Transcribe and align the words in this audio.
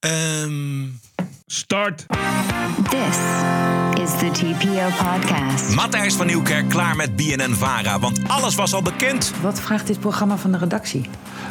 Ehm, 0.00 0.86
Start. 1.46 2.06
This 2.90 3.18
is 4.04 4.18
the 4.18 4.30
TPO 4.32 5.04
podcast. 5.04 5.74
Matthijs 5.74 6.14
van 6.14 6.26
Nieuwkerk 6.26 6.68
klaar 6.68 6.96
met 6.96 7.16
BNN-VARA, 7.16 7.98
want 7.98 8.20
alles 8.28 8.54
was 8.54 8.72
al 8.72 8.82
bekend. 8.82 9.32
Wat 9.42 9.60
vraagt 9.60 9.86
dit 9.86 10.00
programma 10.00 10.36
van 10.36 10.52
de 10.52 10.58
redactie? 10.58 11.04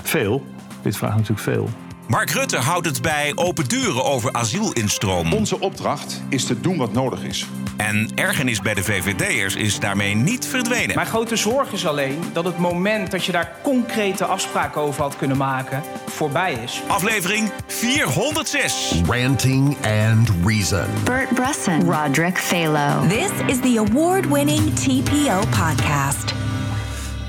Veel. 0.04 0.46
Dit 0.81 0.97
vraagt 0.97 1.13
natuurlijk 1.13 1.41
veel. 1.41 1.70
Mark 2.07 2.29
Rutte 2.29 2.57
houdt 2.57 2.86
het 2.86 3.02
bij 3.02 3.31
open 3.36 3.68
deuren 3.68 4.04
over 4.04 4.34
asielinstroom. 4.34 5.34
Onze 5.34 5.59
opdracht 5.59 6.21
is 6.29 6.45
te 6.45 6.61
doen 6.61 6.77
wat 6.77 6.93
nodig 6.93 7.23
is. 7.23 7.45
En 7.78 8.09
ergernis 8.16 8.62
bij 8.62 8.73
de 8.73 8.84
VVD'ers 8.84 9.55
is 9.55 9.80
daarmee 9.80 10.16
niet 10.16 10.46
verdwenen. 10.48 10.96
Mijn 10.96 11.07
grote 11.07 11.36
zorg 11.36 11.71
is 11.71 11.86
alleen 11.86 12.20
dat 12.34 12.46
het 12.46 12.57
moment 12.57 13.12
dat 13.12 13.26
je 13.26 13.32
daar 13.32 13.52
concrete 13.64 14.26
afspraken 14.26 14.82
over 14.82 15.02
had 15.02 15.16
kunnen 15.16 15.38
maken, 15.38 15.84
voorbij 16.05 16.54
is. 16.54 16.82
Aflevering 16.88 17.52
406. 17.68 19.02
Ranting 19.08 19.77
and 19.86 20.30
Reason. 20.45 20.86
Bert 21.03 21.34
Bresson, 21.34 21.91
Roderick 21.91 22.38
Phalo. 22.38 23.08
This 23.08 23.31
is 23.48 23.59
the 23.59 23.86
award-winning 23.88 24.75
TPO 24.75 25.39
podcast. 25.39 26.34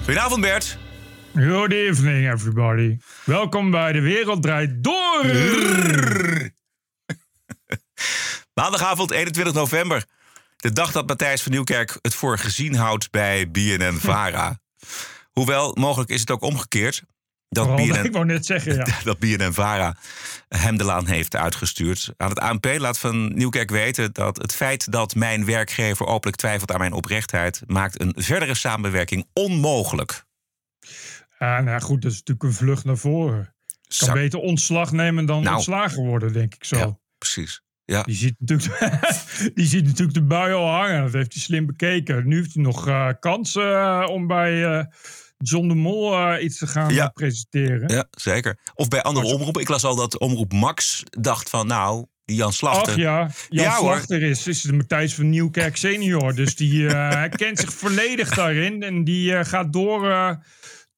Goedenavond 0.04 0.40
Bert. 0.40 0.78
Good 1.34 1.72
evening, 1.72 2.32
everybody. 2.32 2.96
Welkom 3.24 3.70
bij 3.70 3.92
De 3.92 4.00
Wereld 4.00 4.42
Draait 4.42 4.84
Door. 4.84 5.24
Maandagavond 8.54 9.10
21 9.10 9.54
november. 9.54 10.04
De 10.58 10.72
dag 10.72 10.92
dat 10.92 11.06
Matthijs 11.06 11.42
van 11.42 11.52
Nieuwkerk 11.52 11.98
het 12.02 12.14
voor 12.14 12.38
gezien 12.38 12.74
houdt 12.74 13.10
bij 13.10 13.50
BNN-VARA. 13.50 14.58
Hoewel, 15.38 15.74
mogelijk 15.74 16.10
is 16.10 16.20
het 16.20 16.30
ook 16.30 16.42
omgekeerd. 16.42 17.02
Dat 17.48 17.66
Vooral, 17.66 17.86
BNN, 17.86 18.04
ik 18.06 18.12
wou 18.12 18.24
net 18.24 18.46
zeggen, 18.46 18.74
ja. 18.74 18.86
dat 19.04 19.18
BNN-VARA 19.18 19.96
hem 20.48 20.76
de 20.76 20.84
laan 20.84 21.06
heeft 21.06 21.36
uitgestuurd. 21.36 22.12
Aan 22.16 22.28
het 22.28 22.38
ANP 22.38 22.66
laat 22.78 22.98
Van 22.98 23.34
Nieuwkerk 23.34 23.70
weten 23.70 24.12
dat 24.12 24.36
het 24.36 24.54
feit 24.54 24.92
dat 24.92 25.14
mijn 25.14 25.44
werkgever 25.44 26.06
openlijk 26.06 26.36
twijfelt 26.36 26.72
aan 26.72 26.78
mijn 26.78 26.92
oprechtheid... 26.92 27.62
maakt 27.66 28.00
een 28.00 28.14
verdere 28.16 28.54
samenwerking 28.54 29.28
onmogelijk. 29.32 30.24
Ah, 31.38 31.58
nou 31.58 31.80
goed, 31.80 32.02
dat 32.02 32.12
is 32.12 32.18
natuurlijk 32.18 32.46
een 32.46 32.52
vlucht 32.52 32.84
naar 32.84 32.96
voren. 32.96 33.54
Kan 33.98 34.12
beter 34.12 34.38
ontslag 34.38 34.92
nemen 34.92 35.26
dan 35.26 35.42
Nou. 35.42 35.54
ontslagen 35.54 36.04
worden, 36.04 36.32
denk 36.32 36.54
ik 36.54 36.64
zo. 36.64 36.76
Ja, 36.76 36.98
precies. 37.18 37.62
Ja. 37.92 38.02
Die, 38.02 38.14
ziet 38.16 38.34
natuurlijk, 38.38 39.00
die 39.54 39.66
ziet 39.66 39.84
natuurlijk 39.84 40.14
de 40.14 40.22
bui 40.22 40.52
al 40.54 40.68
hangen. 40.68 41.02
Dat 41.02 41.12
heeft 41.12 41.32
hij 41.32 41.42
slim 41.42 41.66
bekeken. 41.66 42.28
Nu 42.28 42.36
heeft 42.36 42.54
hij 42.54 42.62
nog 42.62 42.88
eh 42.88 43.08
kansen 43.20 43.74
eh, 43.80 44.06
om 44.10 44.26
bij 44.26 44.64
eh, 44.64 44.84
John 45.38 45.68
de 45.68 45.74
Mol 45.74 46.38
iets 46.38 46.58
te 46.58 46.66
gaan 46.66 46.94
Ja. 46.94 47.08
presenteren. 47.08 47.88
ja, 47.88 48.04
zeker. 48.10 48.58
Of 48.74 48.88
bij 48.88 49.02
andere 49.02 49.26
omroepen. 49.26 49.62
Ik 49.62 49.68
las 49.68 49.84
al 49.84 49.96
dat 49.96 50.18
omroep 50.18 50.52
Max 50.52 51.02
dacht 51.10 51.50
van... 51.50 51.66
nou, 51.66 52.06
die 52.24 52.36
Jan 52.36 52.52
Slachter... 52.52 52.92
Ach 52.92 52.98
ja, 52.98 53.30
Jan 53.48 53.64
Ja, 53.64 53.76
hoor. 53.76 53.92
Slachter 53.94 54.22
is, 54.22 54.46
is 54.46 54.60
de 54.62 54.72
Matthijs 54.72 55.14
van 55.14 55.28
Nieuwkerk 55.30 55.76
senior. 55.76 56.34
Dus 56.34 56.56
die 56.56 56.86
kent 57.36 57.58
zich 57.58 57.72
volledig 57.72 58.34
daarin. 58.34 58.82
En 58.82 59.04
die 59.04 59.44
gaat 59.44 59.72
door 59.72 60.38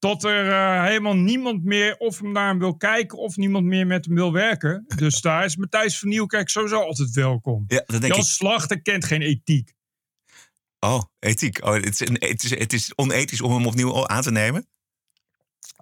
tot 0.01 0.23
er 0.23 0.51
eh, 0.51 0.83
helemaal 0.83 1.15
niemand 1.15 1.63
meer 1.63 1.97
of 1.97 2.19
hem 2.19 2.31
naar 2.31 2.47
hem 2.47 2.59
wil 2.59 2.77
kijken... 2.77 3.17
of 3.17 3.35
niemand 3.35 3.65
meer 3.65 3.87
met 3.87 4.05
hem 4.05 4.15
wil 4.15 4.31
werken. 4.31 4.85
Dus 4.95 5.21
daar 5.21 5.45
is 5.45 5.55
Matthijs 5.55 5.99
van 5.99 6.09
Nieuwkerk 6.09 6.49
sowieso 6.49 6.81
altijd 6.81 7.11
welkom. 7.11 7.63
Ja, 7.67 7.83
dat 7.85 8.01
denk 8.01 8.13
Jan 8.13 8.21
ik. 8.21 8.27
Slachter 8.27 8.81
kent 8.81 9.05
geen 9.05 9.21
ethiek. 9.21 9.73
Oh, 10.79 11.01
ethiek. 11.19 11.65
Oh, 11.65 11.73
het, 11.73 11.85
is 11.85 11.99
een, 11.99 12.15
het, 12.19 12.43
is, 12.43 12.49
het 12.49 12.73
is 12.73 12.95
onethisch 12.95 13.41
om 13.41 13.51
hem 13.51 13.65
opnieuw 13.65 14.07
aan 14.07 14.21
te 14.21 14.31
nemen. 14.31 14.67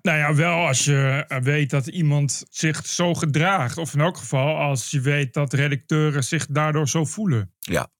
Nou 0.02 0.18
ja, 0.18 0.36
wel 0.36 0.68
als 0.68 0.86
je 0.86 1.26
eh, 1.28 1.40
weet 1.42 1.70
dat 1.70 1.88
iemand 1.88 2.44
zich 2.50 2.86
zo 2.86 3.14
gedraagt. 3.14 3.78
Of 3.78 3.94
in 3.94 4.00
elk 4.00 4.18
geval 4.18 4.56
als 4.56 4.92
je 4.92 5.02
weet 5.02 5.34
dat 5.34 5.54
redacteuren 5.54 6.24
zich 6.24 6.46
daardoor 6.46 6.90
zo 6.90 7.06
voelen. 7.06 7.54
Ja. 7.60 7.92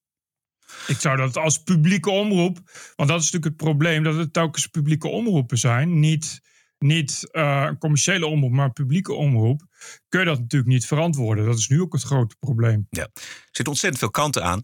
Ik 0.88 1.00
zou 1.00 1.18
dat 1.18 1.38
als 1.38 1.64
publieke 1.64 2.10
omroep, 2.10 2.60
want 2.96 3.10
dat 3.10 3.20
is 3.20 3.32
natuurlijk 3.32 3.46
het 3.46 3.56
probleem, 3.56 4.04
dat 4.04 4.16
het 4.16 4.34
telkens 4.34 4.68
publieke 4.68 5.08
omroepen 5.08 5.58
zijn. 5.58 6.00
Niet, 6.00 6.42
niet 6.80 7.28
eh, 7.32 7.64
een 7.68 7.78
commerciële 7.78 8.26
omroep, 8.26 8.52
maar 8.52 8.66
een 8.66 8.74
publieke 8.74 9.14
omroep. 9.14 9.66
Kun 10.10 10.20
je 10.20 10.26
dat 10.26 10.40
natuurlijk 10.40 10.72
niet 10.72 10.86
verantwoorden. 10.86 11.46
Dat 11.46 11.58
is 11.58 11.68
nu 11.68 11.82
ook 11.82 11.94
het 11.94 12.04
grote 12.04 12.36
probleem. 12.40 12.88
Ja. 12.90 13.02
Er 13.02 13.22
zitten 13.44 13.68
ontzettend 13.68 14.00
veel 14.00 14.12
kanten 14.12 14.44
aan. 14.44 14.64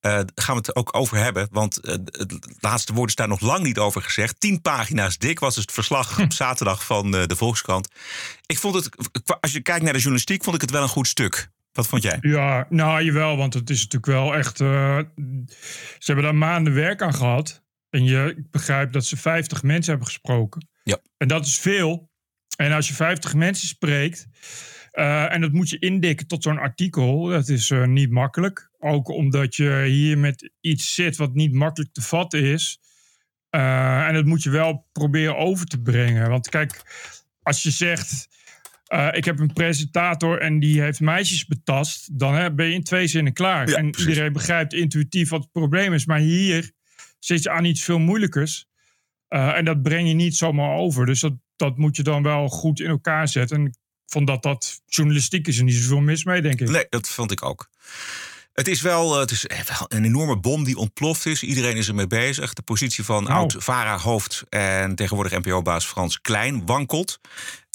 Eh, 0.00 0.12
daar 0.12 0.30
gaan 0.34 0.54
we 0.54 0.60
het 0.60 0.76
ook 0.76 0.96
over 0.96 1.16
hebben. 1.16 1.48
Want 1.50 1.80
eh, 1.80 1.92
het 1.92 2.56
laatste 2.60 2.92
woord 2.92 3.08
is 3.08 3.14
daar 3.14 3.28
nog 3.28 3.40
lang 3.40 3.62
niet 3.62 3.78
over 3.78 4.02
gezegd. 4.02 4.40
Tien 4.40 4.60
pagina's 4.60 5.18
dik 5.18 5.38
was 5.38 5.56
het 5.56 5.72
verslag 5.72 6.20
op 6.20 6.32
zaterdag 6.44 6.84
van 6.84 7.10
de 7.10 7.36
Volkskrant. 7.36 7.88
Ik 8.46 8.58
vond 8.58 8.74
het, 8.74 8.88
als 9.40 9.52
je 9.52 9.60
kijkt 9.60 9.82
naar 9.82 9.92
de 9.92 9.98
journalistiek, 9.98 10.44
vond 10.44 10.56
ik 10.56 10.62
het 10.62 10.70
wel 10.70 10.82
een 10.82 10.88
goed 10.88 11.08
stuk. 11.08 11.50
Wat 11.76 11.86
vond 11.88 12.02
jij? 12.02 12.18
Ja, 12.20 12.66
nou 12.68 13.02
jawel, 13.04 13.36
want 13.36 13.54
het 13.54 13.70
is 13.70 13.76
natuurlijk 13.82 14.06
wel 14.12 14.34
echt. 14.34 14.60
eh, 14.60 14.98
ze 15.98 16.04
hebben 16.06 16.24
daar 16.24 16.34
maanden 16.34 16.74
werk 16.74 17.02
aan 17.02 17.14
gehad. 17.14 17.64
En 17.90 18.04
je, 18.04 18.34
ik 18.36 18.50
begrijp 18.50 18.92
dat 18.92 19.04
ze 19.06 19.16
50 19.16 19.62
mensen 19.62 19.90
hebben 19.90 20.08
gesproken. 20.08 20.68
Ja. 20.82 20.98
En 21.16 21.28
dat 21.28 21.46
is 21.46 21.58
veel. 21.58 22.10
En 22.56 22.72
als 22.72 22.88
je 22.88 22.94
50 22.94 23.34
mensen 23.34 23.68
spreekt. 23.68 24.26
eh, 24.90 25.32
en 25.34 25.40
dat 25.40 25.52
moet 25.52 25.68
je 25.70 25.78
indikken 25.78 26.26
tot 26.26 26.42
zo'n 26.42 26.58
artikel. 26.58 27.24
Dat 27.26 27.48
is 27.48 27.70
eh, 27.70 27.84
niet 27.84 28.10
makkelijk. 28.10 28.70
Ook 28.78 29.08
omdat 29.08 29.54
je 29.56 29.84
hier 29.88 30.18
met 30.18 30.50
iets 30.60 30.94
zit 30.94 31.16
wat 31.16 31.34
niet 31.34 31.52
makkelijk 31.52 31.92
te 31.92 32.02
vatten 32.02 32.42
is. 32.42 32.80
En 33.50 34.14
dat 34.14 34.24
moet 34.24 34.42
je 34.42 34.50
wel 34.50 34.86
proberen 34.92 35.36
over 35.36 35.66
te 35.66 35.80
brengen. 35.82 36.30
Want 36.30 36.48
kijk, 36.48 36.82
als 37.42 37.62
je 37.62 37.70
zegt. 37.70 38.28
Eh, 38.86 39.08
ik 39.12 39.24
heb 39.24 39.38
een 39.38 39.52
presentator 39.52 40.40
en 40.40 40.60
die 40.60 40.80
heeft 40.80 41.00
meisjes 41.00 41.46
betast. 41.46 42.18
Dan 42.18 42.34
hè, 42.34 42.54
ben 42.54 42.66
je 42.66 42.74
in 42.74 42.84
twee 42.84 43.06
zinnen 43.06 43.32
klaar. 43.32 43.68
Ja, 43.68 43.76
en 43.76 43.90
precies. 43.90 44.08
iedereen 44.08 44.32
begrijpt 44.32 44.72
intuïtief 44.72 45.28
wat 45.28 45.42
het 45.42 45.52
probleem 45.52 45.92
is. 45.92 46.06
Maar 46.06 46.18
hier 46.18 46.70
zit 47.18 47.42
je 47.42 47.50
aan 47.50 47.64
iets 47.64 47.82
veel 47.82 47.98
moeilijkers. 47.98 48.66
Eh, 49.28 49.56
en 49.56 49.64
dat 49.64 49.82
breng 49.82 50.08
je 50.08 50.14
niet 50.14 50.36
zomaar 50.36 50.76
over. 50.76 51.06
Dus 51.06 51.20
dat, 51.20 51.34
dat 51.56 51.76
moet 51.78 51.96
je 51.96 52.02
dan 52.02 52.22
wel 52.22 52.48
goed 52.48 52.80
in 52.80 52.88
elkaar 52.90 53.28
zetten. 53.28 53.56
En 53.56 53.66
ik 53.66 53.74
vond 54.06 54.26
dat 54.26 54.42
dat 54.42 54.80
journalistiek 54.86 55.46
is 55.46 55.58
en 55.58 55.64
niet 55.64 55.74
zoveel 55.74 56.00
mis 56.00 56.24
mee, 56.24 56.42
denk 56.42 56.60
ik. 56.60 56.68
Nee, 56.68 56.86
dat 56.88 57.08
vond 57.08 57.30
ik 57.32 57.44
ook. 57.44 57.70
Het 58.52 58.68
is 58.68 58.80
wel, 58.80 59.14
eh, 59.14 59.20
het 59.20 59.30
is 59.30 59.46
wel 59.48 59.86
een 59.88 60.04
enorme 60.04 60.36
bom 60.38 60.64
die 60.64 60.76
ontploft 60.76 61.26
is. 61.26 61.42
Iedereen 61.42 61.76
is 61.76 61.88
ermee 61.88 62.06
bezig. 62.06 62.52
De 62.52 62.62
positie 62.62 63.04
van 63.04 63.22
Nou. 63.22 63.34
oud-VARA-hoofd 63.34 64.44
en 64.48 64.94
tegenwoordig 64.94 65.38
NPO-baas 65.38 65.86
Frans 65.86 66.20
Klein 66.20 66.66
wankelt. 66.66 67.20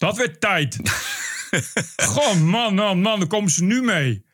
Dat 0.01 0.17
werd 0.17 0.41
tijd. 0.41 0.77
Goh, 2.11 2.35
man, 2.41 2.75
man, 2.75 3.01
man, 3.01 3.19
daar 3.19 3.27
komen 3.27 3.51
ze 3.51 3.63
nu 3.63 3.81
mee. 3.81 4.25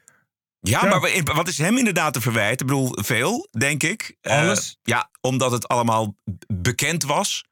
Ja, 0.60 0.84
Ja. 0.84 0.90
maar 0.90 1.00
wa- 1.00 1.34
wat 1.34 1.48
is 1.48 1.58
hem 1.58 1.78
inderdaad 1.78 2.14
te 2.14 2.22
verwijten? 2.22 2.66
Ik 2.68 2.74
bedoel, 2.74 2.98
veel, 3.02 3.48
denk 3.58 3.84
ik. 3.84 4.18
Eh, 4.22 4.38
Alles? 4.40 4.80
ja, 4.84 5.10
omdat 5.22 5.52
het 5.52 5.68
allemaal 5.68 6.16
bekend 6.48 7.04
was. 7.04 7.46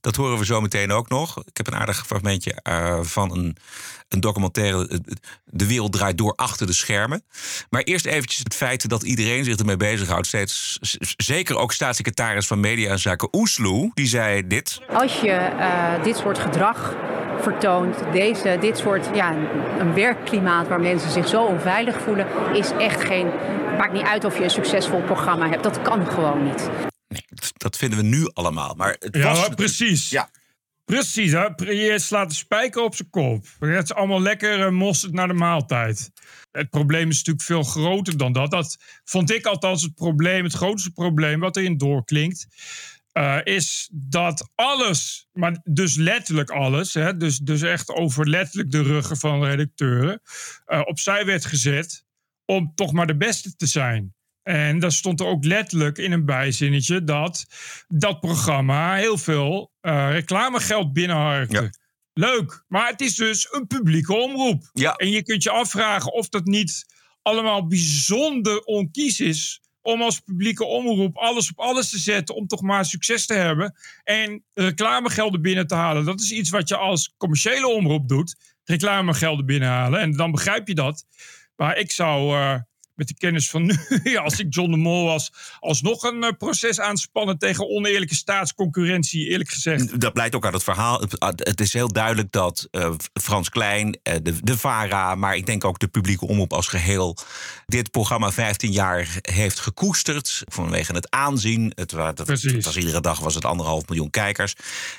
Dat 0.00 0.16
horen 0.16 0.38
we 0.38 0.44
zo 0.44 0.60
meteen 0.60 0.92
ook 0.92 1.08
nog. 1.08 1.38
Ik 1.38 1.56
heb 1.56 1.66
een 1.66 1.74
aardig 1.74 2.06
fragmentje 2.06 2.54
eh, 2.62 3.00
van 3.02 3.32
een, 3.32 3.56
een 4.08 4.20
documentaire... 4.20 5.00
De 5.44 5.66
wereld 5.66 5.92
draait 5.92 6.18
door 6.18 6.32
achter 6.36 6.66
de 6.66 6.72
schermen. 6.72 7.22
Maar 7.70 7.82
eerst 7.82 8.06
eventjes 8.06 8.38
het 8.38 8.54
feit 8.54 8.88
dat 8.88 9.02
iedereen 9.02 9.44
zich 9.44 9.56
ermee 9.56 9.76
bezighoudt. 9.76 10.26
Steeds, 10.26 10.78
zeker 11.16 11.56
ook 11.56 11.72
staatssecretaris 11.72 12.46
van 12.46 12.60
Media 12.60 12.90
en 12.90 12.98
Zaken 12.98 13.28
Oesloe. 13.32 13.90
Die 13.94 14.06
zei 14.06 14.46
dit. 14.46 14.80
Als 14.92 15.20
je 15.20 15.30
eh, 15.30 16.02
dit 16.02 16.16
soort 16.16 16.38
gedrag 16.38 16.94
vertoont, 17.40 17.96
deze, 18.12 18.56
dit 18.60 18.78
soort 18.78 19.08
ja, 19.14 19.34
een 19.78 19.94
werkklimaat 19.94 20.68
waar 20.68 20.80
mensen 20.80 21.10
zich 21.10 21.28
zo 21.28 21.44
onveilig 21.44 22.00
voelen, 22.00 22.26
is 22.54 22.70
echt 22.78 23.04
geen. 23.04 23.30
Maakt 23.78 23.92
niet 23.92 24.06
uit 24.06 24.24
of 24.24 24.38
je 24.38 24.44
een 24.44 24.50
succesvol 24.50 25.02
programma 25.02 25.48
hebt. 25.48 25.62
Dat 25.62 25.82
kan 25.82 26.06
gewoon 26.06 26.44
niet. 26.44 26.89
Nee, 27.10 27.24
dat- 27.56 27.76
vinden 27.76 27.98
we 27.98 28.04
nu 28.04 28.30
allemaal. 28.32 28.74
Maar 28.74 28.96
het 28.98 29.16
Ja, 29.16 29.34
was... 29.34 29.48
precies. 29.48 30.10
Ja. 30.10 30.30
Precies, 30.84 31.32
hè? 31.32 31.44
je 31.70 31.98
slaat 31.98 32.28
de 32.28 32.34
spijker 32.34 32.82
op 32.82 32.94
zijn 32.94 33.10
kop. 33.10 33.46
Het 33.58 33.82
is 33.82 33.94
allemaal 33.94 34.20
lekker 34.22 34.58
uh, 34.58 34.68
mosterd 34.70 35.12
naar 35.12 35.28
de 35.28 35.34
maaltijd. 35.34 36.10
Het 36.52 36.70
probleem 36.70 37.08
is 37.08 37.16
natuurlijk 37.16 37.44
veel 37.46 37.62
groter 37.62 38.16
dan 38.16 38.32
dat. 38.32 38.50
Dat 38.50 38.76
vond 39.04 39.30
ik 39.30 39.46
althans 39.46 39.82
het 39.82 39.94
probleem, 39.94 40.44
het 40.44 40.52
grootste 40.52 40.90
probleem 40.90 41.40
wat 41.40 41.56
erin 41.56 41.76
doorklinkt. 41.78 42.46
eh, 43.12 43.38
is 43.44 43.88
dat 43.92 44.50
alles, 44.54 45.28
maar 45.32 45.60
dus 45.64 45.94
letterlijk 45.96 46.50
alles, 46.50 46.94
hè, 46.94 47.16
dus, 47.16 47.38
dus 47.38 47.62
echt 47.62 47.88
over 47.88 48.28
letterlijk 48.28 48.70
de 48.70 48.82
ruggen 48.82 49.16
van 49.16 49.44
redacteuren, 49.44 50.20
eh, 50.64 50.80
opzij 50.84 51.24
werd 51.24 51.44
gezet 51.44 52.04
om 52.44 52.72
toch 52.74 52.92
maar 52.92 53.06
de 53.06 53.16
beste 53.16 53.56
te 53.56 53.66
zijn. 53.66 54.14
En 54.42 54.78
daar 54.78 54.92
stond 54.92 55.20
er 55.20 55.26
ook 55.26 55.44
letterlijk 55.44 55.98
in 55.98 56.12
een 56.12 56.24
bijzinnetje 56.24 57.04
dat 57.04 57.46
dat 57.88 58.20
programma 58.20 58.94
heel 58.94 59.18
veel 59.18 59.72
eh, 59.80 60.08
reclamegeld 60.10 60.92
binnenharkte. 60.92 61.62
Ja. 61.62 61.70
Leuk, 62.12 62.64
maar 62.68 62.88
het 62.88 63.00
is 63.00 63.14
dus 63.14 63.52
een 63.52 63.66
publieke 63.66 64.14
omroep. 64.14 64.70
Ja. 64.72 64.94
En 64.94 65.10
je 65.10 65.22
kunt 65.22 65.42
je 65.42 65.50
afvragen 65.50 66.12
of 66.12 66.28
dat 66.28 66.44
niet 66.44 66.84
allemaal 67.22 67.66
bijzonder 67.66 68.60
onkies 68.60 69.20
is 69.20 69.60
om 69.82 70.02
als 70.02 70.20
publieke 70.20 70.64
omroep 70.64 71.16
alles 71.16 71.50
op 71.50 71.58
alles 71.58 71.90
te 71.90 71.98
zetten 71.98 72.34
om 72.34 72.46
toch 72.46 72.60
maar 72.60 72.84
succes 72.84 73.26
te 73.26 73.34
hebben 73.34 73.74
en 74.04 74.44
reclamegelden 74.54 75.42
binnen 75.42 75.66
te 75.66 75.74
halen. 75.74 76.04
Dat 76.04 76.20
is 76.20 76.32
iets 76.32 76.50
wat 76.50 76.68
je 76.68 76.76
als 76.76 77.14
commerciële 77.16 77.68
omroep 77.68 78.08
doet. 78.08 78.36
reclamegelden 78.64 79.46
binnenhalen. 79.46 80.00
En 80.00 80.12
dan 80.12 80.30
begrijp 80.30 80.68
je 80.68 80.74
dat. 80.74 81.04
Maar 81.56 81.76
ik 81.76 81.90
zou 81.90 82.36
uh, 82.36 82.54
met 83.00 83.08
de 83.08 83.26
kennis 83.26 83.50
van 83.50 83.62
nu, 83.62 84.16
als 84.24 84.38
ik 84.38 84.54
John 84.54 84.70
de 84.70 84.76
Mol 84.76 85.04
was, 85.04 85.32
alsnog 85.60 86.02
een 86.02 86.22
uh, 86.22 86.30
proces 86.38 86.80
aanspannen 86.80 87.38
tegen 87.38 87.68
oneerlijke 87.68 88.14
staatsconcurrentie, 88.14 89.28
eerlijk 89.28 89.50
gezegd. 89.50 90.00
Dat 90.00 90.12
blijkt 90.12 90.34
ook 90.34 90.44
uit 90.44 90.54
het 90.54 90.62
verhaal. 90.62 91.00
Het 91.36 91.60
is 91.60 91.72
heel 91.72 91.88
duidelijk 91.88 92.32
dat 92.32 92.68
uh, 92.70 92.90
Frans 93.20 93.48
Klein, 93.48 93.98
de, 94.02 94.34
de 94.42 94.58
VARA, 94.58 95.14
maar 95.14 95.36
ik 95.36 95.46
denk 95.46 95.64
ook 95.64 95.78
de 95.78 95.88
publieke 95.88 96.26
omroep 96.26 96.52
als 96.52 96.66
geheel, 96.66 97.16
dit 97.66 97.90
programma 97.90 98.32
15 98.32 98.72
jaar 98.72 99.18
heeft 99.20 99.60
gekoesterd 99.60 100.42
vanwege 100.44 100.92
het 100.92 101.10
aanzien. 101.10 101.72
Het, 101.74 101.90
het, 101.90 102.18
het 102.18 102.64
was 102.64 102.76
iedere 102.76 103.00
dag 103.00 103.18
was 103.20 103.34
het 103.34 103.44
anderhalf 103.44 103.88
miljoen 103.88 104.10
kijkers. 104.10 104.54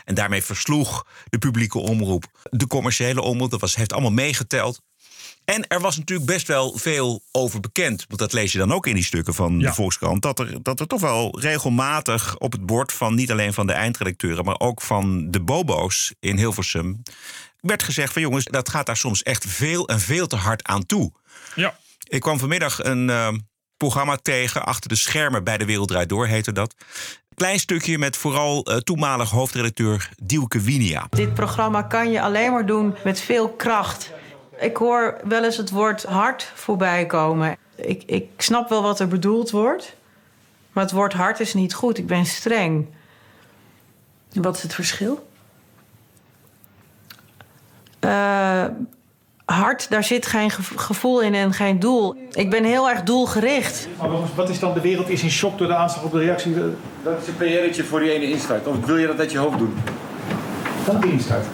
En 0.06 0.15
daarmee 0.15 0.44
versloeg 0.44 1.06
de 1.30 1.38
publieke 1.38 1.80
omroep 1.80 2.25
de 2.50 2.68
commerciële 2.68 3.21
omroep. 3.21 3.51
Dat 3.51 3.62
was, 3.62 3.75
heeft 3.75 3.94
allemaal 3.94 4.12
meegeteld. 4.12 4.81
En 5.51 5.68
er 5.68 5.80
was 5.80 5.98
natuurlijk 5.98 6.30
best 6.30 6.48
wel 6.48 6.77
veel 6.77 7.21
over 7.31 7.59
bekend. 7.59 8.06
Want 8.07 8.19
dat 8.19 8.33
lees 8.33 8.51
je 8.51 8.57
dan 8.57 8.74
ook 8.74 8.88
in 8.88 8.94
die 8.94 9.03
stukken 9.03 9.33
van 9.33 9.59
de 9.59 9.74
Volkskrant. 9.74 10.21
Dat 10.21 10.39
er, 10.39 10.63
dat 10.63 10.80
er 10.80 10.88
toch 10.88 11.01
wel 11.01 11.39
regelmatig 11.39 12.38
op 12.38 12.51
het 12.51 12.65
bord 12.65 12.94
van 12.94 13.15
niet 13.15 13.31
alleen 13.31 13.53
van 13.53 13.68
de 13.68 13.74
eindredacteuren, 13.74 14.45
maar 14.45 14.59
ook 14.59 14.81
van 14.81 15.31
de 15.31 15.42
Bobo's 15.42 16.13
in 16.19 16.38
Hilversum. 16.38 17.01
werd 17.59 17.83
gezegd 17.83 18.13
van 18.13 18.21
jongens, 18.21 18.45
dat 18.45 18.69
gaat 18.69 18.86
daar 18.86 18.98
soms 18.98 19.24
echt 19.24 19.45
veel 19.45 19.88
en 19.88 20.00
veel 20.00 20.27
te 20.27 20.36
hard 20.36 20.63
aan 20.63 20.86
toe. 20.86 21.12
Ja. 21.56 21.77
Ik 22.07 22.21
kwam 22.21 22.39
vanmiddag 22.39 22.83
een 22.83 23.07
uh, 23.07 23.27
programma 23.77 24.15
tegen, 24.15 24.65
Achter 24.65 24.89
de 24.89 24.95
Schermen 24.95 25.44
bij 25.44 25.57
de 25.57 25.65
Wereld 25.65 25.88
Draait 25.88 26.09
Door 26.09 26.27
heette 26.27 26.51
dat. 26.51 26.75
Klein 27.36 27.59
stukje 27.59 27.97
met 27.97 28.18
vooral 28.18 28.71
uh, 28.71 28.77
toenmalig 28.77 29.30
hoofdredacteur 29.30 30.09
Dielke 30.24 30.59
Winia. 30.59 31.07
Dit 31.09 31.33
programma 31.33 31.81
kan 31.81 32.12
je 32.12 32.21
alleen 32.21 32.51
maar 32.51 32.65
doen 32.65 32.95
met 33.04 33.21
veel 33.21 33.50
kracht. 33.50 34.12
Ik 34.62 34.78
hoor 34.78 35.18
wel 35.24 35.44
eens 35.44 35.58
het 35.58 35.69
woord 35.69 36.04
hard 36.04 36.52
voorbij 36.56 37.06
komen. 37.06 37.58
Ik, 37.75 38.04
ik 38.06 38.28
snap 38.38 38.69
wel 38.69 38.81
wat 38.81 39.00
er 39.00 39.08
bedoeld 39.08 39.52
wordt. 39.52 39.96
Maar 40.72 40.84
het 40.84 40.94
woord 40.94 41.13
hard 41.13 41.40
is 41.40 41.54
niet 41.54 41.74
goed. 41.74 41.98
Ik 41.98 42.08
ben 42.08 42.25
streng. 42.25 42.88
En 44.34 44.42
wat 44.42 44.56
is 44.56 44.63
het 44.63 44.74
verschil? 44.74 45.28
Uh, 48.06 48.66
hard, 49.46 49.90
daar 49.90 50.04
zit 50.04 50.25
geen 50.25 50.52
gevoel 50.75 51.22
in 51.22 51.34
en 51.34 51.54
geen 51.54 51.80
doel. 51.80 52.16
Ik 52.31 52.50
ben 52.50 52.64
heel 52.64 52.90
erg 52.90 53.04
doelgericht. 53.04 53.88
Maar 53.98 54.10
wat 54.36 54.50
is 54.50 54.60
dan 54.60 54.74
de 54.74 54.81
wereld 54.81 55.10
is 55.10 55.24
in 55.24 55.30
shock 55.31 55.57
door 55.57 55.68
de 55.68 55.75
aanslag 55.75 56.04
op 56.04 56.12
de 56.12 56.19
reactie? 56.19 56.54
Dat 57.04 57.22
is 57.22 57.28
een 57.28 57.38
PR'tje 57.38 57.84
voor 57.84 58.00
die 58.00 58.12
ene 58.12 58.30
instart. 58.30 58.68
Of 58.68 58.86
wil 58.86 58.98
je 58.98 59.07
dat 59.07 59.19
uit 59.19 59.31
je 59.31 59.38
hoofd 59.38 59.57
doen? 59.57 59.75
Dat 60.86 61.02
die 61.02 61.12
instart. 61.12 61.46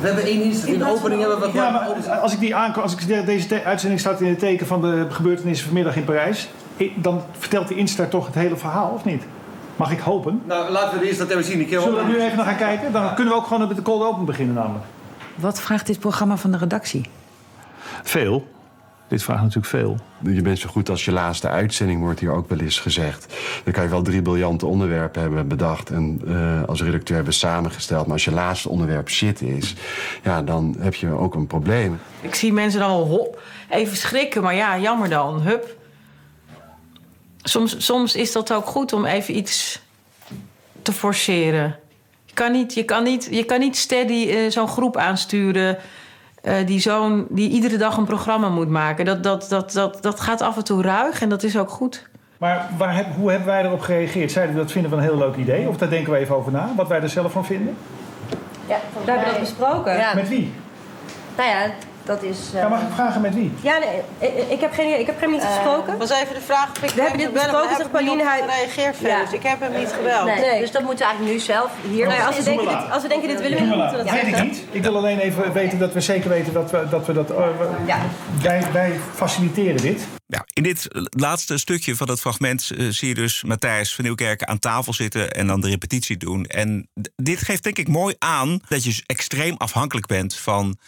We 0.00 0.06
hebben 0.06 0.24
één 0.24 0.42
instart. 0.42 0.72
In 0.72 0.78
de 0.78 0.90
opening 0.90 1.20
hebben 1.20 1.40
we... 1.40 1.50
Ja, 1.52 1.70
maar 1.70 2.18
als 2.18 2.32
ik, 2.32 2.40
die 2.40 2.54
aankom, 2.54 2.82
als 2.82 2.94
ik 2.94 3.26
deze 3.26 3.64
uitzending 3.64 4.00
staat 4.00 4.20
in 4.20 4.28
het 4.28 4.38
teken 4.38 4.66
van 4.66 4.80
de 4.80 5.06
gebeurtenissen 5.10 5.66
vanmiddag 5.66 5.96
in 5.96 6.04
Parijs... 6.04 6.48
dan 6.94 7.22
vertelt 7.38 7.68
die 7.68 7.76
instart 7.76 8.10
toch 8.10 8.26
het 8.26 8.34
hele 8.34 8.56
verhaal, 8.56 8.90
of 8.90 9.04
niet? 9.04 9.22
Mag 9.76 9.92
ik 9.92 10.00
hopen? 10.00 10.42
Nou, 10.44 10.70
laten 10.70 10.98
we 10.98 11.04
de 11.04 11.08
instart 11.08 11.30
even 11.30 11.44
zien. 11.44 11.60
Ik 11.60 11.68
Zullen 11.68 11.90
we 11.90 11.96
dat 11.96 12.06
nu 12.06 12.20
even 12.20 12.36
nog 12.36 12.46
gaan 12.46 12.56
kijken? 12.56 12.92
Dan 12.92 13.14
kunnen 13.14 13.32
we 13.32 13.38
ook 13.38 13.46
gewoon 13.46 13.68
met 13.68 13.76
de 13.76 13.82
cold 13.82 14.02
open 14.02 14.24
beginnen 14.24 14.54
namelijk. 14.54 14.84
Wat 15.34 15.60
vraagt 15.60 15.86
dit 15.86 15.98
programma 15.98 16.36
van 16.36 16.50
de 16.50 16.58
redactie? 16.58 17.10
Veel. 18.02 18.46
Dit 19.10 19.22
vraagt 19.22 19.40
natuurlijk 19.40 19.66
veel. 19.66 19.96
Je 20.32 20.42
bent 20.42 20.58
zo 20.58 20.68
goed 20.68 20.88
als 20.88 21.04
je 21.04 21.12
laatste 21.12 21.48
uitzending, 21.48 22.00
wordt 22.00 22.20
hier 22.20 22.30
ook 22.30 22.48
wel 22.48 22.58
eens 22.58 22.78
gezegd. 22.78 23.34
Dan 23.64 23.72
kan 23.72 23.82
je 23.82 23.88
wel 23.88 24.02
drie 24.02 24.22
briljante 24.22 24.66
onderwerpen 24.66 25.20
hebben 25.20 25.48
bedacht 25.48 25.90
en 25.90 26.20
uh, 26.24 26.62
als 26.64 26.82
redacteur 26.82 27.16
hebben 27.16 27.34
samengesteld. 27.34 28.04
Maar 28.04 28.12
als 28.12 28.24
je 28.24 28.32
laatste 28.32 28.68
onderwerp 28.68 29.08
shit 29.08 29.42
is, 29.42 29.74
ja, 30.22 30.42
dan 30.42 30.76
heb 30.78 30.94
je 30.94 31.10
ook 31.10 31.34
een 31.34 31.46
probleem. 31.46 31.98
Ik 32.20 32.34
zie 32.34 32.52
mensen 32.52 32.80
dan 32.80 32.90
al 32.90 33.06
hop, 33.06 33.42
even 33.68 33.96
schrikken, 33.96 34.42
maar 34.42 34.54
ja, 34.54 34.78
jammer 34.78 35.08
dan. 35.08 35.40
Hup. 35.40 35.76
Soms, 37.42 37.84
soms 37.84 38.14
is 38.14 38.32
dat 38.32 38.52
ook 38.52 38.66
goed 38.66 38.92
om 38.92 39.04
even 39.04 39.36
iets 39.36 39.82
te 40.82 40.92
forceren. 40.92 41.76
Je 42.24 42.34
kan 42.34 42.52
niet, 42.52 42.74
je 42.74 42.84
kan 42.84 43.02
niet, 43.02 43.28
je 43.30 43.44
kan 43.44 43.60
niet 43.60 43.76
steady 43.76 44.26
uh, 44.28 44.50
zo'n 44.50 44.68
groep 44.68 44.96
aansturen. 44.96 45.78
Uh, 46.42 46.66
die, 46.66 46.80
zo'n, 46.80 47.26
die 47.30 47.50
iedere 47.50 47.76
dag 47.76 47.96
een 47.96 48.04
programma 48.04 48.48
moet 48.48 48.68
maken. 48.68 49.04
Dat, 49.04 49.22
dat, 49.22 49.46
dat, 49.48 49.72
dat, 49.72 49.98
dat 50.02 50.20
gaat 50.20 50.40
af 50.40 50.56
en 50.56 50.64
toe 50.64 50.82
ruig 50.82 51.22
en 51.22 51.28
dat 51.28 51.42
is 51.42 51.58
ook 51.58 51.70
goed. 51.70 52.08
Maar 52.38 52.68
waar, 52.78 53.06
hoe 53.18 53.30
hebben 53.30 53.48
wij 53.48 53.64
erop 53.64 53.80
gereageerd? 53.80 54.32
Zeiden 54.32 54.54
we 54.54 54.60
dat 54.60 54.72
vinden 54.72 54.90
we 54.90 54.96
een 54.96 55.02
heel 55.02 55.18
leuk 55.18 55.36
idee? 55.36 55.68
Of 55.68 55.76
daar 55.76 55.90
denken 55.90 56.12
we 56.12 56.18
even 56.18 56.36
over 56.36 56.52
na? 56.52 56.70
Wat 56.76 56.88
wij 56.88 57.00
er 57.00 57.08
zelf 57.08 57.32
van 57.32 57.44
vinden? 57.44 57.76
Ja, 58.66 58.76
we 59.04 59.10
hebben 59.10 59.30
dat 59.30 59.40
besproken. 59.40 59.96
Ja. 59.96 60.14
Met 60.14 60.28
wie? 60.28 60.52
Nou 61.36 61.48
ja, 61.48 61.70
dat 62.04 62.22
is... 62.22 62.38
Uh... 62.54 62.60
Ja, 62.60 62.68
mag 62.68 62.80
ik 62.80 62.86
vragen 62.94 63.20
met 63.20 63.34
wie? 63.34 63.52
Ja, 63.60 63.78
nee, 63.78 64.30
ik 64.48 64.60
heb, 64.60 64.72
geen, 64.72 65.00
ik 65.00 65.06
heb 65.06 65.20
hem 65.20 65.30
niet 65.30 65.42
gesproken. 65.42 65.92
Uh, 65.92 65.98
was 65.98 66.10
even 66.10 66.34
de 66.34 66.40
vraag 66.40 66.70
of 66.70 66.82
ik 66.82 66.90
we 66.90 67.00
hebben 67.00 67.18
dit 67.18 67.32
besproken, 67.32 67.76
zegt 67.76 67.90
Pauline. 67.90 68.22
Hij 68.24 68.40
reageert 68.40 68.96
verder, 68.96 69.16
ja. 69.16 69.24
dus 69.24 69.32
ik 69.32 69.42
heb 69.42 69.60
hem 69.60 69.72
niet 69.78 69.92
gebeld. 69.92 70.24
Nee, 70.24 70.40
nee. 70.40 70.60
Dus 70.60 70.70
dat 70.70 70.82
moeten 70.82 70.98
we 70.98 71.04
eigenlijk 71.04 71.34
nu 71.34 71.40
zelf 71.40 71.70
hier... 71.90 72.06
Nee, 72.06 72.20
als, 72.20 72.36
we 72.36 72.42
denken 72.42 72.68
dit, 72.68 72.90
als 72.92 73.02
we 73.02 73.08
denken 73.08 73.28
dit 73.28 73.40
willen 73.40 73.58
we, 73.58 73.64
moeten 73.64 73.90
we 73.90 73.96
dat 73.96 74.10
Weet 74.10 74.26
ik 74.26 74.42
niet. 74.42 74.64
Ik 74.70 74.82
wil 74.82 74.96
alleen 74.96 75.18
even 75.18 75.52
weten 75.52 75.78
dat 75.78 75.92
we 75.92 76.00
zeker 76.00 76.30
weten 76.30 76.52
dat 76.52 76.70
we 76.70 76.88
dat... 76.90 77.06
We 77.06 77.12
dat 77.12 77.30
uh, 77.30 77.36
ja. 77.86 77.98
wij, 78.42 78.62
wij 78.72 79.00
faciliteren 79.14 79.76
dit. 79.76 80.06
In 80.52 80.62
dit 80.62 80.86
laatste 81.10 81.58
stukje 81.58 81.96
van 81.96 82.08
het 82.08 82.20
fragment 82.20 82.70
uh, 82.74 82.88
zie 82.90 83.08
je 83.08 83.14
dus 83.14 83.42
Matthijs 83.42 83.94
van 83.94 84.04
Nieuwkerken 84.04 84.48
aan 84.48 84.58
tafel 84.58 84.92
zitten 84.92 85.32
en 85.32 85.46
dan 85.46 85.60
de 85.60 85.68
repetitie 85.68 86.16
doen. 86.16 86.46
En 86.46 86.88
dit 87.16 87.42
geeft 87.42 87.62
denk 87.62 87.78
ik 87.78 87.88
mooi 87.88 88.14
aan 88.18 88.60
dat 88.68 88.84
je 88.84 89.02
extreem 89.06 89.56
afhankelijk 89.56 90.06
bent 90.06 90.36
van 90.36 90.78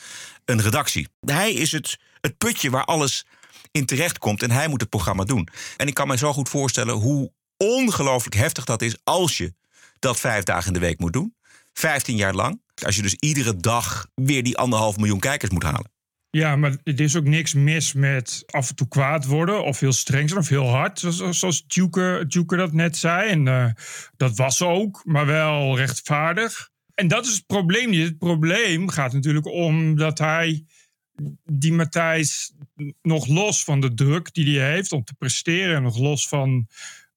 een 0.44 0.62
redactie. 0.62 1.08
Hij 1.20 1.52
is 1.52 1.72
het, 1.72 1.98
het 2.20 2.38
putje 2.38 2.70
waar 2.70 2.84
alles 2.84 3.26
in 3.70 3.86
terecht 3.86 4.18
komt 4.18 4.42
en 4.42 4.50
hij 4.50 4.68
moet 4.68 4.80
het 4.80 4.90
programma 4.90 5.24
doen. 5.24 5.48
En 5.76 5.86
ik 5.86 5.94
kan 5.94 6.08
me 6.08 6.16
zo 6.16 6.32
goed 6.32 6.48
voorstellen 6.48 6.94
hoe 6.94 7.32
ongelooflijk 7.56 8.36
heftig 8.36 8.64
dat 8.64 8.82
is 8.82 8.96
als 9.04 9.36
je 9.36 9.54
dat 9.98 10.20
vijf 10.20 10.44
dagen 10.44 10.66
in 10.66 10.72
de 10.72 10.86
week 10.86 10.98
moet 10.98 11.12
doen. 11.12 11.34
Vijftien 11.72 12.16
jaar 12.16 12.34
lang. 12.34 12.62
Als 12.84 12.96
je 12.96 13.02
dus 13.02 13.14
iedere 13.14 13.56
dag 13.56 14.06
weer 14.14 14.42
die 14.42 14.58
anderhalf 14.58 14.96
miljoen 14.96 15.20
kijkers 15.20 15.50
moet 15.50 15.62
halen. 15.62 15.91
Ja, 16.36 16.56
maar 16.56 16.76
er 16.84 17.00
is 17.00 17.16
ook 17.16 17.24
niks 17.24 17.54
mis 17.54 17.92
met 17.92 18.42
af 18.46 18.68
en 18.68 18.74
toe 18.74 18.88
kwaad 18.88 19.26
worden 19.26 19.64
of 19.64 19.80
heel 19.80 19.92
streng 19.92 20.28
zijn 20.28 20.40
of 20.40 20.48
heel 20.48 20.68
hard. 20.68 20.98
Zoals, 20.98 21.38
zoals 21.38 21.64
dat 22.56 22.72
net 22.72 22.96
zei. 22.96 23.30
En 23.30 23.46
uh, 23.46 23.70
dat 24.16 24.36
was 24.36 24.62
ook, 24.62 25.02
maar 25.04 25.26
wel 25.26 25.76
rechtvaardig. 25.76 26.70
En 26.94 27.08
dat 27.08 27.26
is 27.26 27.34
het 27.34 27.46
probleem 27.46 27.90
niet. 27.90 28.04
Het 28.04 28.18
probleem 28.18 28.88
gaat 28.88 29.12
natuurlijk 29.12 29.46
om 29.46 29.96
dat 29.96 30.18
hij, 30.18 30.64
die 31.44 31.72
Matthijs, 31.72 32.52
nog 33.02 33.26
los 33.26 33.64
van 33.64 33.80
de 33.80 33.94
druk 33.94 34.34
die 34.34 34.58
hij 34.58 34.72
heeft 34.72 34.92
om 34.92 35.04
te 35.04 35.14
presteren, 35.14 35.82
nog 35.82 35.98
los 35.98 36.28
van 36.28 36.66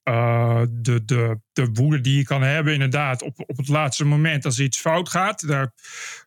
uh, 0.09 0.61
de, 0.69 1.05
de, 1.05 1.39
de 1.53 1.69
woede 1.73 2.01
die 2.01 2.17
je 2.17 2.23
kan 2.23 2.41
hebben, 2.41 2.73
inderdaad, 2.73 3.21
op, 3.21 3.43
op 3.47 3.57
het 3.57 3.67
laatste 3.67 4.05
moment 4.05 4.45
als 4.45 4.59
iets 4.59 4.79
fout 4.79 5.09
gaat. 5.09 5.47
Daar, 5.47 5.73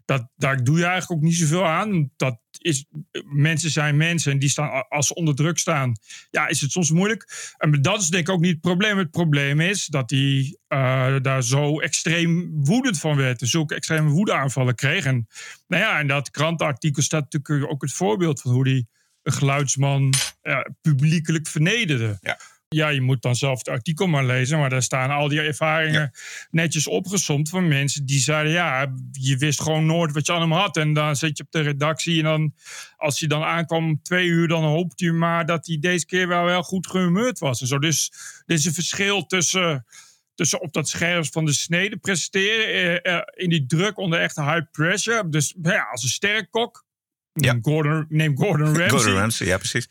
dat, 0.05 0.29
daar 0.37 0.65
doe 0.65 0.79
je 0.79 0.85
eigenlijk 0.85 1.21
ook 1.21 1.29
niet 1.29 1.37
zoveel 1.37 1.67
aan. 1.67 2.11
Dat 2.17 2.41
is, 2.59 2.85
mensen 3.25 3.71
zijn 3.71 3.97
mensen 3.97 4.33
en 4.33 4.39
die 4.39 4.49
staan, 4.49 4.89
als 4.89 5.07
ze 5.07 5.15
onder 5.15 5.35
druk 5.35 5.59
staan, 5.59 5.93
ja, 6.31 6.49
is 6.49 6.61
het 6.61 6.71
soms 6.71 6.91
moeilijk. 6.91 7.53
En 7.57 7.83
dat 7.83 8.01
is 8.01 8.09
denk 8.09 8.29
ik 8.29 8.35
ook 8.35 8.41
niet 8.41 8.51
het 8.51 8.61
probleem. 8.61 8.99
Het 8.99 9.11
probleem 9.11 9.61
is 9.61 9.87
dat 9.87 10.11
hij 10.11 10.57
uh, 10.69 11.17
daar 11.23 11.43
zo 11.43 11.81
extreem 11.81 12.51
woedend 12.65 13.01
van 13.01 13.17
werd. 13.17 13.39
Dus 13.39 13.51
zulke 13.51 13.75
extreme 13.75 14.11
woedeaanvallen 14.11 14.75
kreeg. 14.75 15.05
En, 15.05 15.29
nou 15.67 15.83
ja, 15.83 15.99
in 15.99 16.07
dat 16.07 16.31
krantenartikel 16.31 17.03
staat 17.03 17.33
natuurlijk 17.33 17.71
ook 17.71 17.83
het 17.83 17.93
voorbeeld 17.93 18.41
van 18.41 18.53
hoe 18.53 18.69
hij 18.69 18.87
een 19.23 19.33
geluidsman 19.33 20.15
uh, 20.43 20.61
publiekelijk 20.81 21.47
vernederde. 21.47 22.19
Ja. 22.21 22.39
Ja, 22.69 22.89
je 22.89 23.01
moet 23.01 23.23
dan 23.23 23.37
zelf 23.37 23.59
het 23.59 23.69
artikel 23.69 24.07
maar 24.07 24.25
lezen. 24.25 24.59
Maar 24.59 24.71
daar 24.71 24.83
staan 24.83 25.11
al 25.11 25.29
die 25.29 25.41
ervaringen 25.41 26.01
ja. 26.01 26.11
netjes 26.51 26.87
opgesomd 26.87 27.49
van 27.49 27.69
mensen 27.69 28.07
die 28.07 28.19
zeiden: 28.19 28.53
ja, 28.53 28.95
je 29.13 29.37
wist 29.37 29.63
gewoon 29.63 29.87
nooit 29.87 30.13
wat 30.13 30.27
je 30.27 30.33
aan 30.33 30.41
hem 30.41 30.53
had. 30.53 30.77
En 30.77 30.93
dan 30.93 31.17
zit 31.17 31.37
je 31.37 31.45
op 31.45 31.53
de 31.53 31.61
redactie. 31.61 32.19
En 32.19 32.25
dan, 32.25 32.55
als 32.97 33.21
hij 33.21 33.29
dan 33.29 33.43
aankwam 33.43 33.85
om 33.85 34.03
twee 34.03 34.27
uur, 34.27 34.49
dan 34.49 34.65
hoopt 34.65 35.01
u 35.01 35.13
maar 35.13 35.47
dat 35.47 35.67
hij 35.67 35.79
deze 35.79 36.07
keer 36.07 36.29
wel 36.29 36.45
wel 36.45 36.63
goed 36.63 36.87
gehumeurd 36.87 37.39
was. 37.39 37.61
En 37.61 37.67
zo. 37.67 37.79
Dus 37.79 38.13
er 38.47 38.55
is 38.55 38.65
een 38.65 38.75
verschil 38.75 39.27
tussen. 39.27 39.87
Tussen 40.35 40.61
op 40.61 40.73
dat 40.73 40.89
scherm 40.89 41.25
van 41.25 41.45
de 41.45 41.53
snede 41.53 41.97
presteren. 41.97 43.03
Eh, 43.03 43.21
in 43.35 43.51
die 43.51 43.67
druk 43.67 43.99
onder 43.99 44.21
echte 44.21 44.43
high 44.43 44.71
pressure. 44.71 45.29
Dus 45.29 45.55
ja, 45.63 45.83
als 45.91 46.03
een 46.03 46.09
sterrenkok. 46.09 46.87
Ja. 47.33 47.53
Neem, 47.53 47.65
Gordon, 47.65 48.07
neem 48.09 48.37
Gordon 48.37 48.67
Ramsay. 48.79 48.89
Gordon 48.89 49.15
Ramsay, 49.15 49.47
ja, 49.47 49.57
precies. 49.57 49.89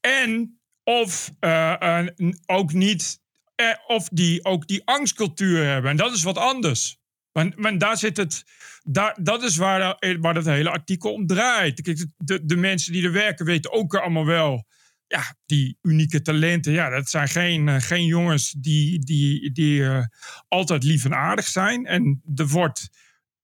En 0.00 0.57
of 0.88 1.32
uh, 1.40 1.74
uh, 1.80 2.06
ook 2.46 2.72
niet, 2.72 3.20
uh, 3.60 3.66
of 3.86 4.08
die 4.08 4.44
ook 4.44 4.66
die 4.66 4.82
angstcultuur 4.84 5.64
hebben. 5.64 5.90
En 5.90 5.96
dat 5.96 6.12
is 6.14 6.22
wat 6.22 6.38
anders. 6.38 6.96
Want, 7.32 7.80
daar 7.80 7.96
zit 7.96 8.16
het, 8.16 8.44
daar, 8.82 9.18
dat 9.22 9.42
is 9.42 9.56
waar, 9.56 9.96
waar 10.20 10.34
het 10.34 10.44
hele 10.44 10.70
artikel 10.70 11.12
om 11.12 11.26
draait. 11.26 12.06
De, 12.16 12.44
de 12.44 12.56
mensen 12.56 12.92
die 12.92 13.04
er 13.04 13.12
werken 13.12 13.46
weten 13.46 13.72
ook 13.72 13.94
allemaal 13.94 14.26
wel. 14.26 14.66
Ja, 15.06 15.36
die 15.46 15.78
unieke 15.82 16.22
talenten, 16.22 16.72
ja, 16.72 16.88
dat 16.90 17.08
zijn 17.08 17.28
geen, 17.28 17.82
geen 17.82 18.04
jongens 18.04 18.50
die, 18.50 18.98
die, 18.98 19.52
die 19.52 19.84
altijd 20.48 20.82
lief 20.82 21.04
en 21.04 21.14
aardig 21.14 21.46
zijn. 21.46 21.86
En 21.86 22.22
er 22.34 22.48
wordt 22.48 22.88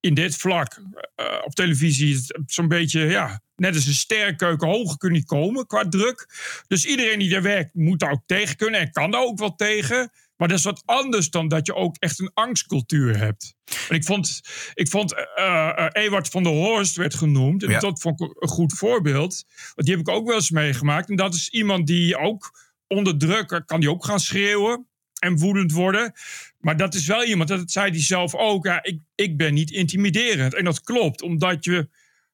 in 0.04 0.14
dit 0.14 0.36
vlak 0.36 0.82
eh, 1.14 1.26
op 1.44 1.54
televisie 1.54 2.14
is 2.14 2.34
zo'n 2.46 2.68
beetje, 2.68 3.00
ja, 3.00 3.40
net 3.56 3.74
als 3.74 3.86
een 3.86 3.92
sterrenkeuken, 3.94 4.68
hoger 4.68 4.96
kun 4.98 5.08
je 5.12 5.16
niet 5.16 5.26
komen 5.26 5.66
qua 5.66 5.88
druk. 5.88 6.28
Dus 6.66 6.84
iedereen 6.84 7.18
die 7.18 7.28
daar 7.30 7.42
werkt 7.42 7.74
moet 7.74 7.98
daar 7.98 8.10
ook 8.12 8.22
tegen 8.26 8.56
kunnen 8.56 8.80
en 8.80 8.90
kan 8.90 9.10
daar 9.10 9.22
ook 9.22 9.38
wel 9.38 9.54
tegen. 9.54 10.10
Maar 10.36 10.48
dat 10.48 10.58
is 10.58 10.64
wat 10.64 10.82
anders 10.84 11.30
dan 11.30 11.48
dat 11.48 11.66
je 11.66 11.74
ook 11.74 11.96
echt 11.98 12.20
een 12.20 12.30
angstcultuur 12.34 13.18
hebt. 13.18 13.54
En 13.88 13.96
ik 13.96 14.04
vond, 14.04 14.40
ik 14.74 14.88
vond 14.88 15.14
eh 15.14 15.68
eh, 15.76 16.04
Ewart 16.04 16.28
van 16.28 16.42
der 16.42 16.52
Horst 16.52 16.96
werd 16.96 17.14
genoemd. 17.14 17.62
En 17.62 17.70
Ja. 17.70 17.78
dat 17.78 18.00
vond 18.00 18.20
ik 18.20 18.36
een 18.38 18.48
goed 18.48 18.72
voorbeeld. 18.72 19.44
Want 19.74 19.86
die 19.86 19.96
heb 19.96 20.08
ik 20.08 20.14
ook 20.14 20.26
wel 20.26 20.36
eens 20.36 20.50
meegemaakt. 20.50 21.08
En 21.08 21.16
dat 21.16 21.34
is 21.34 21.48
iemand 21.48 21.86
die 21.86 22.16
ook 22.16 22.50
onder 22.86 23.18
druk 23.18 23.50
eh, 23.50 23.60
kan 23.64 23.80
die 23.80 23.90
ook 23.90 24.04
gaan 24.04 24.20
schreeuwen 24.20 24.88
en 25.24 25.38
woedend 25.38 25.72
worden. 25.72 26.12
Maar 26.60 26.76
dat 26.76 26.94
is 26.94 27.06
wel 27.06 27.24
iemand, 27.24 27.48
dat 27.48 27.70
zei 27.70 27.90
hij 27.90 28.02
zelf 28.02 28.34
ook. 28.34 28.64
Ja, 28.64 28.82
ik, 28.82 29.00
ik 29.14 29.36
ben 29.36 29.54
niet 29.54 29.70
intimiderend. 29.70 30.54
En 30.54 30.64
dat 30.64 30.80
klopt, 30.80 31.22
omdat 31.22 31.64
je 31.64 31.88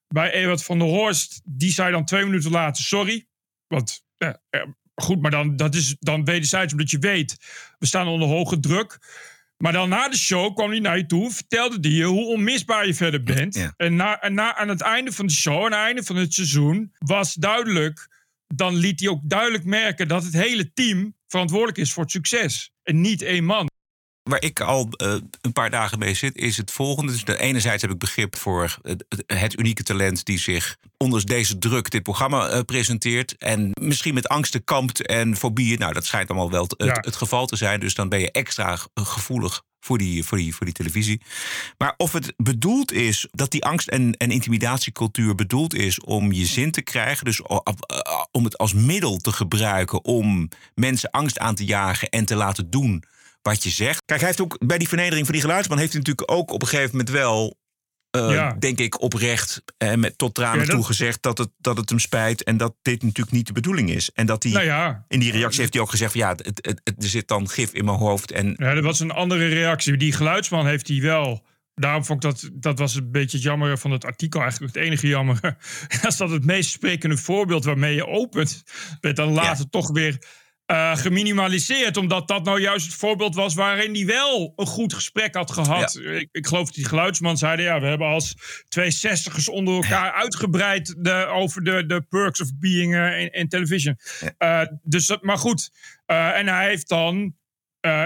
bij 0.09 0.33
Ewart 0.33 0.65
van 0.65 0.79
der 0.79 0.89
Horst, 0.89 1.41
die 1.45 1.73
zei 1.73 1.93
dan 1.93 2.05
twee 2.05 2.25
minuten 2.25 2.51
later 2.51 2.85
sorry. 2.85 3.27
Want 3.67 4.05
ja, 4.17 4.41
goed, 4.95 5.21
maar 5.23 5.31
dan, 5.31 5.57
dat 5.57 5.75
is 5.75 5.97
dan 5.99 6.25
wederzijds, 6.25 6.73
omdat 6.73 6.91
je 6.91 6.99
weet, 6.99 7.37
we 7.79 7.87
staan 7.87 8.07
onder 8.07 8.29
hoge 8.29 8.61
druk. 8.61 8.99
Maar 9.57 9.73
dan 9.73 9.89
na 9.89 10.09
de 10.09 10.17
show 10.17 10.55
kwam 10.55 10.71
hij 10.71 10.79
naar 10.79 10.97
je 10.97 11.07
toe, 11.07 11.31
vertelde 11.31 11.79
hij 11.81 11.91
je 11.91 12.05
hoe 12.05 12.27
onmisbaar 12.27 12.87
je 12.87 12.95
verder 12.95 13.23
bent. 13.23 13.73
En, 13.77 13.97
na, 13.97 14.21
en 14.21 14.35
na, 14.35 14.57
aan 14.57 14.69
het 14.69 14.81
einde 14.81 15.13
van 15.13 15.27
de 15.27 15.33
show, 15.33 15.57
aan 15.57 15.65
het 15.65 15.73
einde 15.73 16.03
van 16.03 16.17
het 16.17 16.35
seizoen, 16.35 16.93
was 16.99 17.35
duidelijk, 17.35 18.09
dan 18.55 18.75
liet 18.75 19.01
hij 19.01 19.09
ook 19.09 19.21
duidelijk 19.23 19.65
merken 19.65 20.09
dat 20.09 20.25
het 20.25 20.33
hele 20.33 20.73
team 20.73 21.17
verantwoordelijk 21.27 21.79
is 21.79 21.93
voor 21.93 22.03
het 22.03 22.13
succes. 22.13 22.73
En 22.83 23.01
niet 23.01 23.23
één 23.23 23.45
man. 23.45 23.69
Waar 24.23 24.43
ik 24.43 24.61
al 24.61 24.89
eh, 24.91 25.15
een 25.41 25.53
paar 25.53 25.71
dagen 25.71 25.99
mee 25.99 26.15
zit, 26.15 26.37
is 26.37 26.57
het 26.57 26.71
volgende. 26.71 27.13
Dus 27.13 27.25
enerzijds 27.39 27.83
heb 27.83 27.91
ik 27.91 27.99
begrip 27.99 28.37
voor 28.37 28.79
het, 28.83 29.05
het 29.27 29.59
unieke 29.59 29.83
talent 29.83 30.25
die 30.25 30.39
zich 30.39 30.77
onder 30.97 31.27
deze 31.27 31.59
druk 31.59 31.91
dit 31.91 32.03
programma 32.03 32.49
eh, 32.49 32.61
presenteert. 32.61 33.37
En 33.37 33.71
misschien 33.81 34.15
met 34.15 34.29
angsten 34.29 34.65
kampt 34.65 35.07
en 35.07 35.37
fobieën. 35.37 35.79
Nou, 35.79 35.93
dat 35.93 36.05
schijnt 36.05 36.29
allemaal 36.29 36.51
wel 36.51 36.63
het, 36.63 36.75
Ja. 36.79 36.99
het 37.01 37.17
geval 37.17 37.47
te 37.47 37.57
zijn. 37.57 37.81
Dus 37.81 37.95
dan 37.95 38.09
ben 38.09 38.21
je 38.21 38.31
extra 38.31 38.79
gevoelig 38.95 39.63
voor 39.81 39.99
die, 39.99 40.25
voor 40.25 40.39
die, 40.39 40.55
voor 40.55 40.67
die 40.67 40.75
televisie. 40.75 41.21
Maar 41.79 41.95
of 41.97 42.13
het 42.13 42.33
bedoeld 42.37 42.93
is 42.93 43.29
dat 43.31 43.51
die 43.51 43.65
angst- 43.65 43.89
en, 43.89 44.13
en 44.17 44.31
intimidatiecultuur 44.31 45.35
bedoeld 45.35 45.75
is 45.75 46.01
om 46.01 46.33
je 46.33 46.45
zin 46.47 46.71
te 46.71 46.83
krijgen. 46.83 47.25
Dus 47.25 47.41
eh, 47.41 47.57
om 48.31 48.45
het 48.45 48.59
als 48.59 48.73
middel 48.73 49.17
te 49.17 49.33
gebruiken 49.33 50.05
om 50.05 50.49
mensen 50.75 51.11
angst 51.11 51.39
aan 51.39 51.55
te 51.55 51.65
jagen 51.65 52.09
en 52.09 52.25
te 52.25 52.35
laten 52.35 52.71
doen 52.71 53.05
wat 53.43 53.63
je 53.63 53.71
zegt. 53.71 54.03
Kijk, 54.05 54.21
hij 54.21 54.29
heeft 54.29 54.41
ook 54.41 54.67
bij 54.67 54.79
die 54.79 54.89
vernedering 54.89 55.25
van 55.27 55.35
die 55.35 55.43
geluidsman 55.45 55.79
heeft 55.79 55.93
hij 55.93 56.01
natuurlijk 56.01 56.31
ook 56.31 56.51
op 56.51 56.63
een 56.63 56.69
gegeven 56.69 56.91
moment 56.91 57.11
wel. 57.11 57.59
eh, 58.11 58.31
Ja. 58.31 58.57
Denk 58.59 58.79
ik 58.79 59.01
oprecht 59.03 59.63
eh, 59.77 59.95
met 59.95 60.19
tot 60.19 60.35
tranen 60.35 60.61
Ja, 60.61 60.67
dat- 60.67 60.75
toe 60.75 60.85
gezegd 60.85 61.23
dat 61.23 61.39
het, 61.39 61.49
dat 61.59 61.77
het 61.77 61.89
hem 61.89 61.99
spijt 61.99 62.43
en 62.43 62.57
dat 62.57 62.75
dit 62.83 63.03
natuurlijk 63.03 63.37
niet 63.37 63.47
de 63.47 63.53
bedoeling 63.53 63.91
is. 63.91 64.11
En 64.15 64.27
dat 64.27 64.43
hij 64.43 64.53
Nou 64.53 64.65
ja. 64.65 65.05
in 65.09 65.21
die 65.21 65.33
reactie 65.33 65.61
heeft 65.61 65.73
hij 65.73 65.83
ook 65.83 65.91
gezegd: 65.91 66.13
van, 66.13 66.21
ja, 66.21 66.31
het, 66.31 66.47
het, 66.47 66.81
het- 66.85 67.03
er 67.03 67.09
zit 67.09 67.29
dan 67.29 67.49
gif 67.49 67.73
in 67.73 67.85
mijn 67.85 67.97
hoofd. 67.99 68.31
En 68.33 68.55
Ja, 68.57 68.75
dat 68.75 68.85
was 68.85 69.01
een 69.01 69.11
andere 69.11 69.49
reactie. 69.49 69.97
Die 69.97 70.13
geluidsman 70.13 70.67
heeft 70.67 70.89
hij 70.89 71.01
wel. 71.01 71.47
Daarom 71.75 72.05
vond 72.05 72.25
ik 72.25 72.31
dat, 72.31 72.51
dat 72.53 72.79
was 72.79 72.95
een 72.95 73.11
beetje 73.11 73.37
het 73.37 73.47
jammer 73.47 73.79
van 73.79 73.91
het 73.91 74.05
artikel. 74.05 74.41
Eigenlijk 74.41 74.75
het 74.75 74.85
enige 74.85 75.07
jammer. 75.07 75.57
Als 76.05 76.17
dat 76.17 76.31
het 76.31 76.45
meest 76.45 76.71
sprekende 76.71 77.17
voorbeeld 77.17 77.65
waarmee 77.65 77.95
je 77.95 78.07
opent. 78.07 78.63
Werd 79.01 79.17
dan 79.17 79.33
later 79.33 79.69
toch 79.71 79.91
weer 79.91 80.19
eh, 80.71 80.97
geminimaliseerd. 80.97 81.97
Omdat 81.97 82.29
dat 82.29 82.45
nou 82.45 82.61
juist 82.61 82.87
het 82.87 82.95
voorbeeld 82.95 83.35
was 83.35 83.55
waarin 83.55 83.95
hij 83.95 84.07
wel 84.07 84.53
een 84.57 84.67
goed 84.67 84.95
gesprek 84.95 85.35
had 85.35 85.51
gehad. 85.51 85.97
Ik, 85.97 86.29
ik 86.33 86.47
geloof 86.47 86.65
dat 86.65 86.75
die 86.75 86.85
geluidsman 86.85 87.37
zeiden... 87.37 87.65
ja, 87.65 87.81
we 87.81 87.87
hebben 87.87 88.07
als 88.07 88.35
twee 88.69 88.91
zestigers 88.91 89.49
onder 89.49 89.75
elkaar 89.75 90.13
uitgebreid... 90.13 90.95
De, 90.99 91.27
over 91.27 91.65
de, 91.65 91.87
de 91.87 92.01
perks 92.03 92.41
of 92.41 92.49
being 92.59 92.95
eh, 92.95 93.21
in, 93.21 93.33
in 93.33 93.49
television. 93.49 93.97
Eh, 94.39 94.63
dus, 94.83 95.07
dat- 95.07 95.23
maar 95.23 95.39
goed. 95.39 95.71
En 96.07 96.47
hij 96.49 96.69
heeft 96.69 96.89
dan 96.89 97.35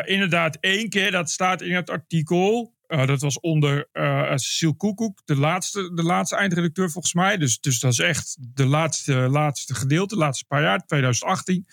inderdaad 0.04 0.56
één 0.60 0.88
keer, 0.88 1.10
dat 1.10 1.30
staat 1.30 1.62
in 1.62 1.74
het 1.74 1.90
artikel. 1.90 2.74
Eh, 3.00 3.06
dat 3.06 3.20
was 3.20 3.40
onder 3.40 3.88
eh 3.92 4.30
Cecile 4.30 4.76
Koekoek, 4.76 5.20
de 5.24 5.36
laatste, 5.36 5.94
de 5.94 6.02
laatste 6.02 6.36
eindredacteur 6.36 6.90
volgens 6.90 7.14
mij. 7.14 7.36
Dus, 7.36 7.60
dus 7.60 7.80
dat 7.80 7.92
is 7.92 7.98
echt 7.98 8.36
de 8.40 8.66
laatste, 8.66 9.12
laatste 9.12 9.74
gedeelte, 9.74 10.14
de 10.14 10.20
laatste 10.20 10.44
paar 10.46 10.62
jaar, 10.62 10.86
2018. 10.86 11.66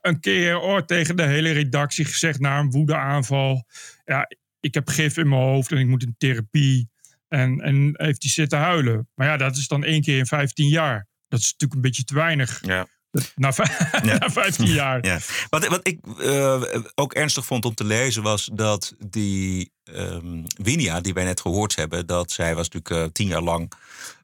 Een 0.00 0.20
keer 0.20 0.58
oh, 0.58 0.78
tegen 0.78 1.16
de 1.16 1.22
hele 1.22 1.50
redactie 1.50 2.04
gezegd 2.04 2.40
na 2.40 2.58
een 2.58 2.70
woedeaanval. 2.70 3.66
Ja, 4.04 4.28
ik 4.60 4.74
heb 4.74 4.88
gif 4.88 5.16
in 5.16 5.28
mijn 5.28 5.40
hoofd 5.42 5.72
en 5.72 5.78
ik 5.78 5.86
moet 5.86 6.02
in 6.02 6.14
therapie. 6.18 6.88
En, 7.28 7.60
en 7.60 7.76
heeft 7.92 8.22
hij 8.22 8.30
zitten 8.30 8.58
huilen. 8.58 9.08
Maar 9.14 9.26
ja, 9.26 9.36
dat 9.36 9.56
is 9.56 9.68
dan 9.68 9.84
één 9.84 10.02
keer 10.02 10.18
in 10.18 10.26
15 10.26 10.68
jaar. 10.68 11.08
Dat 11.28 11.40
is 11.40 11.52
natuurlijk 11.52 11.74
een 11.74 11.80
beetje 11.80 12.04
te 12.04 12.14
weinig. 12.14 12.66
Ja. 12.66 12.86
Na, 13.34 13.52
vij- 13.52 13.88
na 14.02 14.30
15 14.30 14.66
jaar. 14.66 15.04
Ja. 15.06 15.18
Wat, 15.50 15.66
wat 15.66 15.80
ik 15.88 15.98
eh, 16.20 16.62
ook 16.94 17.12
ernstig 17.14 17.44
vond 17.46 17.64
om 17.64 17.74
te 17.74 17.84
lezen 17.84 18.22
was 18.22 18.50
dat 18.52 18.94
die 18.98 19.72
ehm 19.84 20.42
Winia, 20.62 21.00
die 21.00 21.14
wij 21.14 21.24
net 21.24 21.40
gehoord 21.40 21.76
hebben, 21.76 22.06
dat 22.06 22.30
zij 22.30 22.54
was 22.54 22.68
natuurlijk 22.68 23.04
eh, 23.06 23.12
tien 23.12 23.26
jaar 23.26 23.42
lang 23.42 23.72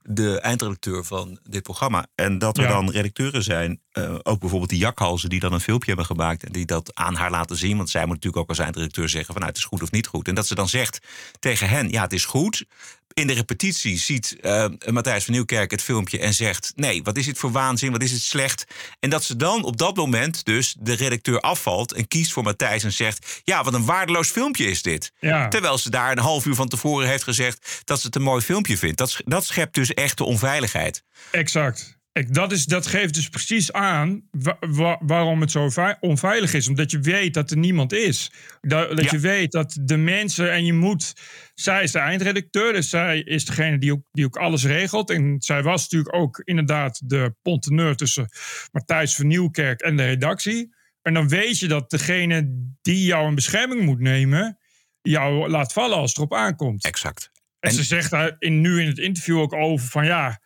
de 0.02 0.40
eindredacteur 0.40 1.04
van 1.04 1.38
dit 1.48 1.62
programma. 1.62 2.06
En 2.14 2.38
dat 2.38 2.56
er 2.56 2.62
Ja. 2.62 2.68
dan 2.68 2.90
redacteuren 2.90 3.42
zijn, 3.42 3.80
eh, 3.92 4.14
ook 4.22 4.40
bijvoorbeeld 4.40 4.70
die 4.70 4.78
jakhalzen, 4.78 5.28
die 5.28 5.40
dan 5.40 5.52
een 5.52 5.60
filmpje 5.60 5.88
hebben 5.88 6.06
gemaakt 6.06 6.44
en 6.44 6.52
die 6.52 6.66
dat 6.66 6.94
aan 6.94 7.14
haar 7.14 7.30
laten 7.30 7.56
zien. 7.56 7.76
Want 7.76 7.90
zij 7.90 8.00
moet 8.00 8.14
natuurlijk 8.14 8.42
ook 8.42 8.48
als 8.48 8.58
eindredacteur 8.58 9.08
zeggen 9.08 9.32
van 9.32 9.42
nou, 9.42 9.48
het 9.48 9.56
is 9.56 9.64
goed 9.64 9.82
of 9.82 9.90
niet 9.90 10.06
goed. 10.06 10.28
En 10.28 10.34
dat 10.34 10.46
ze 10.46 10.54
dan 10.54 10.68
zegt 10.68 10.98
tegen 11.38 11.68
hen, 11.68 11.90
ja, 11.90 12.02
het 12.02 12.12
is 12.12 12.24
goed. 12.24 12.64
In 13.14 13.26
de 13.26 13.32
repetitie 13.32 13.98
ziet 13.98 14.36
eh, 14.40 14.66
Matthijs 14.86 15.24
van 15.24 15.34
Nieuwkerk 15.34 15.70
het 15.70 15.82
filmpje 15.82 16.18
en 16.18 16.34
zegt: 16.34 16.72
Nee, 16.76 17.02
wat 17.02 17.16
is 17.16 17.26
dit 17.26 17.38
voor 17.38 17.52
waanzin? 17.52 17.92
Wat 17.92 18.02
is 18.02 18.12
het 18.12 18.22
slecht? 18.22 18.64
En 19.00 19.10
dat 19.10 19.24
ze 19.24 19.36
dan 19.36 19.64
op 19.64 19.76
dat 19.76 19.96
moment 19.96 20.44
dus 20.44 20.76
de 20.78 20.92
redacteur 20.92 21.40
afvalt 21.40 21.92
en 21.92 22.08
kiest 22.08 22.32
voor 22.32 22.42
Matthijs 22.42 22.84
en 22.84 22.92
zegt: 22.92 23.40
Ja, 23.44 23.64
wat 23.64 23.74
een 23.74 23.84
waardeloos 23.84 24.28
filmpje 24.28 24.64
is 24.64 24.82
dit. 24.82 25.12
Ja. 25.20 25.48
Terwijl 25.48 25.78
ze 25.78 25.90
daar 25.90 26.12
een 26.12 26.18
half 26.18 26.46
uur 26.46 26.54
van 26.54 26.68
tevoren 26.68 27.08
heeft 27.08 27.24
gezegd 27.24 27.82
dat 27.84 28.00
ze 28.00 28.06
het 28.06 28.16
een 28.16 28.22
mooi 28.22 28.42
filmpje 28.42 28.78
vindt. 28.78 28.98
Dat, 28.98 29.16
dat 29.24 29.44
schept 29.44 29.74
dus 29.74 29.94
echte 29.94 30.24
onveiligheid. 30.24 31.04
Exact. 31.30 32.00
Dat, 32.12 32.52
is, 32.52 32.64
dat 32.64 32.86
geeft 32.86 33.14
dus 33.14 33.28
precies 33.28 33.72
aan 33.72 34.28
wa- 34.30 34.56
wa- 34.60 35.00
waarom 35.00 35.40
het 35.40 35.50
zo 35.50 35.68
vei- 35.68 35.96
onveilig 36.00 36.54
is. 36.54 36.68
Omdat 36.68 36.90
je 36.90 37.00
weet 37.00 37.34
dat 37.34 37.50
er 37.50 37.56
niemand 37.56 37.92
is. 37.92 38.32
Dat, 38.60 38.96
dat 38.96 39.10
je 39.10 39.18
weet 39.18 39.52
dat 39.52 39.78
de 39.80 39.96
mensen 39.96 40.52
en 40.52 40.64
je 40.64 40.72
moet... 40.72 41.12
Zij 41.54 41.82
is 41.82 41.92
de 41.92 41.98
eindredacteur, 41.98 42.72
dus 42.72 42.90
zij 42.90 43.20
is 43.20 43.44
degene 43.44 43.78
die 43.78 43.92
ook, 43.92 44.02
die 44.10 44.24
ook 44.24 44.36
alles 44.36 44.64
regelt. 44.64 45.10
En 45.10 45.36
zij 45.38 45.62
was 45.62 45.82
natuurlijk 45.82 46.14
ook 46.14 46.38
inderdaad 46.44 47.00
de 47.04 47.34
ponteneur 47.42 47.96
tussen 47.96 48.28
Matthijs 48.72 49.14
van 49.14 49.26
Nieuwkerk 49.26 49.80
en 49.80 49.96
de 49.96 50.04
redactie. 50.04 50.74
En 51.02 51.14
dan 51.14 51.28
weet 51.28 51.58
je 51.58 51.68
dat 51.68 51.90
degene 51.90 52.70
die 52.82 53.04
jou 53.04 53.28
in 53.28 53.34
bescherming 53.34 53.82
moet 53.82 54.00
nemen... 54.00 54.58
jou 55.02 55.48
laat 55.48 55.72
vallen 55.72 55.96
als 55.96 56.08
het 56.08 56.16
erop 56.16 56.34
aankomt. 56.34 56.84
Exact. 56.84 57.30
En, 57.60 57.72
ze 57.72 57.82
zegt 57.82 58.10
daar 58.10 58.36
in, 58.38 58.60
nu 58.60 58.80
in 58.80 58.86
het 58.86 58.98
interview 58.98 59.38
ook 59.38 59.52
over 59.52 59.88
van 59.88 60.04
ja, 60.04 60.40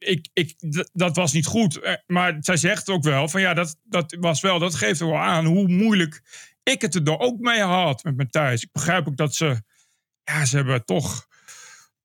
ik, 0.00 0.28
ik, 0.32 0.54
dat 0.92 1.16
was 1.16 1.32
niet 1.32 1.46
goed. 1.46 1.76
Eh, 1.80 1.94
Maar 2.06 2.36
zij 2.40 2.56
zegt 2.56 2.88
ook 2.88 3.02
wel 3.04 3.28
van 3.28 3.40
ja, 3.40 3.54
dat, 3.54 3.76
dat 3.82 4.16
was 4.20 4.40
wel, 4.40 4.58
dat 4.58 4.74
geeft 4.74 5.00
er 5.00 5.06
wel 5.06 5.18
aan 5.18 5.44
hoe 5.44 5.68
moeilijk 5.68 6.22
ik 6.62 6.82
het 6.82 6.94
er 6.94 7.18
ook 7.18 7.38
mee 7.38 7.60
had 7.60 8.04
met 8.04 8.16
Matthijs. 8.16 8.62
Ik 8.62 8.72
begrijp 8.72 9.08
ook 9.08 9.16
dat 9.16 9.34
ze, 9.34 9.62
ja, 10.24 10.44
ze 10.44 10.56
hebben 10.56 10.84
toch, 10.84 11.26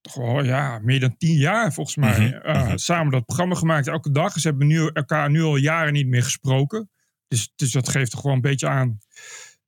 toch 0.02 0.14
wel, 0.14 0.44
ja, 0.44 0.80
meer 0.80 1.00
dan 1.00 1.18
tien 1.18 1.38
jaar 1.38 1.74
volgens 1.74 1.96
mij 1.96 2.20
Mhm, 2.20 2.34
eh, 2.34 2.72
samen 2.76 3.12
dat 3.12 3.26
programma 3.26 3.56
gemaakt, 3.56 3.88
elke 3.88 4.12
dag. 4.12 4.34
Ze 4.40 4.48
hebben 4.48 4.68
nu, 4.68 4.90
elkaar 4.94 5.30
nu 5.30 5.42
al 5.42 5.56
jaren 5.56 5.94
niet 5.94 6.08
meer 6.08 6.24
gesproken. 6.24 6.90
Dus, 7.28 7.52
dus 7.56 7.72
dat 7.72 7.90
geeft 7.90 8.12
toch 8.12 8.20
gewoon 8.22 8.36
een 8.36 8.42
beetje 8.42 8.68
aan. 8.68 9.00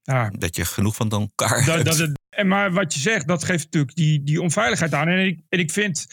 Ja, 0.04 0.30
Dat 0.30 0.56
je 0.56 0.66
genoeg 0.66 0.96
van 0.96 1.10
elkaar 1.10 1.66
dat, 1.66 1.76
hebt. 1.86 1.98
dat 1.98 2.10
en 2.38 2.48
maar 2.48 2.72
wat 2.72 2.94
je 2.94 3.00
zegt, 3.00 3.28
dat 3.28 3.44
geeft 3.44 3.64
natuurlijk 3.64 3.96
die, 3.96 4.24
die 4.24 4.42
onveiligheid 4.42 4.94
aan. 4.94 5.08
En 5.08 5.26
ik, 5.26 5.40
en 5.50 5.60
ik 5.60 5.72
vind, 5.72 6.08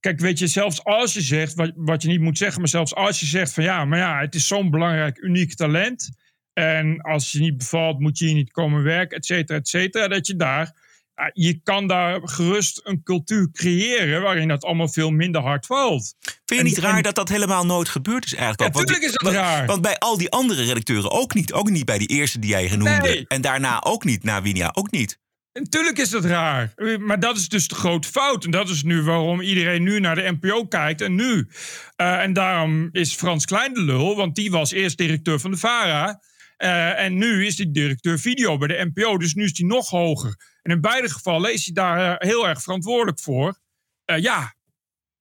kijk, 0.00 0.20
weet 0.20 0.38
je, 0.38 0.46
zelfs 0.46 0.84
als 0.84 1.12
je 1.12 1.20
zegt, 1.20 1.54
wat, 1.54 1.72
wat 1.74 2.02
je 2.02 2.08
niet 2.08 2.20
moet 2.20 2.38
zeggen, 2.38 2.60
maar 2.60 2.68
zelfs 2.68 2.94
als 2.94 3.20
je 3.20 3.26
zegt 3.26 3.52
van 3.52 3.64
ja, 3.64 3.84
maar 3.84 3.98
ja, 3.98 4.20
het 4.20 4.34
is 4.34 4.46
zo'n 4.46 4.70
belangrijk, 4.70 5.18
uniek 5.18 5.54
talent. 5.54 6.10
En 6.52 7.00
als 7.00 7.32
je 7.32 7.38
niet 7.38 7.56
bevalt, 7.56 8.00
moet 8.00 8.18
je 8.18 8.24
hier 8.24 8.34
niet 8.34 8.50
komen 8.50 8.82
werken, 8.82 9.16
et 9.16 9.26
cetera, 9.26 9.58
et 9.58 9.68
cetera. 9.68 10.08
Dat 10.08 10.26
je 10.26 10.36
daar, 10.36 10.72
ja, 11.14 11.30
je 11.32 11.60
kan 11.62 11.86
daar 11.86 12.20
gerust 12.22 12.80
een 12.84 13.02
cultuur 13.02 13.50
creëren 13.52 14.22
waarin 14.22 14.48
dat 14.48 14.64
allemaal 14.64 14.88
veel 14.88 15.10
minder 15.10 15.40
hard 15.40 15.66
valt. 15.66 16.14
Vind 16.44 16.60
je 16.60 16.66
niet 16.66 16.78
raar 16.78 17.02
dat 17.02 17.14
dat 17.14 17.28
helemaal 17.28 17.66
nooit 17.66 17.88
gebeurd 17.88 18.24
is 18.24 18.34
eigenlijk? 18.34 18.60
Ja, 18.60 18.66
ook? 18.66 18.74
Want 18.74 18.86
tuurlijk 18.86 19.06
die- 19.06 19.18
is 19.18 19.24
dat 19.24 19.32
want- 19.32 19.56
raar. 19.56 19.66
Want 19.66 19.82
bij 19.82 19.98
al 19.98 20.18
die 20.18 20.30
andere 20.30 20.64
redacteuren 20.64 21.10
ook 21.10 21.34
niet. 21.34 21.52
Ook 21.52 21.70
niet 21.70 21.84
bij 21.84 21.98
die 21.98 22.08
eerste 22.08 22.38
die 22.38 22.50
jij 22.50 22.68
genoemde. 22.68 23.00
Nee. 23.08 23.24
En 23.28 23.40
daarna 23.40 23.82
ook 23.82 24.04
niet, 24.04 24.22
na 24.24 24.42
Winia 24.42 24.70
ook 24.72 24.90
niet. 24.90 25.20
Natuurlijk 25.52 25.98
is 25.98 26.10
dat 26.10 26.24
raar. 26.24 26.72
Maar 26.98 27.20
dat 27.20 27.36
is 27.36 27.48
dus 27.48 27.68
de 27.68 27.74
grote 27.74 28.08
fout. 28.08 28.44
En 28.44 28.50
dat 28.50 28.68
is 28.68 28.82
nu 28.82 29.02
waarom 29.02 29.40
iedereen 29.40 29.82
nu 29.82 30.00
naar 30.00 30.14
de 30.14 30.36
NPO 30.40 30.66
kijkt. 30.66 31.00
En 31.00 31.14
nu. 31.14 31.48
Eh, 31.96 32.22
en 32.22 32.32
daarom 32.32 32.88
is 32.92 33.14
Frans 33.14 33.44
Klein 33.44 33.74
de 33.74 33.82
lul. 33.82 34.16
Want 34.16 34.34
die 34.34 34.50
was 34.50 34.72
eerst 34.72 34.98
directeur 34.98 35.40
van 35.40 35.50
de 35.50 35.56
VARA. 35.56 36.20
Eh, 36.56 37.04
en 37.04 37.18
nu 37.18 37.46
is 37.46 37.56
hij 37.56 37.66
directeur 37.70 38.18
video 38.18 38.58
bij 38.58 38.68
de 38.68 38.90
NPO, 38.92 39.18
dus 39.18 39.34
nu 39.34 39.44
is 39.44 39.58
hij 39.58 39.68
nog 39.68 39.88
hoger. 39.88 40.36
En 40.62 40.72
in 40.72 40.80
beide 40.80 41.10
gevallen 41.10 41.52
is 41.52 41.64
hij 41.64 41.74
daar 41.74 42.18
eh, 42.18 42.28
heel 42.28 42.48
erg 42.48 42.62
verantwoordelijk 42.62 43.20
voor. 43.20 43.60
Ja, 44.04 44.54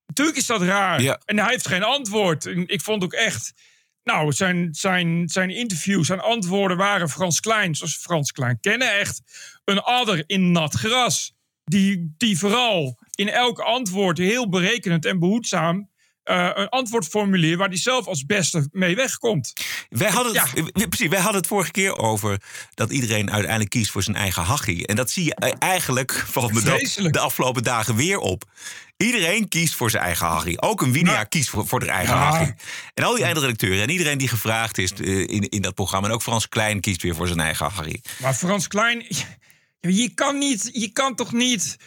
natuurlijk 0.05 0.38
is 0.38 0.45
dat 0.45 0.61
raar. 0.61 1.01
Ja. 1.01 1.21
En 1.25 1.39
hij 1.39 1.50
heeft 1.50 1.67
geen 1.67 1.83
antwoord. 1.83 2.45
En 2.45 2.67
ik 2.67 2.81
vond 2.81 3.03
ook 3.03 3.13
echt. 3.13 3.53
Nou, 4.03 4.31
zijn, 4.31 4.74
zijn, 4.74 5.29
zijn 5.29 5.50
interviews, 5.50 6.08
zijn 6.08 6.20
antwoorden 6.20 6.77
waren 6.77 7.10
Frans 7.10 7.39
Klein, 7.39 7.75
zoals 7.75 7.98
Frans 7.98 8.31
Klein 8.31 8.60
kennen, 8.60 9.00
echt 9.00 9.22
een 9.63 9.79
adder 9.79 10.24
in 10.27 10.51
nat 10.51 10.74
gras. 10.74 11.34
Die, 11.63 12.13
die 12.17 12.38
vooral 12.38 13.00
in 13.15 13.29
elk 13.29 13.60
antwoord 13.60 14.17
heel 14.17 14.50
berekenend 14.50 15.05
en 15.05 15.20
behoedzaam 15.20 15.90
eh, 16.23 16.49
een 16.53 16.69
antwoord 16.69 17.07
formuleert 17.07 17.57
waar 17.57 17.67
hij 17.67 17.77
zelf 17.77 18.07
als 18.07 18.25
beste 18.25 18.67
mee 18.71 18.95
wegkomt. 18.95 19.53
Wij 19.89 20.09
hadden, 20.09 20.41
het, 20.41 20.89
precies, 20.89 21.07
wij 21.07 21.19
hadden 21.19 21.37
het 21.41 21.47
vorige 21.47 21.71
keer 21.71 21.97
over 21.97 22.41
dat 22.73 22.91
iedereen 22.91 23.31
uiteindelijk 23.31 23.69
kiest 23.69 23.91
voor 23.91 24.03
zijn 24.03 24.15
eigen 24.15 24.43
hachie. 24.43 24.87
En 24.87 24.95
dat 24.95 25.11
zie 25.11 25.23
je 25.25 25.35
eh, 25.35 25.51
eigenlijk 25.59 26.11
valt 26.27 26.53
me 26.53 26.61
dat 26.61 26.75
Vreselijk. 26.77 27.13
de 27.13 27.19
afgelopen 27.19 27.63
dagen 27.63 27.95
weer 27.95 28.17
op. 28.17 28.43
Iedereen 28.97 29.47
kiest 29.47 29.75
voor 29.75 29.89
zijn 29.89 30.03
eigen 30.03 30.27
hachie. 30.27 30.61
Ook 30.61 30.81
een 30.81 30.91
Winia 30.91 31.23
kiest 31.23 31.49
voor, 31.49 31.67
voor 31.67 31.79
haar 31.79 31.95
eigen 31.95 32.15
Ja. 32.15 32.21
hachie. 32.31 32.53
En 32.93 33.03
al 33.03 33.15
die 33.15 33.23
eindredacteuren 33.23 33.81
en 33.83 33.89
iedereen 33.89 34.17
die 34.17 34.27
gevraagd 34.27 34.77
is 34.77 34.91
eh, 34.93 35.19
in, 35.19 35.49
in 35.49 35.61
dat 35.61 35.73
programma. 35.73 36.07
En 36.07 36.13
ook 36.13 36.21
Frans 36.21 36.49
Klein 36.49 36.79
kiest 36.79 37.01
weer 37.01 37.15
voor 37.15 37.27
zijn 37.27 37.39
eigen 37.39 37.65
hachie. 37.69 38.01
Maar 38.21 38.33
Frans 38.33 38.67
Klein, 38.67 39.05
je 39.79 40.09
kan, 40.13 40.37
niet, 40.37 40.69
je 40.73 40.89
kan 40.91 41.15
toch 41.15 41.31
niet 41.31 41.77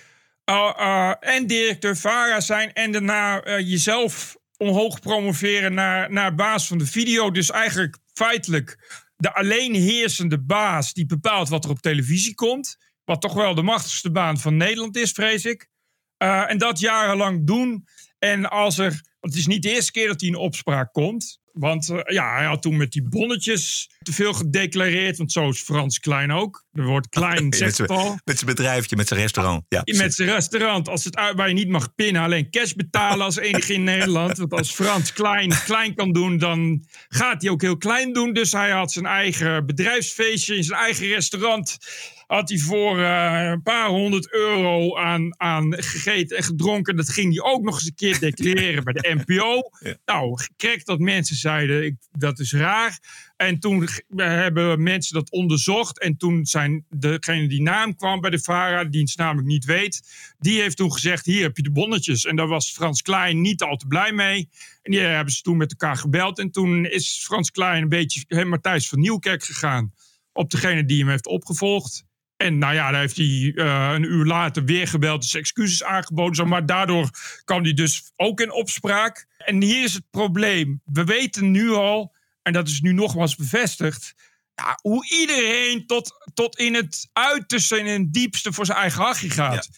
en 1.21 1.47
directeur 1.47 1.97
VARA 1.97 2.41
zijn 2.41 2.73
en 2.73 2.93
daarna 2.93 3.43
eh, 3.43 3.59
jezelf 3.59 4.37
omhoog 4.57 5.01
promoveren 5.01 5.75
naar, 5.75 6.13
naar 6.13 6.35
baas 6.35 6.67
van 6.67 6.79
de 6.79 6.87
video. 6.87 7.31
Dus 7.31 7.51
eigenlijk 7.51 7.99
feitelijk 8.13 9.03
de 9.17 9.35
alleenheersende 9.35 10.41
baas 10.41 10.93
die 10.93 11.07
bepaalt 11.07 11.49
wat 11.49 11.65
er 11.65 11.71
op 11.71 11.81
televisie 11.81 12.35
komt. 12.35 12.77
Wat 13.05 13.21
toch 13.21 13.35
wel 13.35 13.55
de 13.55 13.63
machtigste 13.63 14.11
baan 14.11 14.39
van 14.39 14.57
Nederland 14.57 14.97
is, 14.97 15.11
vrees 15.11 15.45
ik. 15.45 15.69
Eh, 16.17 16.51
en 16.51 16.59
dat 16.59 16.79
jarenlang 16.79 17.47
doen. 17.47 17.87
En 18.19 18.51
als 18.51 18.79
er. 18.79 18.91
Want 19.21 19.35
het 19.35 19.43
is 19.43 19.47
niet 19.47 19.63
de 19.63 19.71
eerste 19.71 19.93
keer 19.93 20.07
dat 20.07 20.21
hij 20.21 20.29
in 20.29 20.37
opspraak 20.37 20.93
komt. 20.93 21.41
Want 21.55 21.89
eh, 21.89 21.99
ja, 22.05 22.35
hij 22.35 22.45
had 22.45 22.63
toen 22.63 22.77
met 22.77 22.93
die 22.93 23.09
bonnetjes 23.09 23.91
te 24.03 24.13
veel 24.13 24.33
gedeclareerd. 24.33 25.17
Want 25.17 25.33
zo 25.33 25.49
is 25.49 25.61
Frans 25.61 25.99
Klein 25.99 26.33
ook. 26.33 26.65
Er 26.73 26.85
wordt 26.85 27.09
klein, 27.09 27.53
zegt 27.55 27.79
het 27.79 27.91
al. 27.91 28.19
met 28.25 28.39
zijn 28.39 28.51
bedrijfje, 28.51 28.97
met 28.97 29.09
zijn 29.09 29.21
restaurant. 29.21 29.65
Ja, 29.69 29.83
Met 29.85 30.15
zijn 30.15 30.29
restaurant, 30.29 30.89
als 30.89 31.05
het 31.05 31.17
uit 31.17 31.37
waar 31.37 31.49
je 31.49 31.55
niet 31.55 31.69
mag 31.69 31.95
pinnen, 31.95 32.23
alleen 32.23 32.51
cash 32.51 32.73
betalen 32.73 33.25
als 33.25 33.37
enige 33.37 33.73
in 33.73 33.85
Nederland. 33.85 34.39
Want 34.39 34.53
als 34.53 34.73
Frans 34.73 35.13
klein 35.13 35.49
klein 35.65 35.95
kan 35.95 36.13
doen, 36.13 36.39
dan 36.39 36.85
gaat 37.09 37.43
hij 37.43 37.51
ook 37.51 37.63
heel 37.63 37.77
klein 37.77 38.13
doen. 38.13 38.33
Dus 38.33 38.53
hij 38.53 38.71
had 38.71 38.93
zijn 38.93 39.07
eigen 39.07 39.67
bedrijfsfeestje 39.67 40.57
in 40.57 40.65
zijn 40.65 40.81
eigen 40.81 41.07
restaurant. 41.07 41.79
Had 42.27 42.49
hij 42.49 42.59
voor 42.59 42.99
eh, 42.99 43.49
een 43.51 43.63
paar 43.63 43.89
honderd 43.89 44.33
euro 44.33 44.97
aan, 44.97 45.41
aan 45.41 45.83
gegeten 45.83 46.37
en 46.37 46.43
gedronken. 46.43 46.97
Dat 46.97 47.09
ging 47.09 47.35
hij 47.35 47.53
ook 47.53 47.63
nog 47.63 47.75
eens 47.75 47.87
een 47.87 47.95
keer 47.95 48.19
declareren 48.19 48.85
bij 48.85 48.93
de 48.93 49.15
NPO. 49.25 49.61
Nou, 50.05 50.41
gekrekt 50.41 50.87
dat 50.87 50.99
mensen 50.99 51.37
zeiden, 51.37 51.85
ik, 51.85 51.97
dat 52.11 52.39
is 52.39 52.53
raar. 52.53 52.99
En 53.37 53.59
toen 53.59 53.89
hebben 54.17 54.83
mensen 54.83 55.15
dat 55.15 55.31
onderzocht. 55.31 56.01
En 56.01 56.17
toen 56.17 56.47
zijn 56.47 56.85
degene 56.91 57.49
die 57.49 57.63
naam 57.63 57.97
kwam 57.97 58.21
bij 58.21 58.31
de 58.31 58.41
VARA, 58.41 58.85
die 58.85 59.01
het 59.01 59.17
namelijk 59.17 59.49
niet 59.49 59.65
weet, 59.65 60.03
die 60.39 60.61
heeft 60.61 60.77
toen 60.77 60.93
gezegd: 60.93 61.27
Hier 61.27 61.43
heb 61.43 61.57
je 61.57 61.63
de 61.63 61.71
bonnetjes. 61.71 62.25
En 62.25 62.37
daar 62.37 62.49
was 62.49 62.73
Frans 62.73 63.03
Klein 63.03 63.41
niet 63.41 63.63
al 63.63 63.77
te 63.77 63.87
blij 63.87 64.13
mee. 64.13 64.49
En 64.83 64.93
die 64.93 65.01
hebben 65.01 65.35
ze 65.35 65.43
toen 65.43 65.57
met 65.57 65.71
elkaar 65.71 65.97
gebeld. 65.97 66.39
En 66.39 66.51
toen 66.51 66.85
is 66.87 67.23
Frans 67.25 67.51
Klein 67.51 67.83
een 67.83 67.89
beetje 67.89 68.45
Matthijs 68.45 68.89
van 68.89 69.01
Nieuwkerk 69.01 69.45
gegaan 69.45 69.93
op 70.35 70.51
degene 70.51 70.85
die 70.85 70.99
hem 70.99 71.09
heeft 71.09 71.27
opgevolgd. 71.27 72.05
En 72.45 72.59
nou 72.59 72.75
ja, 72.75 72.91
daar 72.91 73.01
heeft 73.01 73.17
hij 73.17 73.53
eh, 73.55 73.91
een 73.95 74.03
uur 74.03 74.25
later 74.25 74.65
weer 74.65 74.89
gebeld, 74.89 75.21
dus 75.21 75.35
excuses 75.35 75.85
aangeboden. 75.85 76.49
Maar 76.49 76.67
daardoor 76.67 77.11
kwam 77.45 77.63
hij 77.63 77.73
dus 77.73 78.13
ook 78.17 78.41
in 78.41 78.53
opspraak. 78.53 79.27
En 79.39 79.63
hier 79.63 79.85
is 79.85 79.95
het 79.95 80.11
probleem. 80.11 80.81
We 80.85 81.05
weten 81.05 81.51
nu 81.51 81.71
al, 81.73 82.15
en 82.43 82.53
dat 82.53 82.69
is 82.69 82.81
nu 82.81 82.93
nogmaals 82.93 83.37
bevestigd, 83.37 84.15
ja, 84.55 84.79
hoe 84.83 85.11
iedereen 85.11 85.87
tot, 85.87 86.31
tot 86.35 86.59
in 86.59 86.75
het 86.75 87.09
uiterste 87.13 87.77
en 87.77 87.87
in 87.87 88.01
het 88.01 88.13
diepste 88.13 88.53
voor 88.53 88.67
zijn 88.67 88.79
eigen 88.79 89.03
hachje 89.03 89.31
gaat. 89.31 89.69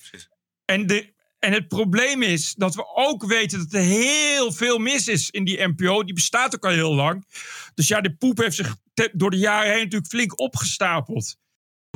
en, 0.64 0.87
de, 0.87 1.12
en 1.38 1.52
het 1.52 1.68
probleem 1.68 2.22
is 2.22 2.55
dat 2.55 2.74
we 2.74 2.94
ook 2.94 3.26
weten 3.26 3.59
dat 3.59 3.72
er 3.72 3.81
heel 3.87 4.52
veel 4.52 4.79
mis 4.79 5.09
is 5.09 5.31
in 5.31 5.44
die 5.44 5.66
NPO. 5.66 6.05
Die 6.05 6.14
bestaat 6.14 6.55
ook 6.55 6.64
al 6.64 6.70
heel 6.70 6.94
lang. 6.94 7.26
Dus 7.74 7.88
ja, 7.88 8.00
de 8.00 8.14
poep 8.14 8.38
heeft 8.38 8.57
zich 8.57 8.76
te- 8.94 9.11
door 9.12 9.31
de 9.31 9.38
jaren 9.38 9.72
heen 9.72 9.83
natuurlijk 9.83 10.11
flink 10.11 10.40
opgestapeld. 10.40 11.37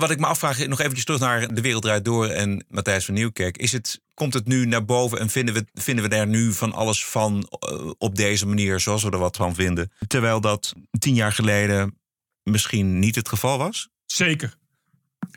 Wat 0.01 0.11
ik 0.11 0.19
me 0.19 0.27
afvraag, 0.27 0.67
nog 0.67 0.81
eventjes 0.81 1.05
terug 1.05 1.21
naar 1.21 1.55
De 1.55 1.61
Wereld 1.61 1.83
Draait 1.83 2.05
Door 2.05 2.27
en 2.27 2.65
Matthijs 2.69 3.05
van 3.05 3.15
Nieuwkerk. 3.15 3.57
Is 3.59 3.73
het, 3.73 4.01
komt 4.15 4.35
het 4.35 4.47
nu 4.47 4.67
naar 4.67 4.85
boven 4.85 5.19
en 5.19 5.31
vinden 5.31 5.55
we, 5.55 5.65
vinden 5.75 6.05
we 6.05 6.11
daar 6.11 6.27
nu 6.27 6.53
van 6.53 6.73
alles 6.73 7.05
van 7.07 7.49
eh, 7.59 7.91
op 7.99 8.17
deze 8.17 8.47
manier, 8.47 8.81
zoals 8.81 9.03
we 9.03 9.11
er 9.11 9.19
wat 9.19 9.37
van 9.37 9.55
vinden? 9.55 9.93
Terwijl 10.07 10.41
dat 10.41 10.73
tien 10.99 11.15
jaar 11.15 11.33
geleden 11.33 11.99
misschien 12.43 12.99
niet 12.99 13.15
het 13.15 13.29
geval 13.29 13.59
was? 13.59 13.89
Zeker. 14.07 14.55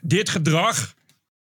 Dit 0.01 0.29
gedrag. 0.29 0.93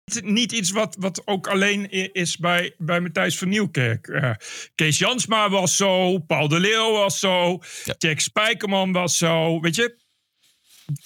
niet- 0.05 0.23
Niet 0.23 0.51
iets 0.51 0.71
wat, 0.71 0.95
wat 0.99 1.21
ook 1.27 1.47
alleen 1.47 1.91
is 2.13 2.37
bij, 2.37 2.75
bij 2.77 2.99
Matthijs 2.99 3.37
van 3.37 3.49
Nieuwkerk. 3.49 4.07
Eh, 4.07 4.31
Kees 4.75 4.97
Jansma 4.97 5.49
was 5.49 5.75
zo. 5.75 6.17
Paul 6.19 6.47
de 6.47 6.59
Leeuw 6.59 6.91
was 6.91 7.19
zo. 7.19 7.59
Jack 7.97 8.19
Spijkerman 8.19 8.91
was 8.91 9.17
zo. 9.17 9.59
Weet 9.61 9.75
je, 9.75 9.95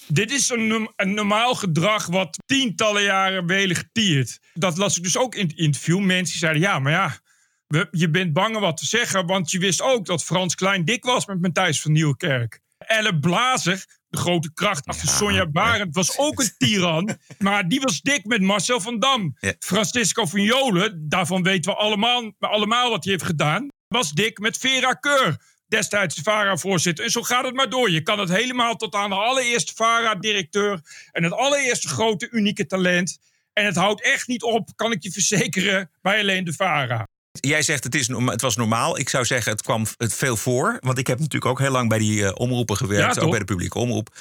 dit 0.06 0.30
is 0.30 0.48
een, 0.48 0.66
norm- 0.66 0.92
een 0.96 1.14
normaal 1.14 1.54
gedrag 1.54 2.06
wat 2.06 2.38
tientallen 2.46 3.02
jaren 3.02 3.46
welig 3.46 3.84
tiert. 3.92 4.38
Dat 4.54 4.76
las 4.76 4.96
ik 4.96 5.02
dus 5.02 5.16
ook 5.16 5.34
in 5.34 5.46
het 5.46 5.56
interview. 5.56 5.98
Mensen 6.00 6.38
zeiden, 6.38 6.62
ja, 6.62 6.78
maar 6.78 6.92
ja, 6.92 7.18
we- 7.66 7.88
je 7.90 8.10
bent 8.10 8.32
bang 8.32 8.58
wat 8.58 8.76
te 8.76 8.86
zeggen... 8.86 9.26
want 9.26 9.50
je 9.50 9.58
wist 9.58 9.82
ook 9.82 10.06
dat 10.06 10.24
Frans 10.24 10.54
Klein 10.54 10.84
dik 10.84 11.04
was 11.04 11.26
met 11.26 11.40
Matthijs 11.40 11.80
van 11.80 11.92
Nieuwkerk. 11.92 12.60
Elle 12.78 13.18
Blazer, 13.18 13.84
de 14.08 14.18
grote 14.18 14.52
kracht 14.52 14.86
achter 14.86 15.08
Sonja 15.08 15.46
Barend... 15.46 15.94
was 15.94 16.18
ook 16.18 16.40
een 16.40 16.52
tiran, 16.58 17.16
maar 17.38 17.68
die 17.68 17.80
was 17.80 18.00
dik 18.00 18.24
met 18.24 18.40
Marcel 18.42 18.80
van 18.80 18.98
Dam. 18.98 19.36
Francisco 19.58 20.26
van 20.26 20.42
Jolen, 20.42 21.08
daarvan 21.08 21.42
weten 21.42 21.72
we 21.72 21.78
allemaal, 21.78 22.32
allemaal 22.38 22.90
wat 22.90 23.04
hij 23.04 23.12
heeft 23.12 23.24
gedaan... 23.24 23.66
was 23.88 24.12
dik 24.12 24.38
met 24.38 24.56
Vera 24.58 24.92
Keur 24.92 25.56
destijds 25.68 26.14
de 26.14 26.22
VARA-voorzitter. 26.22 27.04
En 27.04 27.10
zo 27.10 27.22
gaat 27.22 27.44
het 27.44 27.54
maar 27.54 27.70
door. 27.70 27.90
Je 27.90 28.02
kan 28.02 28.18
het 28.18 28.28
helemaal 28.28 28.76
tot 28.76 28.94
aan 28.94 29.10
de 29.10 29.16
allereerste 29.16 29.74
VARA-directeur... 29.74 30.80
en 31.12 31.22
het 31.22 31.32
allereerste 31.32 31.88
grote, 31.88 32.30
unieke 32.30 32.66
talent. 32.66 33.18
En 33.52 33.64
het 33.64 33.76
houdt 33.76 34.02
echt 34.02 34.28
niet 34.28 34.42
op, 34.42 34.68
kan 34.76 34.92
ik 34.92 35.02
je 35.02 35.12
verzekeren, 35.12 35.90
bij 36.02 36.20
alleen 36.20 36.44
de 36.44 36.52
VARA. 36.52 37.06
Jij 37.32 37.62
zegt 37.62 37.84
het, 37.84 37.94
is, 37.94 38.06
het 38.08 38.40
was 38.40 38.56
normaal. 38.56 38.98
Ik 38.98 39.08
zou 39.08 39.24
zeggen 39.24 39.52
het 39.52 39.62
kwam 39.62 39.86
het 39.96 40.14
veel 40.14 40.36
voor. 40.36 40.76
Want 40.80 40.98
ik 40.98 41.06
heb 41.06 41.18
natuurlijk 41.18 41.44
ook 41.50 41.58
heel 41.58 41.70
lang 41.70 41.88
bij 41.88 41.98
die 41.98 42.24
eh, 42.24 42.30
omroepen 42.34 42.76
gewerkt. 42.76 43.14
Ja, 43.14 43.20
ook 43.22 43.30
bij 43.30 43.38
de 43.38 43.44
publieke 43.44 43.78
omroep. 43.78 44.14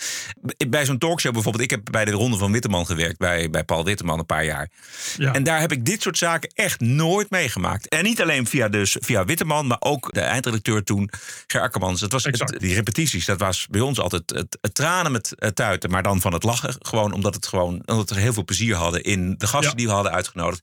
Bij 0.67 0.85
zo'n 0.85 0.97
talkshow 0.97 1.33
bijvoorbeeld. 1.33 1.63
Ik 1.63 1.69
heb 1.69 1.81
bij 1.91 2.05
de 2.05 2.11
Ronde 2.11 2.37
van 2.37 2.51
Witteman 2.51 2.85
gewerkt. 2.85 3.17
Bij, 3.17 3.49
bij 3.49 3.63
Paul 3.63 3.83
Witteman 3.83 4.19
een 4.19 4.25
paar 4.25 4.45
jaar. 4.45 4.69
Ja. 5.17 5.33
En 5.33 5.43
daar 5.43 5.59
heb 5.59 5.71
ik 5.71 5.85
dit 5.85 6.01
soort 6.01 6.17
zaken 6.17 6.49
echt 6.53 6.79
nooit 6.79 7.29
meegemaakt. 7.29 7.87
En 7.89 8.03
niet 8.03 8.21
alleen 8.21 8.47
via, 8.47 8.67
dus, 8.69 8.97
via 8.99 9.25
Witteman. 9.25 9.67
Maar 9.67 9.77
ook 9.79 10.13
de 10.13 10.21
eindredacteur 10.21 10.83
toen, 10.83 11.09
Ger 11.47 11.61
Akkermans. 11.61 12.01
Het 12.01 12.11
was 12.11 12.23
het- 12.23 12.55
die 12.59 12.73
repetities. 12.73 13.25
Dat 13.25 13.39
was 13.39 13.67
bij 13.69 13.81
ons 13.81 13.99
altijd 13.99 14.29
het, 14.29 14.57
het 14.61 14.73
tranen 14.73 15.11
met 15.11 15.33
het 15.35 15.55
tuiten. 15.55 15.89
Maar 15.89 16.03
dan 16.03 16.21
van 16.21 16.33
het 16.33 16.43
lachen. 16.43 16.75
Gewoon 16.79 17.11
omdat, 17.13 17.35
het 17.35 17.47
gewoon, 17.47 17.81
omdat 17.85 18.09
we 18.09 18.19
heel 18.19 18.33
veel 18.33 18.45
plezier 18.45 18.75
hadden 18.75 19.03
in 19.03 19.35
de 19.37 19.47
gasten 19.47 19.69
Ja. 19.69 19.75
die 19.75 19.87
we 19.87 19.93
hadden 19.93 20.11
uitgenodigd. 20.11 20.61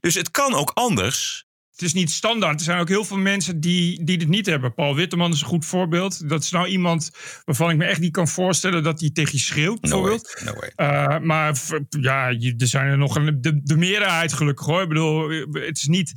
Dus 0.00 0.14
het 0.14 0.30
kan 0.30 0.54
ook 0.54 0.70
anders. 0.74 1.44
Het 1.76 1.84
is 1.84 1.92
niet 1.94 2.10
standaard. 2.10 2.58
Er 2.58 2.64
zijn 2.64 2.80
ook 2.80 2.88
heel 2.88 3.04
veel 3.04 3.16
mensen 3.16 3.60
die, 3.60 4.04
die 4.04 4.18
dit 4.18 4.28
niet 4.28 4.46
hebben. 4.46 4.74
Paul 4.74 4.94
Witteman 4.94 5.32
is 5.32 5.40
een 5.40 5.46
goed 5.46 5.64
voorbeeld. 5.64 6.28
Dat 6.28 6.42
is 6.42 6.50
nou 6.50 6.66
iemand 6.66 7.10
waarvan 7.44 7.70
ik 7.70 7.76
me 7.76 7.84
echt 7.84 8.00
niet 8.00 8.12
kan 8.12 8.28
voorstellen 8.28 8.82
dat 8.82 9.00
hij 9.00 9.10
tegen 9.10 9.32
je 9.32 9.38
schreeuwt, 9.38 9.80
bijvoorbeeld. 9.80 10.40
No 10.44 10.52
way. 10.52 10.72
Eh, 10.74 11.18
maar 11.18 11.58
ja, 12.00 12.28
er 12.28 12.54
zijn 12.66 12.86
er 12.86 12.98
nog 12.98 13.16
een, 13.16 13.40
de, 13.40 13.60
de 13.62 13.76
meerderheid 13.76 14.32
gelukkig 14.32 14.66
hoor. 14.66 14.82
Ik 14.82 14.88
bedoel, 14.88 15.28
het 15.52 15.76
is 15.76 15.86
niet. 15.86 16.12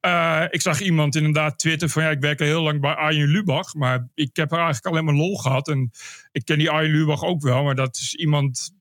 eh, 0.00 0.44
ik 0.50 0.60
zag 0.60 0.80
iemand 0.80 1.16
inderdaad 1.16 1.58
twitteren 1.58 1.90
van 1.90 2.02
ja, 2.02 2.10
ik 2.10 2.20
werk 2.20 2.40
al 2.40 2.46
heel 2.46 2.62
lang 2.62 2.80
bij 2.80 2.94
Arjen 2.94 3.28
Lubach, 3.28 3.74
maar 3.74 4.08
ik 4.14 4.36
heb 4.36 4.50
er 4.52 4.56
eigenlijk 4.58 4.86
alleen 4.86 5.04
maar 5.04 5.14
lol 5.14 5.36
gehad. 5.36 5.68
En 5.68 5.90
ik 6.32 6.44
ken 6.44 6.58
die 6.58 6.70
Arjen 6.70 6.92
Lubach 6.96 7.22
ook 7.22 7.42
wel, 7.42 7.62
maar 7.64 7.74
dat 7.74 7.96
is 7.96 8.14
iemand. 8.14 8.74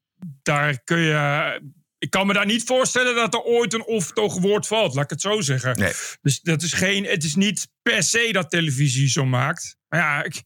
Daar 0.44 0.80
kun 0.84 1.00
je. 1.00 1.74
Ik 2.06 2.12
kan 2.12 2.28
me 2.28 2.34
daar 2.34 2.46
niet 2.46 2.64
voorstellen 2.64 3.16
dat 3.16 3.34
er 3.34 3.42
ooit 3.42 3.74
een 3.74 3.86
onvertogen 3.86 4.42
woord 4.42 4.68
valt, 4.68 4.94
laat 4.96 5.04
ik 5.04 5.10
het 5.10 5.22
zo 5.22 5.42
zeggen. 5.42 5.78
Dus 6.22 6.42
dat 6.42 6.62
is 6.62 6.74
geen, 6.74 7.06
het 7.06 7.24
is 7.24 7.36
niet 7.36 7.68
per 7.82 8.04
se 8.04 8.30
dat 8.32 8.50
televisie 8.50 9.10
zo 9.10 9.26
maakt. 9.26 9.76
Maar 9.88 10.00
ja, 10.00 10.24
ik- 10.24 10.42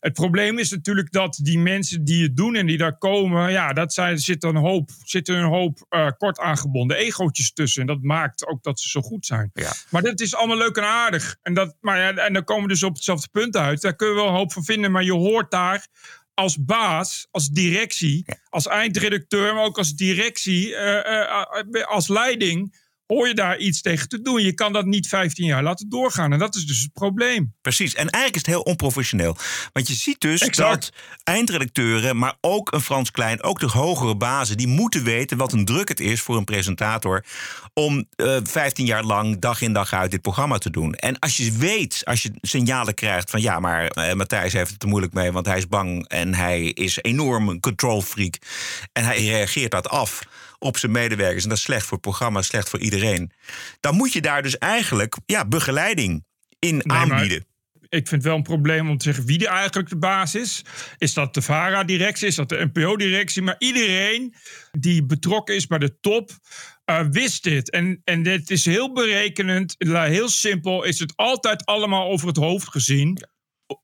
het 0.00 0.12
probleem 0.12 0.58
is 0.58 0.70
natuurlijk 0.70 1.12
dat 1.12 1.38
die 1.42 1.58
mensen 1.58 2.04
die 2.04 2.22
het 2.22 2.36
doen 2.36 2.54
en 2.54 2.66
die 2.66 2.76
daar 2.76 2.98
komen, 2.98 3.50
ja, 3.50 3.72
dat 3.72 3.92
zijn, 3.92 4.12
er 4.12 4.20
zit 4.20 4.44
een 4.44 4.56
hoop, 4.56 4.90
zitten 5.04 5.36
een 5.36 5.48
hoop 5.48 5.86
eh, 5.88 6.08
kort 6.18 6.38
aangebonden 6.38 6.96
egootjes 6.96 7.52
tussen. 7.52 7.80
En 7.80 7.86
dat 7.86 8.02
maakt 8.02 8.46
ook 8.46 8.62
dat 8.62 8.80
ze 8.80 8.88
zo 8.88 9.00
goed 9.00 9.26
zijn. 9.26 9.50
Maar 9.90 10.02
dat 10.02 10.20
is 10.20 10.34
allemaal 10.34 10.56
leuk 10.56 10.76
en 10.76 10.84
aardig. 10.84 11.36
En, 11.42 11.54
dat, 11.54 11.76
maar 11.80 11.98
ja, 11.98 12.14
en 12.14 12.32
dan 12.32 12.44
komen 12.44 12.62
we 12.62 12.68
dus 12.68 12.82
op 12.82 12.94
hetzelfde 12.94 13.28
punt 13.32 13.56
uit. 13.56 13.80
Daar 13.80 13.96
kun 13.96 14.08
je 14.08 14.14
wel 14.14 14.26
een 14.28 14.34
hoop 14.34 14.52
van 14.52 14.64
vinden, 14.64 14.90
maar 14.90 15.04
je 15.04 15.12
hoort 15.12 15.50
daar 15.50 15.86
als 16.36 16.64
baas, 16.64 17.26
als 17.30 17.48
directie, 17.48 18.24
als 18.50 18.66
eindredacteur, 18.66 19.54
maar 19.54 19.64
ook 19.64 19.78
als 19.78 19.94
directie, 19.94 20.74
eh, 20.74 21.22
eh, 21.22 21.84
als 21.86 22.08
leiding, 22.08 22.74
hoor 23.06 23.28
je 23.28 23.34
daar 23.34 23.58
iets 23.58 23.80
tegen 23.80 24.08
te 24.08 24.22
doen. 24.22 24.42
Je 24.42 24.54
kan 24.54 24.72
dat 24.72 24.84
niet 24.84 25.08
15 25.08 25.46
jaar 25.46 25.62
laten 25.62 25.88
doorgaan. 25.88 26.32
En 26.32 26.38
dat 26.38 26.54
is 26.54 26.66
dus 26.66 26.82
het 26.82 26.92
probleem. 26.92 27.54
Precies. 27.62 27.94
En 27.94 28.10
eigenlijk 28.10 28.34
is 28.34 28.40
het 28.40 28.50
heel 28.50 28.72
onprofessioneel. 28.72 29.36
Want 29.72 29.88
je 29.88 29.94
ziet 29.94 30.20
dus 30.20 30.40
Exact. 30.40 30.80
dat 30.80 30.92
eindredacteuren, 31.24 32.16
maar 32.18 32.34
ook 32.40 32.72
een 32.72 32.80
Frans 32.80 33.10
Klein, 33.10 33.42
ook 33.42 33.60
de 33.60 33.66
hogere 33.66 34.16
bazen, 34.16 34.56
die 34.56 34.66
moeten 34.66 35.04
weten 35.04 35.36
wat 35.36 35.52
een 35.52 35.64
druk 35.64 35.88
het 35.88 36.00
is 36.00 36.20
voor 36.20 36.36
een 36.36 36.44
presentator 36.44 37.24
om 37.74 38.06
eh 38.16 38.36
15 38.42 38.86
jaar 38.86 39.04
lang 39.04 39.38
dag 39.38 39.60
in 39.60 39.72
dag 39.72 39.92
uit 39.92 40.10
dit 40.10 40.22
programma 40.22 40.58
te 40.58 40.70
doen. 40.70 40.94
En 40.94 41.18
als 41.18 41.36
je 41.36 41.52
weet, 41.52 42.00
als 42.04 42.22
je 42.22 42.30
signalen 42.40 42.94
krijgt 42.94 43.30
van 43.30 43.40
ja, 43.40 43.60
maar 43.60 43.86
eh, 43.86 44.14
Matthijs 44.14 44.52
heeft 44.52 44.70
het 44.70 44.82
er 44.82 44.88
moeilijk 44.88 45.12
mee, 45.12 45.32
want 45.32 45.46
hij 45.46 45.58
is 45.58 45.68
bang 45.68 46.08
en 46.08 46.34
hij 46.34 46.62
is 46.64 46.98
enorm 47.02 47.48
een 47.48 47.60
control 47.60 48.02
freak 48.02 48.34
en 48.92 49.04
hij 49.04 49.24
reageert 49.24 49.70
dat 49.70 49.88
af 49.88 50.22
op 50.66 50.76
zijn 50.76 50.92
medewerkers. 50.92 51.42
En 51.42 51.48
dat 51.48 51.58
is 51.58 51.64
slecht 51.64 51.82
voor 51.82 51.92
het 51.92 52.00
programma, 52.00 52.42
slecht 52.42 52.68
voor 52.68 52.78
iedereen. 52.80 53.32
Dan 53.80 53.94
moet 53.94 54.12
je 54.12 54.20
daar 54.20 54.42
dus 54.42 54.58
eigenlijk 54.58 55.16
ja, 55.26 55.44
begeleiding 55.44 56.24
in 56.58 56.90
aanbieden. 56.90 57.46
Ik 57.88 58.08
vind 58.08 58.10
het 58.10 58.22
wel 58.22 58.36
een 58.36 58.42
probleem 58.42 58.90
om 58.90 58.98
te 58.98 59.04
zeggen 59.04 59.26
wie 59.26 59.46
er 59.46 59.52
eigenlijk 59.52 59.88
de 59.88 59.98
baas 59.98 60.34
is. 60.34 60.64
Is 60.98 61.14
dat 61.14 61.34
de 61.34 61.42
VARA-directie? 61.42 62.26
Is 62.26 62.34
dat 62.34 62.48
de 62.48 62.70
NPO-directie? 62.72 63.42
Maar 63.42 63.54
iedereen 63.58 64.34
die 64.78 65.04
betrokken 65.04 65.54
is 65.54 65.66
bij 65.66 65.78
de 65.78 66.00
top 66.00 66.30
eh, 66.84 67.06
wist 67.10 67.42
dit. 67.42 67.70
En, 67.70 68.00
en 68.04 68.22
dit 68.22 68.50
is 68.50 68.64
heel 68.64 68.92
berekenend. 68.92 69.74
Heel 69.78 70.28
simpel 70.28 70.84
is 70.84 70.98
het 70.98 71.12
altijd 71.16 71.64
allemaal 71.64 72.10
over 72.10 72.26
het 72.26 72.36
hoofd 72.36 72.68
gezien. 72.68 73.26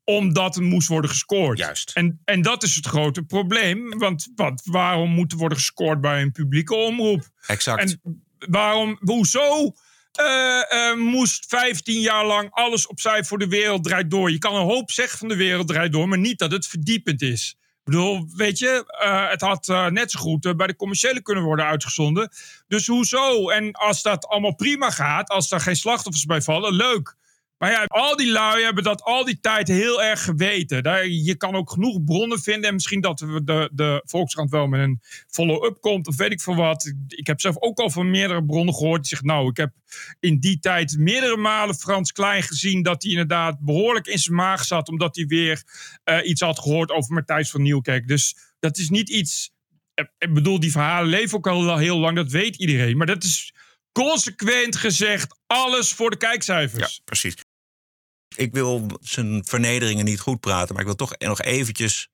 Omdat 0.05 0.57
er 0.57 0.63
moest 0.63 0.89
worden 0.89 1.11
gescoord. 1.11 1.59
Juist. 1.59 1.91
En, 1.95 2.21
en 2.25 2.43
dat 2.43 2.63
is 2.63 2.75
het 2.75 2.87
grote 2.87 3.23
probleem. 3.23 3.99
Want 3.99 4.29
wat, 4.35 4.63
waarom 4.65 5.11
moet 5.11 5.33
er 5.33 5.39
worden 5.39 5.59
gescoord 5.59 6.01
bij 6.01 6.23
een 6.23 6.33
publieke 6.33 6.75
omroep? 6.75 7.29
Exact. 7.47 7.81
En 7.81 8.01
waarom, 8.39 8.99
hoezo 9.01 9.75
eh, 10.13 10.91
eh, 10.91 10.97
moest 10.97 11.47
15 11.49 12.01
jaar 12.01 12.27
lang 12.27 12.51
alles 12.51 12.87
opzij 12.87 13.25
voor 13.25 13.39
de 13.39 13.49
wereld 13.49 13.85
draait 13.85 14.11
door? 14.11 14.31
Je 14.31 14.39
kan 14.39 14.55
een 14.55 14.67
hoop 14.67 14.91
zeggen 14.91 15.19
van 15.19 15.29
de 15.29 15.37
wereld 15.37 15.69
draait 15.69 15.93
door, 15.93 16.09
maar 16.09 16.19
niet 16.19 16.39
dat 16.39 16.53
het 16.53 16.67
verdiepend 16.67 17.23
is. 17.23 17.57
Ik 17.59 17.93
bedoel, 17.93 18.29
weet 18.37 18.59
je, 18.59 18.85
eh, 18.87 19.29
het 19.31 19.41
had 19.41 19.67
net 19.91 20.11
zo 20.11 20.21
goed 20.21 20.57
bij 20.57 20.67
de 20.67 20.77
commerciële 20.77 21.23
kunnen 21.23 21.45
worden 21.45 21.65
uitgezonden. 21.65 22.31
Dus 22.69 22.87
hoezo? 22.87 23.49
En 23.49 23.73
als 23.73 24.03
dat 24.03 24.27
allemaal 24.27 24.55
prima 24.55 24.91
gaat, 24.91 25.29
als 25.29 25.49
daar 25.49 25.61
geen 25.61 25.77
slachtoffers 25.77 26.25
bij 26.25 26.43
vallen, 26.43 26.75
leuk. 26.75 27.17
Maar 27.63 27.71
ja, 27.71 27.85
al 27.85 28.17
die 28.17 28.31
lui 28.31 28.63
hebben 28.63 28.85
dat 28.85 29.03
al 29.03 29.25
die 29.25 29.41
tijd 29.41 29.69
heel 29.69 30.03
erg 30.03 30.25
geweten. 30.25 30.83
Daar, 30.83 31.09
je 31.09 31.37
kan 31.37 31.55
ook 31.55 31.71
genoeg 31.71 32.05
bronnen 32.05 32.41
vinden. 32.41 32.69
En 32.69 32.75
misschien 32.75 33.01
dat 33.01 33.19
de, 33.19 33.71
de 33.73 34.03
Volkskrant 34.05 34.51
wel 34.51 34.67
met 34.67 34.81
een 34.81 35.01
follow-up 35.29 35.81
komt. 35.81 36.07
Of 36.07 36.17
weet 36.17 36.33
ik 36.33 36.41
veel 36.41 36.55
wat. 36.55 36.95
Ik 37.09 37.27
heb 37.27 37.41
zelf 37.41 37.57
ook 37.59 37.79
al 37.79 37.91
van 37.91 38.11
meerdere 38.11 38.45
bronnen 38.45 38.75
gehoord. 38.75 39.01
Die 39.01 39.09
zeggen, 39.09 39.27
nou, 39.27 39.49
ik 39.49 39.57
heb 39.57 39.73
in 40.21 40.39
die 40.41 40.59
tijd 40.59 40.99
meerdere 40.99 41.37
malen 41.37 41.75
Frans 41.75 42.13
Klein 42.13 42.43
gezien. 42.43 42.83
Dat 42.83 43.03
hij 43.03 43.11
inderdaad 43.11 43.61
behoorlijk 43.61 44.07
in 44.07 44.19
zijn 44.19 44.37
maag 44.37 44.65
zat. 44.65 44.89
Omdat 44.89 45.17
hij 45.17 45.27
weer 45.27 45.63
eh, 46.05 46.29
iets 46.29 46.41
had 46.41 46.59
gehoord 46.59 46.91
over 46.91 47.15
Matthijs 47.15 47.51
van 47.51 47.63
Nieuwkerk. 47.63 48.09
Dus 48.09 48.37
dat 48.59 48.79
is 48.79 48.89
niet 48.91 49.09
iets... 49.09 49.51
eh, 49.95 50.05
Ik 50.19 50.35
bedoel, 50.35 50.61
die 50.61 50.71
verhalen 50.71 51.11
leven 51.11 51.37
ook 51.39 51.47
al 51.47 51.77
heel 51.77 51.99
lang. 51.99 52.17
Dat 52.17 52.31
weet 52.31 52.57
iedereen. 52.57 52.97
Maar 52.97 53.07
dat 53.07 53.25
is 53.25 53.55
consequent 53.93 54.77
gezegd 54.77 55.41
alles 55.47 55.93
voor 55.93 56.11
de 56.11 56.17
kijkcijfers. 56.17 56.95
Ja, 56.97 57.03
precies. 57.05 57.35
Ik 58.37 58.53
wil 58.53 58.87
zijn 59.01 59.45
vernederingen 59.45 60.05
niet 60.05 60.21
goed 60.21 60.41
praten, 60.41 60.73
maar 60.75 60.83
ik 60.83 60.89
wil 60.89 61.07
toch 61.07 61.19
nog 61.19 61.41
eventjes. 61.41 62.09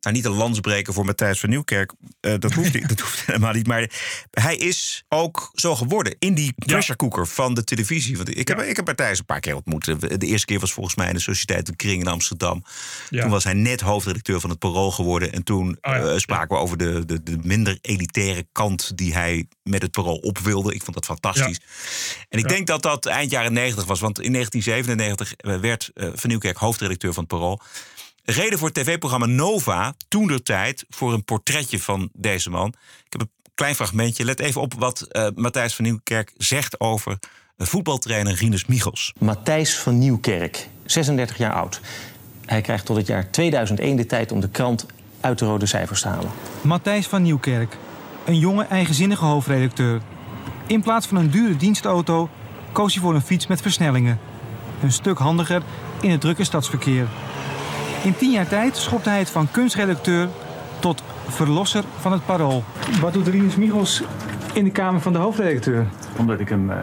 Nou, 0.00 0.16
niet 0.16 0.24
een 0.24 0.32
lans 0.32 0.60
breken 0.60 0.94
voor 0.94 1.04
Matthijs 1.04 1.40
van 1.40 1.48
Nieuwkerk. 1.48 1.92
Eh, 2.20 2.34
dat, 2.38 2.52
hoeft 2.52 2.74
niet, 2.74 2.88
dat 2.94 3.00
hoeft 3.00 3.26
helemaal 3.26 3.52
niet. 3.52 3.66
Maar 3.66 3.90
hij 4.30 4.56
is 4.56 5.04
ook 5.08 5.50
zo 5.54 5.74
geworden 5.76 6.16
in 6.18 6.34
die 6.34 6.52
pressure 6.56 6.96
cooker 6.96 7.26
van 7.26 7.54
de 7.54 7.64
televisie. 7.64 8.16
Want 8.16 8.36
ik 8.38 8.48
heb, 8.48 8.60
ik 8.60 8.76
heb 8.76 8.86
Matthijs 8.86 9.18
een 9.18 9.24
paar 9.24 9.40
keer 9.40 9.54
ontmoet. 9.54 9.84
De 10.20 10.26
eerste 10.26 10.46
keer 10.46 10.58
was 10.60 10.72
volgens 10.72 10.94
mij 10.94 11.08
in 11.08 11.14
de 11.14 11.20
Sociëteit 11.20 11.66
de 11.66 11.76
Kring 11.76 12.00
in 12.00 12.06
Amsterdam. 12.08 12.64
Ja. 13.10 13.20
Toen 13.22 13.30
was 13.30 13.44
hij 13.44 13.52
net 13.52 13.80
hoofdredacteur 13.80 14.40
van 14.40 14.50
het 14.50 14.58
Parool 14.58 14.90
geworden. 14.90 15.32
En 15.32 15.42
toen 15.44 15.68
Oh 15.68 15.92
ja, 15.92 16.00
eh, 16.00 16.16
spraken 16.18 16.56
we 16.56 16.62
over 16.62 16.76
de, 16.76 17.04
de, 17.06 17.22
de 17.22 17.38
minder 17.42 17.78
elitaire 17.80 18.46
kant 18.52 18.96
die 18.96 19.12
hij 19.12 19.46
met 19.62 19.82
het 19.82 19.90
Parool 19.90 20.16
op 20.16 20.38
wilde. 20.38 20.74
Ik 20.74 20.82
vond 20.82 20.94
dat 20.94 21.04
fantastisch. 21.04 21.60
En 22.28 22.38
ik 22.38 22.44
Ja. 22.48 22.54
denk 22.54 22.66
dat 22.66 22.82
dat 22.82 23.06
eind 23.06 23.30
jaren 23.30 23.52
90 23.52 23.84
was. 23.84 24.00
Want 24.00 24.20
in 24.20 24.32
1997 24.32 25.60
werd 25.60 25.90
eh, 25.94 26.08
Van 26.14 26.28
Nieuwkerk 26.30 26.56
hoofdredacteur 26.56 27.12
van 27.12 27.22
het 27.28 27.32
Parool. 27.32 27.60
Reden 28.30 28.58
voor 28.58 28.68
het 28.68 28.76
tv-programma 28.76 29.26
Nova, 29.26 29.94
toen 30.08 30.26
de 30.26 30.42
tijd, 30.42 30.84
voor 30.88 31.12
een 31.12 31.24
portretje 31.24 31.80
van 31.80 32.08
deze 32.12 32.50
man. 32.50 32.68
Ik 33.04 33.12
heb 33.12 33.20
een 33.20 33.30
klein 33.54 33.74
fragmentje. 33.74 34.24
Let 34.24 34.40
even 34.40 34.60
op 34.60 34.74
wat 34.74 35.00
eh, 35.00 35.26
Matthijs 35.34 35.74
van 35.74 35.84
Nieuwkerk 35.84 36.32
zegt 36.36 36.80
over 36.80 37.18
eh, 37.56 37.66
voetbaltrainer 37.66 38.34
Rinus 38.34 38.66
Michels. 38.66 39.12
Matthijs 39.18 39.78
van 39.78 39.98
Nieuwkerk, 39.98 40.68
36 40.84 41.38
jaar 41.38 41.52
oud. 41.52 41.80
Hij 42.46 42.60
krijgt 42.60 42.86
tot 42.86 42.96
het 42.96 43.06
jaar 43.06 43.30
2001 43.30 43.96
de 43.96 44.06
tijd 44.06 44.32
om 44.32 44.40
de 44.40 44.48
krant 44.48 44.86
uit 45.20 45.38
de 45.38 45.44
rode 45.44 45.66
cijfers 45.66 46.00
te 46.00 46.08
halen. 46.08 46.30
Matthijs 46.60 47.06
van 47.06 47.22
Nieuwkerk, 47.22 47.76
een 48.24 48.38
jonge, 48.38 48.64
eigenzinnige 48.64 49.24
hoofdredacteur. 49.24 50.00
In 50.66 50.82
plaats 50.82 51.06
van 51.06 51.16
een 51.16 51.30
dure 51.30 51.56
dienstauto 51.56 52.30
koos 52.72 52.94
hij 52.94 53.02
voor 53.02 53.14
een 53.14 53.22
fiets 53.22 53.46
met 53.46 53.60
versnellingen. 53.62 54.18
Een 54.82 54.92
stuk 54.92 55.18
handiger 55.18 55.62
in 56.00 56.10
het 56.10 56.20
drukke 56.20 56.44
stadsverkeer. 56.44 57.06
In 58.02 58.16
tien 58.16 58.30
jaar 58.30 58.46
tijd 58.48 58.76
schopte 58.76 59.08
hij 59.08 59.18
het 59.18 59.30
van 59.30 59.48
kunstredacteur 59.50 60.28
tot 60.78 61.02
verlosser 61.28 61.84
van 62.00 62.12
het 62.12 62.26
parool. 62.26 62.64
Wat 63.00 63.12
doet 63.12 63.28
Rinus 63.28 63.56
Michels 63.56 64.02
in 64.52 64.64
de 64.64 64.70
kamer 64.70 65.00
van 65.00 65.12
de 65.12 65.18
hoofdredacteur? 65.18 65.86
Omdat 66.16 66.40
ik 66.40 66.50
een 66.50 66.70
eh, 66.70 66.76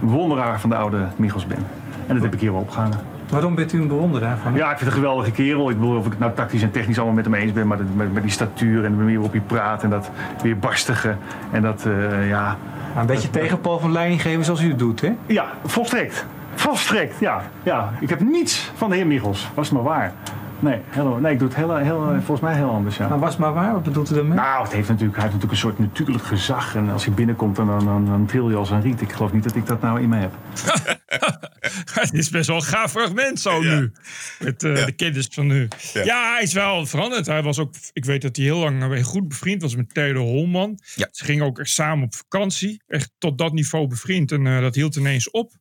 bewonderaar 0.00 0.60
van 0.60 0.70
de 0.70 0.76
oude 0.76 1.06
Michels 1.16 1.46
ben. 1.46 1.66
En 2.06 2.14
dat 2.14 2.22
heb 2.22 2.34
ik 2.34 2.40
hier 2.40 2.52
wel 2.52 2.60
opgehangen. 2.60 2.98
Waarom 3.30 3.54
bent 3.54 3.72
u 3.72 3.80
een 3.80 3.88
bewonderaar 3.88 4.38
van 4.42 4.54
Ja, 4.54 4.70
ik 4.70 4.78
vind 4.78 4.80
het 4.80 4.88
een 4.88 5.04
geweldige 5.04 5.30
kerel. 5.30 5.70
Ik 5.70 5.78
bedoel 5.78 5.96
of 5.96 6.04
ik 6.04 6.10
het 6.10 6.20
nou 6.20 6.32
tactisch 6.34 6.62
en 6.62 6.70
technisch 6.70 6.96
allemaal 6.96 7.14
met 7.14 7.24
hem 7.24 7.34
eens 7.34 7.52
ben, 7.52 7.66
maar 7.66 7.76
dat- 7.76 7.86
met, 7.94 8.12
met 8.12 8.22
die 8.22 8.32
statuur 8.32 8.84
en 8.84 8.90
de 8.90 8.96
manier 8.96 9.14
waarop 9.14 9.32
hij 9.32 9.40
praat 9.46 9.82
en 9.82 9.90
dat 9.90 10.10
weerbarstige 10.42 11.14
en 11.50 11.62
dat, 11.62 11.84
eh, 11.86 12.28
ja... 12.28 12.56
Een 12.96 13.06
beetje 13.06 13.30
tegenpol 13.30 13.78
van 13.78 13.92
leidinggeven 13.92 14.44
zoals 14.44 14.60
u 14.62 14.68
het 14.68 14.78
doet, 14.78 15.00
hè? 15.00 15.12
Ja, 15.26 15.46
volstrekt. 15.64 16.26
Volstrekt, 16.54 17.18
ja. 17.20 17.42
ja. 17.62 17.92
Ik 18.00 18.08
heb 18.08 18.20
niets 18.20 18.70
van 18.74 18.90
de 18.90 18.96
heer 18.96 19.06
Michels. 19.06 19.50
Was 19.54 19.68
het 19.68 19.74
maar 19.76 19.84
waar. 19.86 20.12
Nee, 20.62 20.80
heel, 20.84 21.16
nee 21.16 21.32
ik 21.32 21.38
doe 21.38 21.48
het 21.48 21.56
heel, 21.56 21.76
heel, 21.76 22.06
volgens 22.16 22.40
mij 22.40 22.54
heel 22.54 22.70
anders, 22.70 22.96
ja. 22.96 23.08
Maar 23.08 23.18
was 23.18 23.36
maar 23.36 23.52
waar? 23.52 23.72
Wat 23.72 23.82
bedoelt 23.82 24.10
u 24.10 24.14
daarmee? 24.14 24.34
Nou, 24.34 24.62
het 24.62 24.72
heeft 24.72 24.88
natuurlijk, 24.88 25.18
hij 25.18 25.28
heeft 25.28 25.42
natuurlijk 25.42 25.52
een 25.52 25.68
soort 25.68 25.78
natuurlijk 25.78 26.24
gezag. 26.24 26.74
En 26.74 26.88
als 26.88 27.04
hij 27.04 27.14
binnenkomt, 27.14 27.56
dan, 27.56 27.66
dan, 27.66 27.84
dan, 27.84 28.06
dan 28.06 28.26
tril 28.26 28.50
je 28.50 28.56
als 28.56 28.70
een 28.70 28.82
riet. 28.82 29.00
Ik 29.00 29.12
geloof 29.12 29.32
niet 29.32 29.44
dat 29.44 29.54
ik 29.54 29.66
dat 29.66 29.82
nou 29.82 30.00
in 30.00 30.08
me 30.08 30.16
heb. 30.16 30.32
Het 32.00 32.12
is 32.12 32.30
best 32.30 32.46
wel 32.46 32.56
een 32.56 32.62
gaaf 32.62 32.90
fragment 32.90 33.40
zo 33.40 33.60
nu. 33.60 33.92
Met 34.38 34.62
eh, 34.62 34.86
de 34.86 34.92
kennis 34.92 35.28
van 35.30 35.46
nu. 35.46 35.68
Ja. 35.92 36.04
Ja. 36.04 36.32
hij 36.32 36.42
is 36.42 36.52
wel 36.52 36.86
veranderd. 36.86 37.26
Hij 37.26 37.42
was 37.42 37.58
ook, 37.58 37.74
ik 37.92 38.04
weet 38.04 38.22
dat 38.22 38.36
hij 38.36 38.44
heel 38.44 38.58
lang 38.58 38.94
eh, 38.94 39.04
goed 39.04 39.28
bevriend 39.28 39.62
was 39.62 39.76
met 39.76 39.94
Theodor 39.94 40.22
Holman. 40.22 40.78
Ze 41.10 41.24
gingen 41.24 41.44
ook 41.44 41.58
echt 41.58 41.70
samen 41.70 42.04
op 42.04 42.14
vakantie. 42.14 42.82
Echt 42.86 43.10
tot 43.18 43.38
dat 43.38 43.52
niveau 43.52 43.86
bevriend. 43.86 44.32
En 44.32 44.46
eh, 44.46 44.60
dat 44.60 44.74
hield 44.74 44.96
ineens 44.96 45.30
op. 45.30 45.52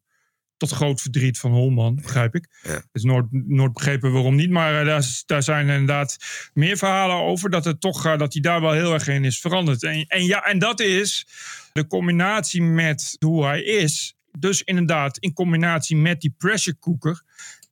Tot 0.62 0.72
groot 0.72 1.02
verdriet 1.02 1.38
van 1.40 1.52
Holman, 1.52 1.96
begrijp 1.96 2.36
ik. 2.36 2.48
Het 2.74 2.86
is 2.92 3.04
nooit, 3.04 3.26
nooit 3.32 3.74
begrepen 3.74 4.12
waarom 4.12 4.36
niet. 4.36 4.50
Maar 4.50 4.80
eh, 4.88 5.02
daar, 5.26 5.44
zijn 5.44 5.70
inderdaad 5.70 6.18
meer 6.54 6.78
verhalen 6.78 7.16
over. 7.16 7.50
Dat, 7.50 7.66
het 7.66 7.82
toch, 7.82 8.06
eh, 8.06 8.18
dat 8.18 8.34
hij 8.34 8.42
daar 8.42 8.62
wel 8.62 8.72
heel 8.72 8.94
erg 8.94 9.08
in 9.08 9.26
is 9.26 9.40
veranderd. 9.40 9.84
En, 9.84 10.06
en, 10.08 10.26
ja, 10.26 10.44
en 10.44 10.60
dat 10.60 10.80
is 10.80 11.28
de 11.74 11.88
combinatie 11.88 12.62
met 12.62 13.16
hoe 13.20 13.46
hij 13.46 13.64
is. 13.64 14.16
Dus 14.40 14.62
inderdaad, 14.62 15.18
in 15.18 15.34
combinatie 15.34 15.96
met 15.98 16.22
die 16.22 16.34
pressure 16.38 16.78
cooker. 16.80 17.22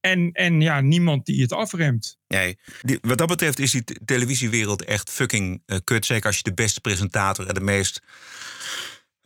En, 0.01 0.31
en 0.31 0.61
ja, 0.61 0.81
niemand 0.81 1.25
die 1.25 1.41
het 1.41 1.53
afremt. 1.53 2.17
Nee, 2.27 2.57
die- 2.81 2.97
wat 3.01 3.17
dat 3.17 3.27
betreft 3.27 3.59
is 3.59 3.71
die 3.71 3.83
televisiewereld 4.05 4.83
echt 4.83 5.09
fucking 5.09 5.61
eh, 5.65 5.77
kut. 5.83 6.05
Zeker 6.05 6.25
als 6.25 6.37
je 6.37 6.43
de 6.43 6.53
beste 6.53 6.81
presentator 6.81 7.47
en 7.47 7.53
de 7.53 7.59
meest 7.61 8.01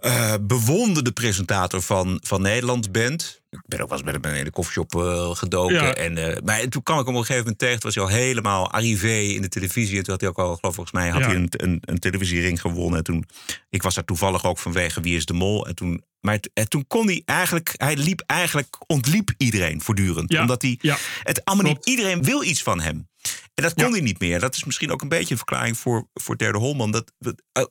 eh, 0.04 0.34
bewonderde 0.42 1.12
presentator 1.12 1.82
van, 1.82 2.18
van 2.24 2.42
Nederland 2.42 2.92
bent. 2.92 3.42
Ik 3.50 3.60
ben 3.66 3.80
ook 3.82 3.90
wel 3.90 3.98
eens 3.98 4.12
met 4.12 4.26
hem 4.26 4.34
in 4.34 4.44
de 4.44 4.52
koffieshop 4.52 4.96
eh, 4.96 5.30
gedoken. 5.36 5.74
Ja. 5.76 5.94
En, 5.96 6.18
eh, 6.18 6.42
maar 6.44 6.68
toen 6.68 6.84
kwam 6.84 7.00
ik 7.00 7.06
hem 7.06 7.14
op 7.16 7.20
een 7.20 7.26
gegeven 7.26 7.42
moment 7.44 7.60
tegen. 7.60 7.80
Toen 7.80 7.92
was 7.94 7.96
hij 7.96 8.04
al 8.04 8.24
helemaal 8.26 8.72
arrivé 8.72 9.14
in 9.18 9.42
de 9.42 9.48
televisie. 9.50 9.98
En 9.98 10.04
toen 10.04 10.12
had 10.12 10.22
hij 10.22 10.30
ook 10.30 10.38
al, 10.40 10.56
geloof 10.56 10.76
volgens 10.76 10.92
mij, 10.96 11.10
had 11.10 11.20
Ja. 11.22 11.26
hij 11.28 11.36
een, 11.36 11.48
een, 11.50 11.78
een 11.86 12.00
televisiering 12.00 12.62
gewonnen. 12.62 12.98
En 12.98 13.04
toen, 13.04 13.26
ik 13.70 13.84
was 13.84 13.96
daar 13.96 14.06
toevallig 14.06 14.46
ook 14.46 14.60
vanwege 14.60 15.02
Wie 15.02 15.16
is 15.16 15.26
de 15.26 15.34
Mol. 15.34 15.68
En 15.68 15.76
toen, 15.76 16.04
maar 16.20 16.34
het- 16.34 16.50
en 16.54 16.70
toen 16.70 16.88
kon 16.88 17.06
hij 17.06 17.22
eigenlijk, 17.26 17.74
hij 17.78 17.96
liep 17.98 18.22
eigenlijk, 18.26 18.76
ontliep 18.88 19.32
iedereen 19.38 19.82
voortdurend. 19.82 20.32
Ja. 20.32 20.42
Omdat 20.42 20.62
hij, 20.62 20.80
het 21.24 21.46
allemaal 21.46 21.72
niet, 21.72 21.86
iedereen 21.86 22.24
wil 22.24 22.44
iets 22.44 22.64
van 22.64 22.82
hem. 22.82 23.08
En 23.54 23.64
dat 23.64 23.74
kon 23.74 23.92
hij 23.92 24.02
niet 24.02 24.20
meer. 24.20 24.40
Dat 24.40 24.56
is 24.56 24.64
misschien 24.64 24.92
ook 24.92 25.02
een 25.02 25.08
beetje 25.10 25.32
een 25.32 25.38
verklaring 25.38 25.78
voor, 25.78 26.08
voor 26.14 26.38
Derde 26.38 26.58
Holman. 26.58 26.92
Dat 26.92 27.12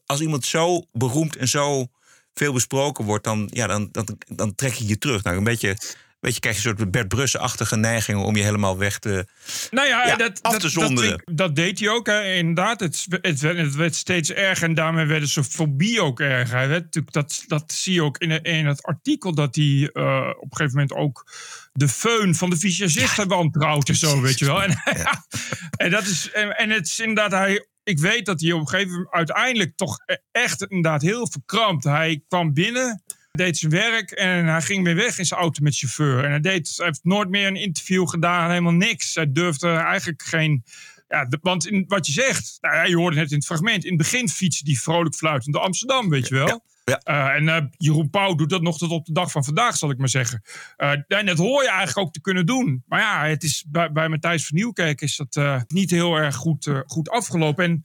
als 0.07 0.21
iemand 0.21 0.45
zo 0.47 0.83
beroemd 0.93 1.37
en 1.37 1.49
zo 1.49 1.87
veel 2.35 2.53
besproken 2.53 3.05
wordt, 3.05 3.25
dan, 3.25 3.49
ja, 3.53 3.67
dan, 3.67 3.89
dan, 3.93 4.07
dan 4.27 4.55
trek 4.55 4.73
je 4.73 4.87
je 4.87 4.99
terug. 4.99 5.23
Nou, 5.23 5.37
een 5.37 5.45
beetje 5.45 5.77
Weet 6.23 6.35
je, 6.35 6.41
krijg 6.41 6.63
je 6.63 6.69
een 6.69 6.77
soort 6.77 6.91
Bert 6.91 7.09
Brussen-achtige 7.09 7.77
neigingen 7.77 8.25
om 8.25 8.37
je 8.37 8.43
helemaal 8.43 8.79
weg 8.79 8.99
te, 8.99 9.27
Nou 9.71 9.89
ja, 9.89 10.07
ja, 10.07 10.17
dat, 10.17 10.43
af 10.43 10.53
te 10.53 10.59
dat, 10.59 10.71
zonderen. 10.71 11.13
ik- 11.13 11.37
dat 11.37 11.57
deed 11.57 11.79
hij 11.79 11.89
ook. 11.89 12.07
Hè. 12.07 12.33
Inderdaad, 12.33 12.81
het, 12.81 13.07
het, 13.21 13.41
werd, 13.41 13.59
het 13.59 13.75
werd 13.75 13.95
steeds 13.95 14.31
erger 14.31 14.69
en 14.69 14.75
daarmee 14.75 15.07
werd 15.07 15.29
zijn 15.29 15.45
fobie 15.45 16.03
ook 16.03 16.21
erger. 16.21 16.57
Hij 16.57 16.69
werd 16.69 16.83
natuurlijk, 16.83 17.13
dat, 17.15 17.45
dat 17.47 17.73
zie 17.73 17.95
je 17.95 18.03
ook 18.03 18.19
in, 18.19 18.43
in 18.43 18.67
het 18.67 18.83
artikel 18.83 19.35
dat 19.35 19.55
hij 19.55 19.91
eh, 19.93 20.29
op 20.39 20.51
een 20.51 20.57
gegeven 20.57 20.79
moment 20.79 20.93
ook 20.93 21.33
de 21.73 21.89
feun 21.89 22.35
van 22.35 22.51
de 22.51 22.57
visagist 22.57 23.25
wantrouwt 23.25 23.89
en 23.89 23.97
zo, 23.97 24.21
weet 24.21 24.39
je 24.39 24.45
wel. 24.45 24.63
En, 24.63 24.83
en, 25.77 25.91
dat 25.91 26.07
is, 26.07 26.31
en, 26.31 26.57
en 26.57 26.71
het 26.71 26.87
is 26.87 26.99
inderdaad, 26.99 27.31
hij, 27.31 27.67
ik 27.85 27.99
weet 27.99 28.27
dat 28.27 28.41
hij 28.41 28.53
op 28.53 28.61
een 28.61 28.69
gegeven 28.69 28.93
moment 28.93 29.11
uiteindelijk 29.13 29.77
toch 29.77 29.99
e- 30.07 30.17
echt 30.33 30.63
inderdaad 30.63 31.03
heel 31.03 31.29
verkrampt. 31.31 31.85
Hij 31.85 32.23
kwam 32.29 32.53
binnen, 32.55 33.03
deed 33.31 33.59
zijn 33.59 33.73
werk 33.73 34.11
en 34.11 34.47
hij 34.47 34.63
ging 34.63 34.85
weer 34.85 34.95
weg 34.95 35.19
in 35.19 35.25
zijn 35.25 35.41
auto 35.41 35.63
met 35.63 35.77
chauffeur. 35.77 36.25
En 36.25 36.31
hij, 36.31 36.41
deed, 36.41 36.73
hij 36.77 36.87
heeft 36.87 37.05
nooit 37.05 37.29
meer 37.29 37.47
een 37.47 37.57
interview 37.57 38.09
gedaan, 38.09 38.49
helemaal 38.49 38.73
niks. 38.73 39.15
Hij 39.15 39.33
durfde 39.33 39.69
eigenlijk 39.69 40.23
geen... 40.23 40.65
Ja, 41.09 41.25
de- 41.25 41.39
want 41.43 41.67
in, 41.67 41.85
wat 41.89 42.07
je 42.07 42.13
zegt, 42.13 42.59
nou 42.61 42.75
ja, 42.75 42.83
je 42.85 42.97
hoorde 42.97 43.19
het 43.19 43.31
in 43.31 43.37
het 43.37 43.47
fragment. 43.47 43.85
In 43.85 43.89
het 43.89 43.99
begin 43.99 44.29
fietste 44.29 44.65
die 44.65 44.81
vrolijk 44.81 45.15
fluitend 45.15 45.55
door 45.55 45.63
Amsterdam, 45.63 46.09
weet 46.09 46.29
je 46.29 46.35
wel. 46.35 46.65
Eh, 46.85 47.35
en 47.35 47.49
eh, 47.49 47.63
Jeroen 47.77 48.11
Pauw 48.11 48.35
doet 48.35 48.51
dat 48.51 48.63
nog 48.63 48.79
tot 48.79 48.91
op 48.91 49.07
de 49.07 49.13
dag 49.13 49.31
van 49.31 49.45
vandaag, 49.45 49.77
zal 49.77 49.91
ik 49.91 49.99
maar 49.99 50.09
zeggen. 50.09 50.43
Eh, 50.77 50.91
en 51.07 51.27
dat 51.27 51.39
hoor 51.39 51.63
je 51.63 51.69
eigenlijk 51.69 52.07
ook 52.07 52.13
te 52.13 52.21
kunnen 52.21 52.47
doen. 52.47 52.83
Maar 52.87 53.01
ja, 53.01 53.25
het 53.27 53.43
is 53.43 53.65
bij, 53.69 53.93
bij 53.93 54.09
Matthijs 54.09 54.47
van 54.47 54.57
Nieuwkerk 54.57 55.01
is 55.01 55.17
dat 55.27 55.65
niet 55.69 55.91
heel 55.91 56.17
erg 56.17 56.35
goed, 56.35 56.71
goed 56.87 57.09
afgelopen. 57.09 57.65
En 57.65 57.83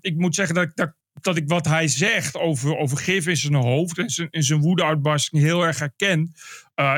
ik 0.00 0.16
moet 0.16 0.34
zeggen 0.34 0.54
dat 0.54 0.64
ik, 0.64 0.94
dat, 1.20 1.36
ik 1.36 1.48
wat 1.48 1.66
hij 1.66 1.88
zegt 1.88 2.36
over, 2.36 2.76
over 2.76 2.98
gif 2.98 3.26
in 3.26 3.36
zijn 3.36 3.54
hoofd 3.54 3.98
en 3.98 4.10
zijn, 4.10 4.30
en 4.30 4.42
zijn 4.42 4.60
woedeuitbarsting 4.60 5.42
heel 5.42 5.62
erg 5.62 5.78
herken. 5.78 6.32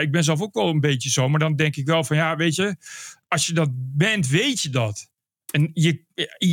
Ik 0.01 0.11
ben 0.11 0.25
zelf 0.25 0.41
ook 0.41 0.55
wel 0.55 0.69
een 0.69 0.81
beetje 0.81 1.11
zo, 1.11 1.29
maar 1.29 1.41
dan 1.41 1.57
denk 1.57 1.77
ik 1.77 1.87
wel 1.87 2.05
van 2.05 2.17
ja, 2.17 2.37
weet 2.37 2.55
je, 2.55 2.77
als 3.29 3.47
je 3.47 3.53
dat 3.53 3.71
bent, 3.75 4.29
weet 4.29 4.61
je 4.61 4.71
dat. 4.71 5.12
En, 5.53 5.71
je, 5.73 6.05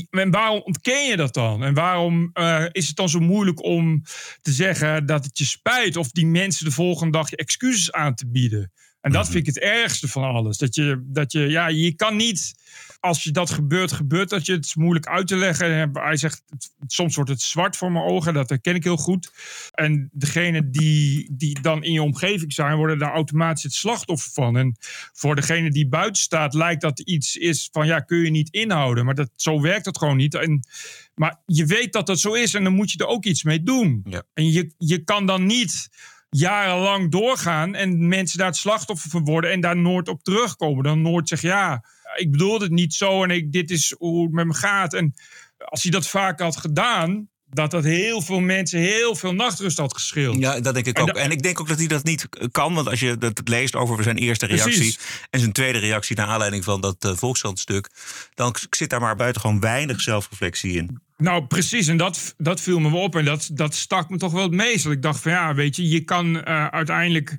en 0.09 0.31
waarom 0.31 0.59
ontken 0.59 1.05
je 1.05 1.15
dat 1.15 1.33
dan? 1.33 1.63
En 1.63 1.73
waarom 1.73 2.29
eh, 2.33 2.65
is 2.71 2.88
het 2.88 2.95
dan 2.95 3.09
zo 3.09 3.19
moeilijk 3.19 3.63
om 3.63 4.03
te 4.41 4.51
zeggen 4.51 5.05
dat 5.05 5.23
het 5.23 5.38
je 5.38 5.45
spijt 5.45 5.95
of 5.95 6.12
die 6.12 6.25
mensen 6.25 6.65
de 6.65 6.71
volgende 6.71 7.17
dag 7.17 7.29
je 7.29 7.35
excuses 7.35 7.91
aan 7.91 8.15
te 8.15 8.27
bieden? 8.27 8.71
En 9.01 9.12
dat 9.12 9.25
vind 9.25 9.47
ik 9.47 9.53
het 9.53 9.63
ergste 9.63 10.07
van 10.07 10.23
alles. 10.23 10.57
Dat 10.57 10.75
je, 10.75 11.03
dat 11.05 11.31
je, 11.31 11.39
ja, 11.39 11.67
je 11.67 11.95
kan 11.95 12.15
niet, 12.15 12.53
als 12.99 13.23
je 13.23 13.31
dat 13.31 13.49
gebeurt, 13.49 13.91
gebeurt 13.91 14.29
dat 14.29 14.45
je. 14.45 14.51
Het 14.51 14.65
is 14.65 14.75
moeilijk 14.75 15.07
uit 15.07 15.27
te 15.27 15.35
leggen. 15.35 15.73
En 15.73 15.89
Hij 15.93 16.17
zegt, 16.17 16.43
soms 16.88 17.15
wordt 17.15 17.29
het 17.29 17.41
zwart 17.41 17.77
voor 17.77 17.91
mijn 17.91 18.05
ogen. 18.05 18.33
Dat 18.33 18.49
herken 18.49 18.75
ik 18.75 18.83
heel 18.83 18.97
goed. 18.97 19.31
En 19.71 20.09
degene 20.13 20.69
die, 20.69 21.29
die 21.31 21.62
dan 21.62 21.83
in 21.83 21.91
je 21.91 22.01
omgeving 22.01 22.53
zijn, 22.53 22.77
worden 22.77 22.97
daar 22.97 23.13
automatisch 23.13 23.63
het 23.63 23.73
slachtoffer 23.73 24.31
van. 24.31 24.57
En 24.57 24.77
voor 25.13 25.35
degene 25.35 25.71
die 25.71 25.88
buiten 25.88 26.21
staat, 26.21 26.53
lijkt 26.53 26.81
dat 26.81 26.99
iets 26.99 27.35
is 27.35 27.69
van, 27.71 27.88
ja, 27.88 27.99
kun 27.99 28.17
je 28.17 28.31
niet 28.31 28.53
inhouden. 28.53 29.05
Maar 29.05 29.15
dat, 29.15 29.29
zo 29.35 29.62
werkt 29.62 29.85
het 29.85 29.97
gewoon 29.97 30.17
niet. 30.17 30.35
En, 30.35 30.67
maar 31.15 31.41
je 31.45 31.65
weet 31.65 31.93
dat 31.93 32.07
dat 32.07 32.19
zo 32.19 32.33
is 32.33 32.53
en 32.53 32.63
dan 32.63 32.73
moet 32.73 32.91
je 32.91 32.97
er 32.97 33.07
ook 33.07 33.25
iets 33.25 33.43
mee 33.43 33.63
doen. 33.63 34.05
En 34.33 34.51
je, 34.51 34.73
je 34.77 35.03
kan 35.03 35.25
dan 35.25 35.45
niet 35.45 35.89
jarenlang 36.29 37.12
doorgaan 37.12 37.75
en 37.75 38.07
mensen 38.07 38.38
daar 38.38 38.47
het 38.47 38.55
slachtoffer 38.55 39.09
van 39.09 39.25
worden 39.25 39.51
en 39.51 39.62
daar 39.62 39.77
nooit 39.77 40.07
op 40.07 40.23
terugkomen. 40.23 40.83
Dan 40.83 41.01
nooit 41.01 41.27
zeggen, 41.27 41.49
ja, 41.49 41.83
ik 42.15 42.32
bedoel 42.32 42.60
het 42.60 42.72
niet 42.72 42.93
zo 42.93 43.24
en 43.24 43.30
ik, 43.30 43.52
dit 43.52 43.72
is 43.72 43.95
hoe 43.98 44.24
het 44.24 44.32
met 44.32 44.45
me 44.45 44.54
gaat. 44.54 44.93
En 44.93 45.13
als 45.58 45.84
hij 45.84 45.91
dat 45.91 46.08
vaak 46.08 46.39
had 46.39 46.58
gedaan, 46.58 47.30
dat 47.50 47.72
dat 47.72 47.84
heel 47.84 48.22
veel 48.22 48.39
mensen 48.39 48.80
heel 48.80 49.15
veel 49.15 49.34
nachtrust 49.34 49.78
had 49.78 49.93
gescheeld. 49.93 50.39
Ja, 50.39 50.60
dat 50.60 50.74
denk 50.74 50.86
ik 50.86 50.98
En 50.98 51.04
ook. 51.04 51.17
En 51.17 51.32
ik 51.32 51.43
denk 51.43 51.60
ook 51.60 51.67
dat 51.67 51.78
hij 51.78 51.88
dat 51.88 52.04
niet 52.04 52.28
kan. 52.52 52.74
Want 52.74 52.88
als 52.88 53.00
je 53.00 53.17
dat 53.17 53.41
leest 53.48 53.76
over 53.76 54.04
zijn 54.04 54.17
eerste 54.17 54.45
reactie... 54.45 54.74
Precies. 54.74 55.00
en 55.30 55.39
zijn 55.39 55.52
tweede 55.52 55.80
reactie 55.80 56.15
naar 56.15 56.28
aanleiding 56.28 56.63
van 56.63 56.82
dat 56.82 57.06
uh, 57.06 57.15
Volkskrant-stuk... 57.15 57.89
dan 58.34 58.56
zit 58.69 58.89
daar 58.89 59.02
maar 59.02 59.15
buitengewoon 59.15 59.60
weinig 59.60 60.02
zelfreflectie 60.02 60.72
in. 60.74 61.02
Nou, 61.17 61.45
precies. 61.45 61.88
En 61.88 61.98
dat, 61.98 62.34
dat 62.38 62.62
viel 62.62 62.80
me 62.80 62.98
op. 62.98 63.15
En 63.15 63.26
dat, 63.26 63.50
dat 63.54 63.76
stak 63.76 64.10
me 64.10 64.17
toch 64.17 64.32
wel 64.32 64.43
het 64.43 64.52
meest. 64.52 64.86
Ik 64.86 65.02
dacht 65.02 65.22
van 65.22 65.32
ja, 65.32 65.54
weet 65.54 65.76
je, 65.76 65.89
je 65.89 66.04
kan 66.04 66.43
eh, 66.43 66.67
uiteindelijk... 66.67 67.38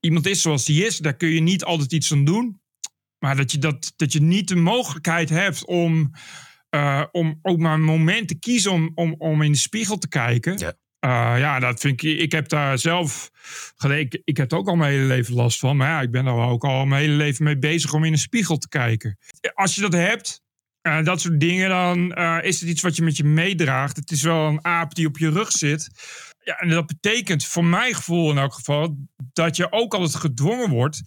Iemand 0.00 0.26
is 0.26 0.42
zoals 0.42 0.64
die 0.64 0.86
is. 0.86 0.98
Daar 0.98 1.14
kun 1.14 1.28
je 1.28 1.40
niet 1.40 1.64
altijd 1.64 1.92
iets 1.92 2.12
aan 2.12 2.24
doen. 2.24 2.60
Maar 3.24 3.36
dat 3.36 3.52
je, 3.52 3.58
dat, 3.58 3.92
dat 3.96 4.12
je 4.12 4.22
niet 4.22 4.48
de 4.48 4.56
mogelijkheid 4.56 5.28
hebt 5.28 5.64
om... 5.64 6.12
eh, 6.70 7.04
om 7.10 7.38
ook 7.42 7.58
maar 7.58 7.74
een 7.74 7.82
moment 7.82 8.28
te 8.28 8.38
kiezen 8.38 8.72
om, 8.72 8.90
om, 8.94 9.14
om 9.18 9.42
in 9.42 9.52
de 9.52 9.58
spiegel 9.58 9.98
te 9.98 10.08
kijken. 10.08 10.58
Ja. 10.58 10.72
Eh, 10.98 11.38
ja, 11.38 11.58
dat 11.58 11.80
vind 11.80 12.02
ik. 12.02 12.18
Ik 12.18 12.32
heb 12.32 12.48
daar 12.48 12.78
zelf. 12.78 13.30
Ik, 13.88 14.20
ik 14.24 14.36
heb 14.36 14.52
er 14.52 14.58
ook 14.58 14.68
al 14.68 14.76
mijn 14.76 14.92
hele 14.92 15.06
leven 15.06 15.34
last 15.34 15.58
van. 15.58 15.76
Maar 15.76 15.88
ja, 15.88 16.00
ik 16.00 16.10
ben 16.10 16.24
daar 16.24 16.34
ook 16.34 16.64
al 16.64 16.86
mijn 16.86 17.02
hele 17.02 17.14
leven 17.14 17.44
mee 17.44 17.58
bezig 17.58 17.92
om 17.92 18.04
in 18.04 18.12
een 18.12 18.18
spiegel 18.18 18.58
te 18.58 18.68
kijken. 18.68 19.18
Als 19.54 19.74
je 19.74 19.80
dat 19.80 19.92
hebt, 19.92 20.42
eh, 20.80 21.04
dat 21.04 21.20
soort 21.20 21.40
dingen, 21.40 21.68
dan 21.68 22.12
is 22.42 22.60
het 22.60 22.68
iets 22.70 22.82
wat 22.82 22.96
je 22.96 23.02
met 23.02 23.16
je 23.16 23.24
meedraagt. 23.24 23.96
Het 23.96 24.10
is 24.10 24.22
wel 24.22 24.46
een 24.46 24.64
aap 24.64 24.94
die 24.94 25.06
op 25.06 25.18
je 25.18 25.30
rug 25.30 25.52
zit. 25.52 25.90
Ja, 26.44 26.58
en 26.58 26.68
dat 26.68 26.86
betekent 26.86 27.44
voor 27.44 27.64
mijn 27.64 27.94
gevoel 27.94 28.30
in 28.30 28.38
elk 28.38 28.54
geval 28.54 28.96
dat 29.32 29.56
je 29.56 29.72
ook 29.72 29.94
altijd 29.94 30.14
gedwongen 30.14 30.70
wordt 30.70 31.00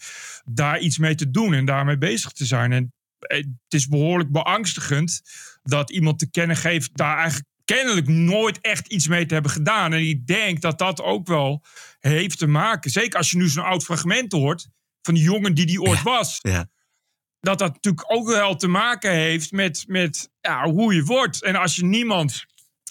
daar 0.45 0.79
iets 0.79 0.97
mee 0.97 1.15
te 1.15 1.31
doen 1.31 1.53
en 1.53 1.65
daarmee 1.65 1.97
bezig 1.97 2.31
te 2.31 2.45
zijn. 2.45 2.71
En 2.71 2.93
eh, 3.19 3.37
het 3.37 3.73
is 3.73 3.87
behoorlijk 3.87 4.31
beangstigend 4.31 5.21
dat 5.63 5.91
iemand 5.91 6.19
te 6.19 6.29
kennen 6.29 6.55
geeft 6.55 6.97
daar 6.97 7.17
eigenlijk 7.17 7.47
kennelijk 7.65 8.07
nooit 8.07 8.61
echt 8.61 8.87
iets 8.87 9.07
mee 9.07 9.25
te 9.25 9.33
hebben 9.33 9.51
gedaan. 9.51 9.93
En 9.93 10.07
ik 10.07 10.27
denk 10.27 10.61
dat 10.61 10.77
dat 10.77 11.01
ook 11.01 11.27
wel 11.27 11.63
heeft 11.99 12.37
te 12.37 12.47
maken. 12.47 12.91
Zeker 12.91 13.17
als 13.17 13.31
je 13.31 13.37
nu 13.37 13.47
zo'n 13.47 13.63
oud 13.63 13.83
fragment 13.83 14.31
hoort 14.31 14.67
van 15.01 15.13
die 15.13 15.23
jongen 15.23 15.53
die 15.53 15.65
die 15.65 15.81
ooit 15.81 16.01
was 16.01 16.39
Ja. 16.41 16.69
dat 17.39 17.59
dat 17.59 17.73
natuurlijk 17.73 18.11
ook 18.11 18.27
wel 18.27 18.55
te 18.55 18.67
maken 18.67 19.11
heeft 19.11 19.51
met, 19.51 19.83
met 19.87 20.29
ja, 20.41 20.69
hoe 20.69 20.93
je 20.93 21.03
wordt. 21.03 21.43
En 21.43 21.55
als 21.55 21.75
je 21.75 21.85
niemand 21.85 22.45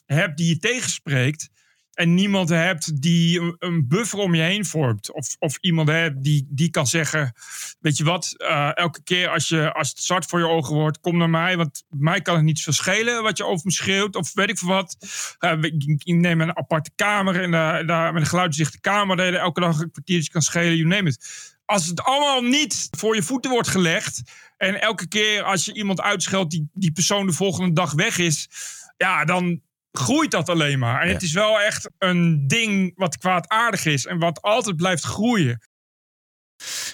hebt 0.06 0.36
die 0.36 0.48
je 0.48 0.58
tegenspreekt. 0.58 1.48
En 1.96 2.14
niemand 2.14 2.48
hebt 2.48 3.02
die 3.02 3.40
een- 3.58 3.84
buffer 3.88 4.18
om 4.18 4.34
je 4.34 4.42
heen 4.42 4.64
vormt. 4.64 5.12
Of, 5.12 5.36
of 5.38 5.56
iemand 5.60 5.88
hebt 5.88 6.22
die, 6.22 6.46
die 6.48 6.70
kan 6.70 6.86
zeggen: 6.86 7.32
Weet 7.80 7.96
je 7.96 8.04
wat, 8.04 8.34
eh, 8.36 8.70
elke 8.76 9.02
keer 9.02 9.28
als, 9.28 9.48
je, 9.48 9.72
als 9.72 9.88
het 9.88 9.98
zwart 9.98 10.26
voor 10.26 10.38
je 10.38 10.48
ogen 10.48 10.74
wordt, 10.74 11.00
kom 11.00 11.16
naar 11.16 11.30
mij. 11.30 11.56
Want 11.56 11.84
mij 11.88 12.20
kan 12.20 12.34
het 12.34 12.44
niet 12.44 12.58
zo 12.58 12.72
schelen 12.72 13.22
wat 13.22 13.36
je 13.36 13.44
over 13.44 13.64
me 13.64 13.72
schreeuwt. 13.72 14.16
Of 14.16 14.34
weet 14.34 14.48
ik 14.50 14.58
veel 14.58 14.68
wat. 14.68 14.96
Eh, 15.38 15.52
ik, 15.60 16.02
neem 16.04 16.40
een 16.40 16.56
aparte 16.56 16.90
kamer 16.94 17.42
en 17.42 17.50
daar, 17.86 18.12
met 18.12 18.22
een 18.22 18.28
geluidsdichte 18.28 18.80
kamer. 18.80 19.24
Je 19.24 19.38
elke 19.38 19.60
dag 19.60 19.80
een 19.80 19.90
kwartiertje 19.90 20.30
kan 20.30 20.42
schelen. 20.42 20.76
You 20.76 20.88
name 20.88 21.08
it 21.08 21.54
als 21.66 21.86
het 21.86 22.02
allemaal 22.02 22.42
niet 22.42 22.88
voor 22.90 23.14
je 23.14 23.22
voeten 23.22 23.50
wordt 23.50 23.68
gelegd. 23.68 24.22
En 24.56 24.80
elke 24.80 25.08
keer 25.08 25.42
als 25.42 25.64
je 25.64 25.74
iemand 25.74 26.00
uitscheldt, 26.00 26.50
die, 26.50 26.68
die 26.74 26.92
persoon 26.92 27.26
de 27.26 27.32
volgende 27.32 27.72
dag 27.72 27.92
weg 27.92 28.18
is. 28.18 28.48
Ja, 28.96 29.24
dan 29.24 29.60
groeit 29.98 30.30
dat 30.30 30.48
alleen 30.48 30.78
maar. 30.78 31.00
En 31.00 31.06
Ja. 31.08 31.12
het 31.12 31.22
is 31.22 31.32
wel 31.32 31.60
echt 31.60 31.90
een 31.98 32.46
ding 32.46 32.92
wat 32.96 33.18
kwaadaardig 33.18 33.84
is. 33.84 34.06
En 34.06 34.18
wat 34.18 34.42
altijd 34.42 34.76
blijft 34.76 35.04
groeien. 35.04 35.60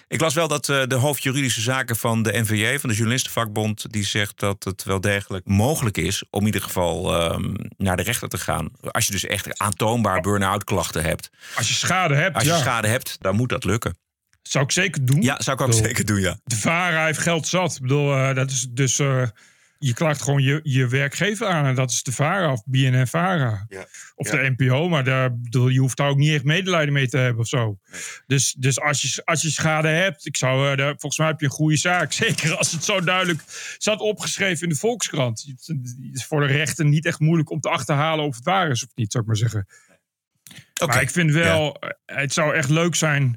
Ik 0.08 0.20
las 0.20 0.34
wel 0.34 0.48
dat 0.48 0.68
eh, 0.68 0.82
de 0.86 0.94
hoofd 0.94 1.22
juridische 1.22 1.60
zaken 1.60 1.96
van 1.96 2.22
de 2.22 2.40
NVJ, 2.40 2.78
van 2.78 2.88
de 2.88 2.94
Journalistenvakbond, 2.94 3.92
die 3.92 4.04
zegt 4.04 4.38
dat 4.40 4.64
het 4.64 4.84
wel 4.84 5.00
degelijk 5.00 5.46
mogelijk 5.46 5.96
is 5.96 6.24
om 6.30 6.40
in 6.40 6.46
ieder 6.46 6.62
geval 6.62 7.14
ehm, 7.14 7.54
naar 7.76 7.96
de 7.96 8.02
rechter 8.02 8.28
te 8.28 8.38
gaan. 8.38 8.70
Als 8.80 9.06
je 9.06 9.12
dus 9.12 9.24
echt 9.26 9.58
aantoonbaar 9.58 10.20
burn-out 10.20 10.64
klachten 10.64 11.02
hebt. 11.02 11.30
Als 11.56 11.68
je 11.68 11.74
schade 11.74 12.14
hebt, 12.14 12.34
Als 12.34 12.44
je 12.44 12.50
ja. 12.50 12.58
schade 12.58 12.88
hebt, 12.88 13.16
dan 13.20 13.36
moet 13.36 13.48
dat 13.48 13.64
lukken. 13.64 13.96
Zou 14.42 14.64
ik 14.64 14.70
zeker 14.70 15.04
doen. 15.04 15.22
Ja, 15.22 15.40
zou 15.40 15.56
ik 15.56 15.62
ook 15.62 15.68
bedoel, 15.70 15.84
zeker 15.84 16.04
doen, 16.04 16.20
ja. 16.20 16.36
De 16.44 16.56
VARA 16.56 17.04
heeft 17.04 17.18
geld 17.18 17.46
zat. 17.46 17.74
Ik 17.74 17.80
bedoel, 17.82 18.14
eh, 18.16 18.34
dat 18.34 18.50
is 18.50 18.66
dus... 18.70 18.98
eh, 18.98 19.22
je 19.84 19.94
klaagt 19.94 20.22
gewoon 20.22 20.42
je, 20.42 20.60
je 20.62 20.88
werkgever 20.88 21.46
aan. 21.46 21.66
En 21.66 21.74
dat 21.74 21.90
is 21.90 22.02
de 22.02 22.12
VARA 22.12 22.52
of 22.52 22.62
BNN-VARA. 22.64 23.66
Of 24.14 24.32
Ja. 24.32 24.36
de 24.36 24.54
NPO. 24.56 24.88
Maar 24.88 25.04
daar, 25.04 25.38
bedoel, 25.40 25.68
je 25.68 25.78
hoeft 25.80 25.96
daar 25.96 26.08
ook 26.08 26.16
niet 26.16 26.32
echt 26.34 26.44
medelijden 26.44 26.92
mee 26.92 27.08
te 27.08 27.16
hebben 27.16 27.40
of 27.42 27.48
zo. 27.48 27.78
Dus, 28.26 28.54
dus 28.58 28.80
als, 28.80 29.02
je, 29.02 29.22
als 29.24 29.42
je 29.42 29.50
schade 29.50 29.88
hebt... 29.88 30.26
Ik 30.26 30.36
zou, 30.36 30.76
daar- 30.76 30.90
volgens 30.90 31.18
mij 31.18 31.26
heb 31.26 31.40
je 31.40 31.46
een 31.46 31.52
goede 31.52 31.76
zaak. 31.76 32.12
Zeker 32.22 32.56
als 32.56 32.72
het 32.72 32.84
zo 32.84 33.00
duidelijk 33.00 33.42
zat 33.78 34.00
opgeschreven 34.00 34.62
in 34.62 34.68
de 34.68 34.78
Volkskrant. 34.78 35.44
Het 35.66 35.96
is 36.12 36.24
voor 36.24 36.40
de 36.40 36.46
rechter 36.52 36.84
niet 36.84 37.06
echt 37.06 37.18
moeilijk 37.20 37.50
om 37.50 37.60
te 37.60 37.68
achterhalen... 37.68 38.24
of 38.24 38.34
het 38.36 38.44
waar 38.44 38.70
is 38.70 38.84
of 38.84 38.90
niet, 38.94 39.12
zou 39.12 39.22
ik 39.24 39.28
maar 39.30 39.38
zeggen. 39.38 39.66
Maar 40.86 41.02
ik 41.02 41.10
vind 41.10 41.30
wel, 41.32 41.74
eh, 41.80 42.16
het 42.16 42.32
zou 42.32 42.54
echt 42.54 42.68
leuk 42.70 42.94
zijn 42.94 43.36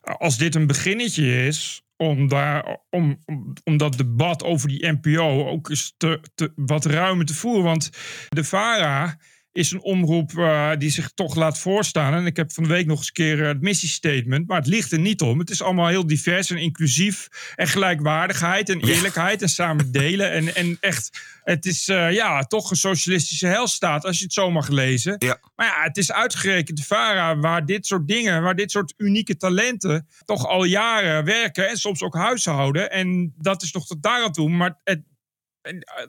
als 0.00 0.38
dit 0.38 0.54
een 0.54 0.66
beginnetje 0.66 1.46
is. 1.46 1.82
Om, 1.96 2.28
daar, 2.28 2.78
om, 2.90 3.18
om, 3.64 3.76
dat 3.76 3.96
debat 3.96 4.44
over 4.44 4.68
die 4.68 4.86
NPO 4.86 5.48
ook 5.48 5.68
eens 5.68 5.94
te, 5.96 6.20
te, 6.34 6.52
wat 6.56 6.84
ruimer 6.84 7.26
te 7.26 7.34
voeren. 7.34 7.64
Want 7.64 7.90
de 8.28 8.44
VARA 8.44 9.18
is 9.56 9.70
een 9.70 9.82
omroep 9.82 10.32
uh, 10.32 10.70
die 10.78 10.90
zich 10.90 11.10
toch 11.14 11.34
laat 11.34 11.58
voorstaan. 11.58 12.14
En 12.14 12.26
ik 12.26 12.36
heb 12.36 12.52
van 12.52 12.62
de 12.62 12.68
week 12.68 12.86
nog 12.86 12.98
eens 12.98 13.06
een 13.06 13.12
keer 13.12 13.46
het 13.46 13.60
missiestatement. 13.60 14.46
Maar 14.48 14.58
het 14.58 14.66
ligt 14.66 14.92
er 14.92 14.98
niet 14.98 15.22
om. 15.22 15.38
Het 15.38 15.50
is 15.50 15.62
allemaal 15.62 15.88
heel 15.88 16.06
divers 16.06 16.50
en 16.50 16.56
inclusief. 16.56 17.28
En 17.54 17.68
gelijkwaardigheid 17.68 18.68
en 18.68 18.80
eerlijkheid 18.80 19.42
en 19.42 19.48
samen 19.48 19.92
delen. 19.92 20.32
En, 20.32 20.54
en 20.54 20.76
echt, 20.80 21.20
het 21.44 21.66
is 21.66 21.88
uh, 21.88 22.12
ja, 22.12 22.42
toch 22.42 22.70
een 22.70 22.76
socialistische 22.76 23.46
helstaat, 23.46 24.04
als 24.04 24.18
je 24.18 24.24
het 24.24 24.32
zo 24.32 24.50
mag 24.50 24.68
lezen. 24.68 25.16
Ja. 25.18 25.40
Maar 25.56 25.66
ja, 25.66 25.82
het 25.82 25.96
is 25.96 26.12
uitgerekend 26.12 26.76
de 26.76 26.84
VARA 26.84 27.36
waar 27.36 27.66
dit 27.66 27.86
soort 27.86 28.08
dingen, 28.08 28.42
waar 28.42 28.56
dit 28.56 28.70
soort 28.70 28.94
unieke 28.96 29.36
talenten 29.36 30.06
toch 30.24 30.46
al 30.46 30.64
jaren 30.64 31.24
werken. 31.24 31.68
En 31.68 31.76
soms 31.76 32.02
ook 32.02 32.14
huishouden. 32.14 32.90
En 32.90 33.34
dat 33.38 33.62
is 33.62 33.72
nog 33.72 33.86
tot 33.86 34.02
daar 34.02 34.24
aan 34.24 34.32
toe. 34.32 34.48
Maar 34.48 34.80
het, 34.84 35.00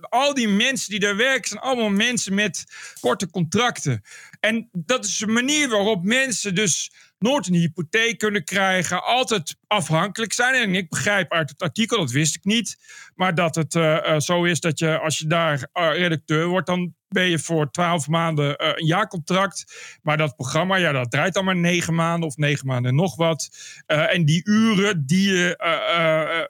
al 0.10 0.34
die 0.34 0.48
mensen 0.48 0.90
die 0.90 1.00
daar 1.00 1.16
werken 1.16 1.50
zijn 1.50 1.62
allemaal 1.62 1.90
mensen 1.90 2.34
met 2.34 2.66
korte 3.00 3.30
contracten. 3.30 4.02
En 4.40 4.70
dat 4.72 5.06
is 5.06 5.20
een 5.20 5.34
manier 5.34 5.70
waarop 5.70 6.04
mensen 6.04 6.56
dus 6.56 6.92
nooit 7.20 7.48
een 7.48 7.54
hypotheek 7.54 8.18
kunnen 8.18 8.44
krijgen, 8.44 9.04
altijd 9.04 9.56
afhankelijk 9.68 10.34
zijn. 10.34 10.54
En 10.54 10.76
ik 10.76 10.90
begrijp 10.90 11.32
uit 11.32 11.50
het 11.50 11.62
artikel, 11.62 11.98
dat 11.98 12.12
wist 12.12 12.36
ik 12.36 12.44
niet, 12.44 12.78
maar 13.16 13.36
dat 13.36 13.56
het 13.56 13.76
uh, 13.76 14.20
zo 14.20 14.44
is 14.44 14.60
dat 14.60 14.80
je 14.80 15.00
als 15.00 15.18
je 15.18 15.28
daar 15.28 15.68
redacteur 15.74 16.48
wordt, 16.48 16.68
dan 16.68 16.96
ben 17.08 17.30
je 17.30 17.40
voor 17.40 17.72
twaalf 17.72 18.08
maanden 18.08 18.66
een 18.66 18.86
jaarcontract. 18.86 19.66
Maar 20.02 20.18
dat 20.18 20.36
programma, 20.36 20.76
ja, 20.76 20.92
dat 20.92 21.12
draait 21.12 21.34
dan 21.34 21.46
maar 21.46 21.56
negen 21.56 21.96
maanden 21.96 22.30
of 22.30 22.38
negen 22.38 22.68
maanden 22.68 22.92
en 22.92 22.98
nog 22.98 23.16
wat. 23.16 23.50
en 23.86 24.26
die 24.26 24.42
uren, 24.44 25.06
die, 25.06 25.56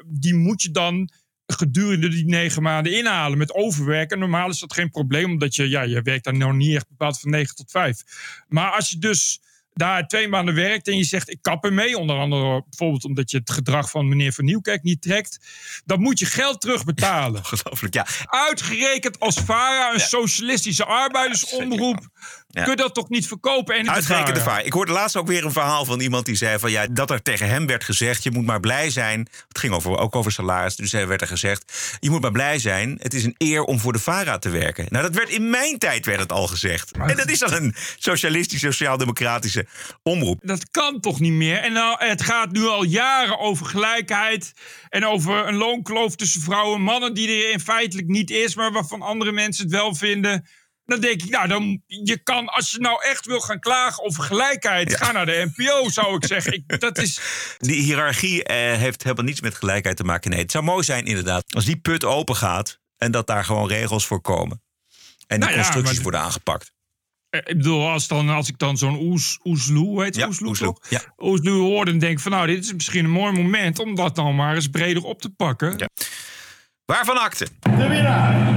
die 0.06 0.34
moet 0.34 0.62
je 0.62 0.72
dan 0.72 1.10
gedurende 1.48 2.10
die 2.10 2.26
negen 2.26 2.62
maanden 2.62 2.98
inhalen 2.98 3.38
met 3.38 3.54
overwerken. 3.54 4.20
Normaal 4.20 4.50
is 4.50 4.60
dat 4.60 4.74
geen 4.74 4.90
probleem, 4.90 5.32
omdat 5.32 5.56
je, 5.56 5.70
ja, 5.70 5.82
je 5.82 6.02
werkt 6.02 6.24
dan 6.24 6.38
nou 6.38 6.54
niet 6.54 6.76
echt 6.76 6.90
bepaald 6.90 7.20
van 7.20 7.30
9 7.32 7.56
tot 7.56 7.72
5. 7.72 8.04
Maar 8.48 8.72
als 8.72 8.90
je 8.90 8.98
dus 8.98 9.42
daar 9.78 10.08
twee 10.08 10.28
maanden 10.28 10.56
werkt 10.56 10.88
en 10.88 10.98
je 10.98 11.04
zegt 11.04 11.30
ik 11.30 11.42
kap 11.42 11.64
ermee, 11.64 11.98
onder 11.98 12.18
andere 12.20 12.64
bijvoorbeeld 12.70 13.06
omdat 13.06 13.32
je 13.32 13.38
het 13.38 13.52
gedrag 13.52 13.90
van 13.90 14.08
meneer 14.08 14.34
Van 14.34 14.46
Nieuwkerk 14.46 14.84
niet 14.84 15.02
trekt, 15.02 15.40
dan 15.86 16.02
moet 16.02 16.20
je 16.20 16.26
geld 16.26 16.62
terugbetalen. 16.62 17.40
Ongelooflijk, 17.52 17.94
ja. 17.94 18.08
Uitgerekend 18.26 19.20
als 19.20 19.36
VARA, 19.36 19.94
een 19.94 20.00
socialistische 20.00 20.86
arbeidersomroep. 20.86 22.08
Ja. 22.50 22.64
Kun 22.64 22.72
je 22.72 22.78
dat 22.78 22.94
toch 22.94 23.10
niet 23.10 23.28
verkopen? 23.28 23.76
En 23.76 23.90
Uitgerekende 23.90 24.42
VARA. 24.42 24.60
Ik 24.60 24.74
hoorde 24.74 24.92
laatst 24.92 25.16
ook 25.16 25.28
weer 25.28 25.46
een 25.46 25.52
verhaal 25.52 25.86
van 25.86 26.00
iemand 26.00 26.26
die 26.26 26.36
zei 26.36 26.60
van 26.60 26.72
ja, 26.72 26.88
dat 26.88 27.12
er 27.12 27.22
tegen 27.22 27.48
hem 27.48 27.68
werd 27.68 27.84
gezegd: 27.84 28.24
je 28.24 28.32
moet 28.32 28.46
maar 28.46 28.60
blij 28.60 28.90
zijn. 28.90 29.28
Het 29.48 29.60
ging 29.60 29.74
over, 29.74 29.98
ook 29.98 30.16
over 30.16 30.32
salaris. 30.32 30.76
Dus 30.76 30.94
er 30.94 31.08
werd 31.08 31.22
er 31.22 31.28
gezegd: 31.28 31.98
je 32.00 32.10
moet 32.10 32.22
maar 32.22 32.32
blij 32.32 32.60
zijn. 32.60 32.98
Het 33.02 33.14
is 33.14 33.24
een 33.24 33.36
eer 33.38 33.64
om 33.64 33.80
voor 33.80 33.94
de 33.94 34.00
VARA 34.00 34.38
te 34.38 34.50
werken. 34.50 34.86
Nou, 34.90 35.04
dat 35.04 35.16
werd 35.16 35.30
in 35.30 35.50
mijn 35.50 35.78
tijd 35.78 36.06
werd 36.06 36.20
het 36.20 36.32
al 36.32 36.48
gezegd. 36.48 36.92
En 36.92 37.18
dat 37.18 37.30
is 37.30 37.40
dan 37.40 37.54
een 37.54 37.76
socialistische, 37.98 38.66
sociaal-democratische 38.66 39.67
omroep. 40.04 40.40
Dat 40.44 40.70
kan 40.70 41.00
toch 41.00 41.20
niet 41.20 41.32
meer? 41.32 41.58
En 41.58 41.74
nou, 41.74 42.06
het 42.06 42.22
gaat 42.22 42.52
nu 42.52 42.66
al 42.66 42.84
jaren 42.84 43.40
over 43.40 43.66
gelijkheid. 43.66 44.54
En 44.90 45.06
over 45.06 45.48
een 45.48 45.56
loonkloof 45.56 46.16
tussen 46.16 46.42
vrouwen 46.42 46.76
en 46.76 46.82
mannen, 46.82 47.14
die 47.14 47.28
er 47.28 47.52
in 47.52 47.60
feitelijk 47.60 48.08
niet 48.08 48.30
is, 48.30 48.56
maar 48.56 48.72
waarvan 48.72 49.02
andere 49.02 49.32
mensen 49.32 49.64
het 49.64 49.74
wel 49.74 49.96
vinden. 49.96 50.48
Dan 50.86 51.00
denk 51.00 51.22
ik, 51.22 51.30
nou, 51.30 51.48
dan, 51.48 51.82
je 51.86 52.24
kan, 52.24 52.48
als 52.48 52.72
je 52.72 52.80
nou 52.80 53.04
echt 53.04 53.26
wil 53.26 53.40
gaan 53.40 53.60
klagen 53.60 54.04
over 54.04 54.24
gelijkheid, 54.24 54.96
ga 54.96 55.12
naar 55.12 55.26
de 55.26 55.52
NPO, 55.56 55.90
zou 55.90 56.16
ik 56.16 56.26
zeggen. 56.26 56.54
Ik, 56.54 56.80
dat 56.80 56.98
is... 56.98 57.20
Die 57.58 57.82
hiërarchie 57.82 58.44
eh, 58.44 58.78
heeft 58.78 59.04
helemaal 59.04 59.26
niets 59.26 59.42
met 59.42 59.56
gelijkheid 59.56 59.98
te 59.98 60.04
maken. 60.04 60.30
Nee, 60.30 60.40
het 60.40 60.52
zou 60.52 60.64
mooi 60.64 60.84
zijn, 60.84 61.06
inderdaad, 61.06 61.54
als 61.56 61.66
die 61.66 61.78
put 61.78 62.04
open 62.04 62.36
gaat 62.36 62.80
en 62.98 63.12
dat 63.12 63.28
daar 63.28 63.46
gewoon 63.46 63.68
regels 63.68 64.08
voor 64.08 64.22
komen. 64.22 64.62
En 65.28 65.40
die 65.40 65.50
Nou 65.50 65.52
ja, 65.52 65.64
constructies 65.64 66.02
worden 66.02 66.20
aangepakt. 66.20 66.72
Eh, 67.44 67.52
Ik 67.52 67.58
bedoel, 67.58 67.88
als, 67.90 68.08
dan, 68.08 68.30
als 68.30 68.48
ik 68.50 68.58
dan 68.60 68.78
zo'n 68.78 69.00
oes, 69.02 69.40
oesloe, 69.44 69.86
hoe 69.86 69.98
heet 70.04 70.08
het? 70.08 70.16
Ja, 70.16 70.28
oesloe, 70.28 70.50
oesloe, 70.50 70.74
toch? 70.74 70.90
ja. 70.90 71.02
Oesloe 71.18 71.60
hoor, 71.62 71.86
dan 71.86 71.98
denk 71.98 72.20
van, 72.20 72.32
nou, 72.32 72.48
dit 72.48 72.64
is 72.64 72.74
misschien 72.74 73.06
een 73.06 73.12
mooi 73.12 73.32
moment 73.34 73.80
om 73.80 73.96
dat 73.96 74.16
dan 74.16 74.36
maar 74.36 74.56
eens 74.56 74.68
breder 74.68 75.04
op 75.04 75.22
te 75.22 75.30
pakken. 75.30 75.90
Waarvan 76.86 77.18
akte? 77.22 77.48
De 77.62 77.88
winnaar 77.88 78.57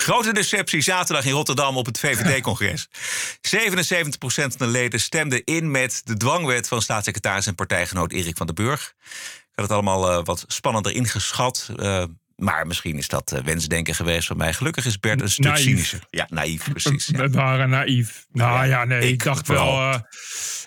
Grote 0.00 0.32
deceptie 0.32 0.80
zaterdag 0.80 1.24
in 1.24 1.32
Rotterdam 1.32 1.76
op 1.76 1.86
het 1.86 1.98
VVD-congres. 1.98 2.88
77% 2.88 2.90
van 4.20 4.50
de 4.56 4.66
leden 4.66 5.00
stemde 5.00 5.44
in 5.44 5.70
met 5.70 6.02
de 6.04 6.16
dwangwet 6.16 6.68
van 6.68 6.82
staatssecretaris 6.82 7.46
en 7.46 7.54
partijgenoot 7.54 8.12
Erik 8.12 8.36
van 8.36 8.46
den 8.46 8.54
Burg. 8.54 8.94
Ik 9.40 9.50
had 9.54 9.64
het 9.64 9.70
allemaal 9.70 10.10
eh, 10.10 10.24
wat 10.24 10.44
spannender 10.46 10.92
ingeschat. 10.92 11.70
eh, 11.76 12.04
maar 12.40 12.66
misschien 12.66 12.96
is 12.96 13.08
dat 13.08 13.32
eh, 13.32 13.42
wensdenken 13.42 13.94
geweest 13.94 14.26
van 14.26 14.36
mij. 14.36 14.52
Gelukkig 14.52 14.84
is 14.86 15.00
Bert 15.00 15.20
een 15.20 15.30
stuk 15.30 15.44
Naïef. 15.44 15.60
cynischer. 15.60 16.00
Ja, 16.10 16.26
naïef, 16.30 16.70
precies. 16.70 17.06
ja. 17.06 17.18
We 17.18 17.30
waren 17.30 17.70
naïef. 17.70 18.26
Nou 18.32 18.66
ja, 18.66 18.84
nee, 18.84 19.00
ik, 19.00 19.08
ik 19.08 19.24
dacht 19.24 19.46
vooral. 19.46 19.78
wel. 19.78 19.92
eh, 19.92 20.00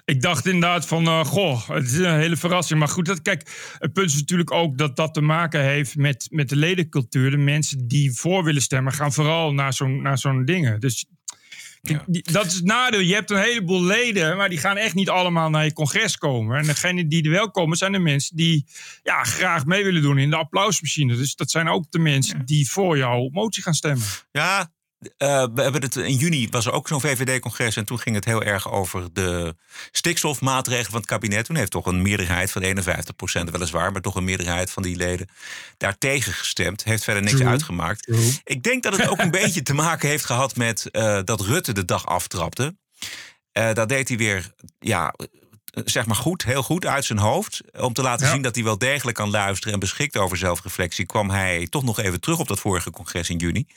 ik 0.06 0.22
dacht 0.22 0.46
inderdaad 0.46 0.88
van, 0.88 1.06
eh, 1.08 1.26
goh, 1.26 1.70
het 1.70 1.86
is 1.86 1.98
een 1.98 2.18
hele 2.20 2.36
verrassing. 2.38 2.80
Maar 2.80 2.88
goed, 2.88 3.06
dat, 3.06 3.22
kijk, 3.22 3.50
het 3.80 3.94
punt 3.94 4.10
is 4.10 4.16
natuurlijk 4.16 4.52
ook 4.52 4.78
dat 4.78 4.96
dat 4.96 5.14
te 5.14 5.22
maken 5.22 5.62
heeft 5.64 5.96
met, 5.96 6.28
met 6.30 6.50
de 6.50 6.56
ledencultuur. 6.56 7.32
De 7.32 7.38
mensen 7.38 7.88
die 7.88 8.14
voor 8.14 8.44
willen 8.44 8.62
stemmen 8.62 8.94
gaan 8.94 9.14
vooral 9.14 9.54
naar 9.54 9.74
zo'n 9.74 10.02
naar 10.02 10.18
zo'n 10.18 10.46
dingen. 10.46 10.80
Dus 10.80 11.06
dat 12.32 12.46
is 12.46 12.54
het 12.54 12.63
nadeel. 12.63 13.00
Je 13.00 13.13
hebt 13.13 13.32
een 13.32 13.41
heleboel 13.41 13.84
leden, 13.84 14.38
maar 14.38 14.50
die 14.50 14.58
gaan 14.58 14.78
echt 14.78 14.93
niet 14.93 15.10
allemaal 15.10 15.50
naar 15.50 15.65
je 15.65 15.74
congres 15.74 16.17
komen. 16.17 16.58
En 16.58 16.65
degene 16.65 17.08
die 17.08 17.24
er 17.24 17.30
wel 17.30 17.52
komen, 17.52 17.78
zijn 17.78 17.91
de 17.91 18.00
mensen 18.00 18.36
die 18.36 18.65
ja, 19.04 19.24
graag 19.24 19.65
mee 19.65 19.84
willen 19.84 20.02
doen 20.02 20.17
in 20.17 20.30
de 20.30 20.36
applausmachine. 20.36 21.15
Dus 21.15 21.36
dat 21.36 21.52
zijn 21.52 21.67
ook 21.67 21.91
de 21.91 22.00
mensen 22.00 22.46
die 22.46 22.69
voor 22.69 22.98
jouw 22.98 23.30
motie 23.32 23.63
gaan 23.63 23.74
stemmen. 23.74 24.06
Ja, 24.32 24.72
eh, 25.18 25.46
we 25.54 25.62
hebben 25.62 25.82
het 25.82 25.96
in 25.96 26.16
juni 26.16 26.48
was 26.50 26.66
er 26.66 26.72
ook 26.72 26.88
zo'n 26.88 27.02
VVD-congres 27.02 27.76
en 27.76 27.86
toen 27.86 28.00
ging 28.00 28.16
het 28.16 28.26
heel 28.26 28.44
erg 28.44 28.72
over 28.72 29.13
de 29.13 29.56
stikstofmaatregelen 29.92 30.92
van 30.92 31.00
het 31.00 31.10
kabinet. 31.10 31.46
Toen 31.46 31.56
heeft 31.56 31.72
toch 31.72 31.86
een 31.86 32.02
meerderheid 32.02 32.52
van 32.52 32.62
51% 32.63 33.52
weliswaar, 33.52 33.92
maar 33.92 34.02
toch 34.02 34.16
een 34.16 34.24
meerderheid 34.24 34.72
van 34.72 34.84
die 34.84 34.96
leden 34.96 35.30
daartegen 35.78 36.34
gestemd. 36.34 36.84
Heeft 36.84 37.04
verder 37.04 37.24
niks 37.24 37.36
True. 37.36 37.48
uitgemaakt. 37.50 38.08
Ik 38.44 38.63
denk 38.63 38.84
dat 38.84 38.98
het 38.98 39.08
ook 39.08 39.20
een 39.20 39.32
beetje 39.42 39.62
te 39.62 39.74
maken 39.74 40.10
heeft 40.10 40.26
gehad 40.26 40.56
met 40.56 40.92
eh, 40.92 41.20
dat 41.24 41.42
Rutte 41.42 41.74
de 41.74 41.86
dag 41.86 42.06
aftrapte. 42.06 42.76
Eh 43.52 43.74
dat 43.74 43.89
deed 43.89 44.08
hij 44.08 44.18
weer, 44.18 44.52
ja, 44.80 45.13
zeg 45.86 46.06
maar 46.06 46.16
goed, 46.16 46.44
heel 46.44 46.63
goed 46.63 46.86
uit 46.86 47.06
zijn 47.06 47.20
hoofd. 47.20 47.62
Om 47.80 47.94
te 47.94 48.02
laten 48.02 48.26
Ja. 48.26 48.32
zien 48.34 48.42
dat 48.42 48.56
hij 48.56 48.63
wel 48.63 48.78
degelijk 48.78 49.18
kan 49.18 49.30
luisteren 49.30 49.74
en 49.74 49.80
beschikt 49.80 50.18
over 50.18 50.38
zelfreflectie, 50.38 51.06
kwam 51.06 51.30
hij 51.30 51.68
toch 51.70 51.84
nog 51.84 52.00
even 52.00 52.20
terug 52.20 52.39
op 52.39 52.48
dat 52.48 52.60
vorige 52.60 52.92
congres 52.92 53.30
in 53.30 53.38
juni. 53.38 53.68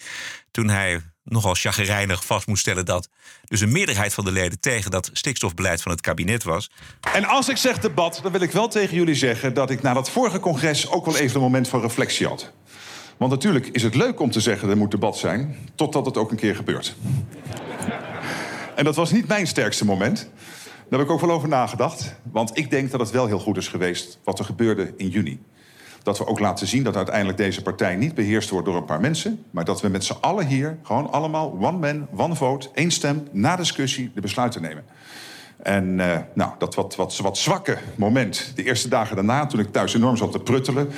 Toen 0.50 0.68
hij 0.68 1.00
nogal 1.28 1.54
chagrijnig 1.54 2.24
vast 2.24 2.46
moest 2.46 2.60
stellen 2.60 2.84
dat 2.84 3.08
dus 3.44 3.60
een 3.60 3.72
meerderheid 3.72 4.14
van 4.14 4.24
de 4.24 4.32
leden 4.32 4.60
tegen 4.60 4.90
dat 4.90 5.10
stikstofbeleid 5.12 5.82
van 5.82 5.92
het 5.92 6.00
kabinet 6.00 6.42
was. 6.42 6.70
En 7.14 7.24
als 7.24 7.48
ik 7.48 7.56
zeg 7.56 7.78
debat, 7.78 8.20
dan 8.22 8.32
wil 8.32 8.40
ik 8.40 8.50
wel 8.50 8.68
tegen 8.68 8.96
jullie 8.96 9.14
zeggen 9.14 9.54
dat 9.54 9.70
ik 9.70 9.82
na 9.82 9.94
dat 9.94 10.10
vorige 10.10 10.40
congres 10.40 10.90
ook 10.90 11.04
wel 11.04 11.16
even 11.16 11.36
een 11.36 11.42
moment 11.42 11.68
van 11.68 11.80
reflectie 11.80 12.26
had. 12.26 12.52
Want 13.16 13.30
natuurlijk 13.30 13.66
is 13.66 13.82
het 13.82 13.94
leuk 13.94 14.20
om 14.20 14.30
te 14.30 14.40
zeggen 14.40 14.68
er 14.68 14.76
moet 14.76 14.90
debat 14.90 15.16
zijn, 15.16 15.56
totdat 15.74 16.06
het 16.06 16.16
ook 16.16 16.30
een 16.30 16.36
keer 16.36 16.56
gebeurt. 16.56 16.96
En 18.74 18.84
dat 18.84 18.96
was 18.96 19.12
niet 19.12 19.28
mijn 19.28 19.46
sterkste 19.46 19.84
moment. 19.84 20.30
Daar 20.88 20.98
heb 20.98 21.08
ik 21.08 21.14
ook 21.14 21.20
wel 21.20 21.30
over 21.30 21.48
nagedacht. 21.48 22.14
Want 22.32 22.58
ik 22.58 22.70
denk 22.70 22.90
dat 22.90 23.00
het 23.00 23.10
wel 23.10 23.26
heel 23.26 23.38
goed 23.38 23.56
is 23.56 23.68
geweest 23.68 24.18
wat 24.24 24.38
er 24.38 24.44
gebeurde 24.44 24.94
in 24.96 25.08
juni. 25.08 25.40
Dat 26.06 26.18
we 26.18 26.26
ook 26.26 26.38
laten 26.38 26.66
zien 26.66 26.82
dat 26.82 26.96
uiteindelijk 26.96 27.38
deze 27.38 27.62
partij 27.62 27.96
niet 27.96 28.14
beheerst 28.14 28.50
wordt 28.50 28.66
door 28.66 28.76
een 28.76 28.84
paar 28.84 29.00
mensen. 29.00 29.44
Maar 29.50 29.64
dat 29.64 29.80
we 29.80 29.88
met 29.88 30.04
z'n 30.04 30.16
allen 30.20 30.46
hier 30.46 30.78
gewoon 30.82 31.10
allemaal 31.10 31.58
one 31.60 31.78
man, 31.78 32.08
one 32.16 32.34
vote, 32.34 32.68
één 32.74 32.90
stem, 32.90 33.28
na 33.32 33.56
discussie 33.56 34.10
de 34.14 34.20
besluiten 34.20 34.62
nemen. 34.62 34.84
En 35.62 36.00
eh, 36.00 36.18
nou, 36.34 36.50
dat 36.58 36.74
wat, 36.74 36.96
wat, 36.96 37.16
wat 37.16 37.38
zwakke 37.38 37.78
moment, 37.94 38.52
de 38.54 38.62
eerste 38.62 38.88
dagen 38.88 39.16
daarna, 39.16 39.46
toen 39.46 39.60
ik 39.60 39.72
thuis 39.72 39.94
enorm 39.94 40.16
zat 40.16 40.32
te 40.32 40.38
pruttelen. 40.38 40.88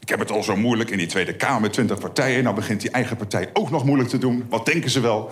Ik 0.00 0.08
heb 0.08 0.18
het 0.18 0.30
al 0.30 0.42
zo 0.42 0.56
moeilijk 0.56 0.90
in 0.90 0.98
die 0.98 1.06
Tweede 1.06 1.36
Kamer 1.36 1.70
20 1.70 1.98
partijen. 1.98 2.42
Nou 2.42 2.54
begint 2.54 2.80
die 2.80 2.90
eigen 2.90 3.16
partij 3.16 3.50
ook 3.52 3.70
nog 3.70 3.84
moeilijk 3.84 4.08
te 4.08 4.18
doen. 4.18 4.46
Wat 4.48 4.66
denken 4.66 4.90
ze 4.90 5.00
wel? 5.00 5.30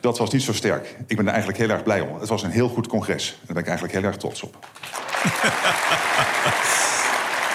Dat 0.00 0.18
was 0.18 0.30
niet 0.30 0.42
zo 0.42 0.52
sterk. 0.52 0.96
Ik 1.06 1.16
ben 1.16 1.26
er 1.26 1.32
eigenlijk 1.32 1.58
heel 1.58 1.70
erg 1.70 1.82
blij 1.82 2.00
om. 2.00 2.20
Het 2.20 2.28
was 2.28 2.42
een 2.42 2.50
heel 2.50 2.68
goed 2.68 2.86
congres. 2.86 3.28
Daar 3.28 3.54
ben 3.54 3.62
ik 3.62 3.68
eigenlijk 3.68 3.98
heel 3.98 4.06
erg 4.06 4.16
trots 4.16 4.42
op. 4.42 4.66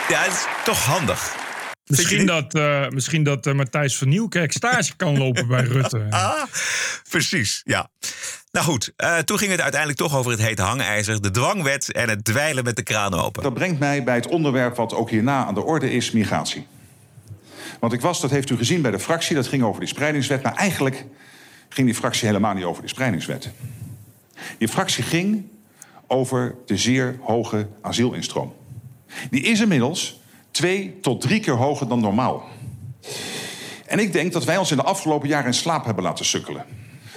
Ja, 0.10 0.22
het 0.24 0.32
is 0.32 0.45
toch 0.64 0.86
handig. 0.86 1.36
Misschien 1.86 2.26
dat, 2.26 2.54
eh, 2.54 2.88
misschien 2.88 3.24
dat 3.24 3.45
eh, 3.45 3.54
Matthijs 3.54 3.97
van 3.97 4.10
Nieuwkerk 4.10 4.52
stage 4.52 4.95
kan 4.95 5.18
lopen 5.18 5.47
bij 5.47 5.64
Rutte. 5.78 6.08
Ah, 6.10 6.43
precies, 7.10 7.62
ja. 7.64 7.89
Nou 8.52 8.66
goed, 8.66 8.93
eh, 8.95 9.18
toen 9.18 9.38
ging 9.38 9.52
het 9.52 9.62
uiteindelijk 9.62 9.99
toch 9.99 10.16
over 10.16 10.32
het 10.32 10.41
hete 10.41 10.62
hangijzer, 10.62 11.22
de 11.22 11.32
dwangwet 11.32 11.91
en 11.91 12.10
het 12.10 12.24
dweilen 12.24 12.64
met 12.64 12.76
de 12.76 12.84
kraan 12.84 13.14
open. 13.14 13.43
Dat 13.43 13.54
brengt 13.54 13.80
mij 13.80 14.04
bij 14.04 14.16
het 14.16 14.28
onderwerp 14.28 14.76
wat 14.76 14.93
ook 14.93 15.10
hierna 15.10 15.45
aan 15.45 15.54
de 15.54 15.64
orde 15.64 15.91
is, 15.91 16.12
migratie. 16.12 16.68
Want 17.80 17.93
ik 17.93 18.02
was, 18.02 18.22
dat 18.22 18.32
heeft 18.32 18.49
u 18.49 18.58
gezien 18.58 18.82
bij 18.82 18.91
de 18.91 18.99
fractie, 18.99 19.36
dat 19.36 19.47
ging 19.47 19.64
over 19.64 19.80
die 19.80 19.89
spreidingswet. 19.89 20.43
Maar 20.43 20.56
eigenlijk 20.56 21.06
ging 21.70 21.88
die 21.88 21.95
fractie 21.95 22.28
helemaal 22.28 22.54
niet 22.54 22.64
over 22.64 22.82
die 22.82 22.91
spreidingswet. 22.91 23.49
Die 24.58 24.68
fractie 24.68 25.04
ging 25.04 25.49
over 26.08 26.56
de 26.66 26.78
zeer 26.78 27.18
hoge 27.22 27.68
asielinstroom. 27.82 28.54
Die 29.30 29.41
is 29.41 29.59
inmiddels 29.59 30.20
twee 30.51 30.99
tot 31.01 31.22
drie 31.22 31.39
keer 31.39 31.53
hoger 31.53 31.88
dan 31.88 31.99
normaal. 31.99 32.43
En 33.86 33.99
ik 33.99 34.14
denk 34.14 34.34
dat 34.34 34.43
wij 34.43 34.57
ons 34.57 34.72
in 34.72 34.78
de 34.78 34.84
afgelopen 34.84 35.28
jaren 35.28 35.47
in 35.47 35.53
slaap 35.53 35.86
hebben 35.86 36.03
laten 36.03 36.26
sukkelen. 36.26 36.66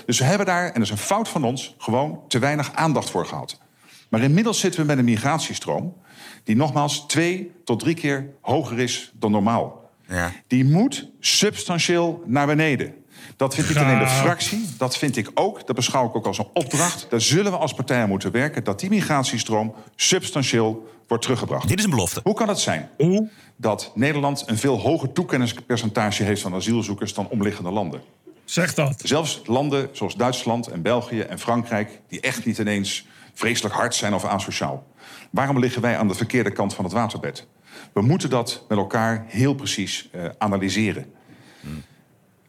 Dus 0.07 0.18
we 0.18 0.24
hebben 0.24 0.47
daar, 0.47 0.66
en 0.66 0.72
dat 0.72 0.82
is 0.82 0.90
een 0.90 0.97
fout 0.97 1.28
van 1.28 1.45
ons, 1.45 1.74
gewoon 1.78 2.20
te 2.28 2.38
weinig 2.38 2.72
aandacht 2.72 3.11
voor 3.11 3.26
gehad. 3.26 3.59
Maar 4.09 4.22
inmiddels 4.22 4.61
zitten 4.61 4.80
we 4.80 4.86
met 4.86 4.99
een 4.99 5.05
migratiestroom 5.05 5.97
die 6.45 6.57
nogmaals 6.57 7.05
twee 7.07 7.53
tot 7.64 7.80
drie 7.80 7.95
keer 7.95 8.30
hoger 8.40 8.78
is 8.78 9.12
dan 9.14 9.30
normaal. 9.30 9.90
Ja. 10.09 10.32
Die 10.47 10.64
moet 10.64 11.11
substantieel 11.20 12.22
naar 12.26 12.47
beneden. 12.47 12.95
Dat 13.37 13.55
vindt 13.55 13.69
niet 13.69 13.79
alleen 13.79 13.99
de 13.99 14.07
fractie, 14.07 14.69
dat 14.79 14.97
vind 14.97 15.17
ik 15.17 15.31
ook. 15.35 15.67
Dat 15.67 15.77
beschouw 15.77 16.07
ik 16.07 16.17
ook 16.17 16.27
als 16.27 16.39
een 16.39 16.49
opdracht. 16.53 17.07
Daar 17.11 17.21
zullen 17.21 17.53
we 17.53 17.59
als 17.59 17.75
partij 17.75 18.03
aan 18.03 18.09
moeten 18.09 18.31
werken... 18.31 18.65
dat 18.65 18.81
die 18.81 18.91
migratiestroom 18.91 19.75
substantieel 19.97 20.89
wordt 21.09 21.23
teruggebracht. 21.23 21.69
Dit 21.69 21.79
is 21.79 21.85
een 21.85 21.91
belofte. 21.91 22.21
Hoe 22.23 22.35
kan 22.35 22.49
het 22.49 22.59
zijn 22.59 22.91
dat 23.57 23.93
Nederland 23.95 24.43
een 24.47 24.59
veel 24.59 24.81
hoger 24.81 25.12
toekenningspercentage 25.12 26.23
heeft... 26.23 26.41
van 26.41 26.55
asielzoekers 26.55 27.15
dan 27.15 27.29
omliggende 27.29 27.71
landen? 27.71 28.03
Zeg 28.45 28.75
dat. 28.75 29.01
Zelfs 29.05 29.41
landen 29.45 29.89
zoals 29.93 30.17
Duitsland 30.17 30.67
en 30.67 30.83
België 30.83 31.21
en 31.21 31.39
Frankrijk... 31.39 32.01
die 32.09 32.21
echt 32.21 32.45
niet 32.45 32.59
ineens 32.59 33.07
vreselijk 33.35 33.75
hard 33.75 33.95
zijn 33.95 34.15
of 34.15 34.25
asociaal. 34.25 34.87
Waarom 35.31 35.59
liggen 35.59 35.83
wij 35.83 35.99
aan 35.99 36.09
de 36.09 36.15
verkeerde 36.15 36.51
kant 36.51 36.75
van 36.75 36.85
het 36.85 36.93
waterbed? 36.93 37.47
We 37.93 38.03
moeten 38.03 38.31
dat 38.31 38.65
met 38.69 38.79
elkaar 38.79 39.25
heel 39.29 39.55
precies 39.55 40.09
uh, 40.15 40.25
analyseren. 40.39 41.12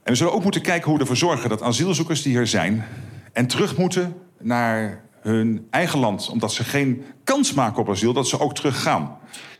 En 0.06 0.12
we 0.12 0.18
zullen 0.18 0.34
ook 0.34 0.44
moeten 0.44 0.62
kijken 0.62 0.86
hoe 0.86 0.94
we 0.94 1.00
ervoor 1.00 1.18
zorgen 1.18 1.50
dat 1.50 1.62
asielzoekers 1.62 2.22
die 2.22 2.38
hier 2.38 2.48
zijn... 2.48 2.86
en 3.34 3.48
terug 3.48 3.78
moeten 3.78 4.16
naar 4.40 5.04
hun 5.22 5.68
eigen 5.70 6.00
land, 6.00 6.30
omdat 6.30 6.54
ze 6.54 6.64
geen 6.64 7.04
kans 7.24 7.54
maken 7.54 7.82
op 7.82 7.90
asiel... 7.90 8.14
dat 8.14 8.28
ze 8.28 8.40
ook 8.40 8.56
teruggaan. 8.56 9.18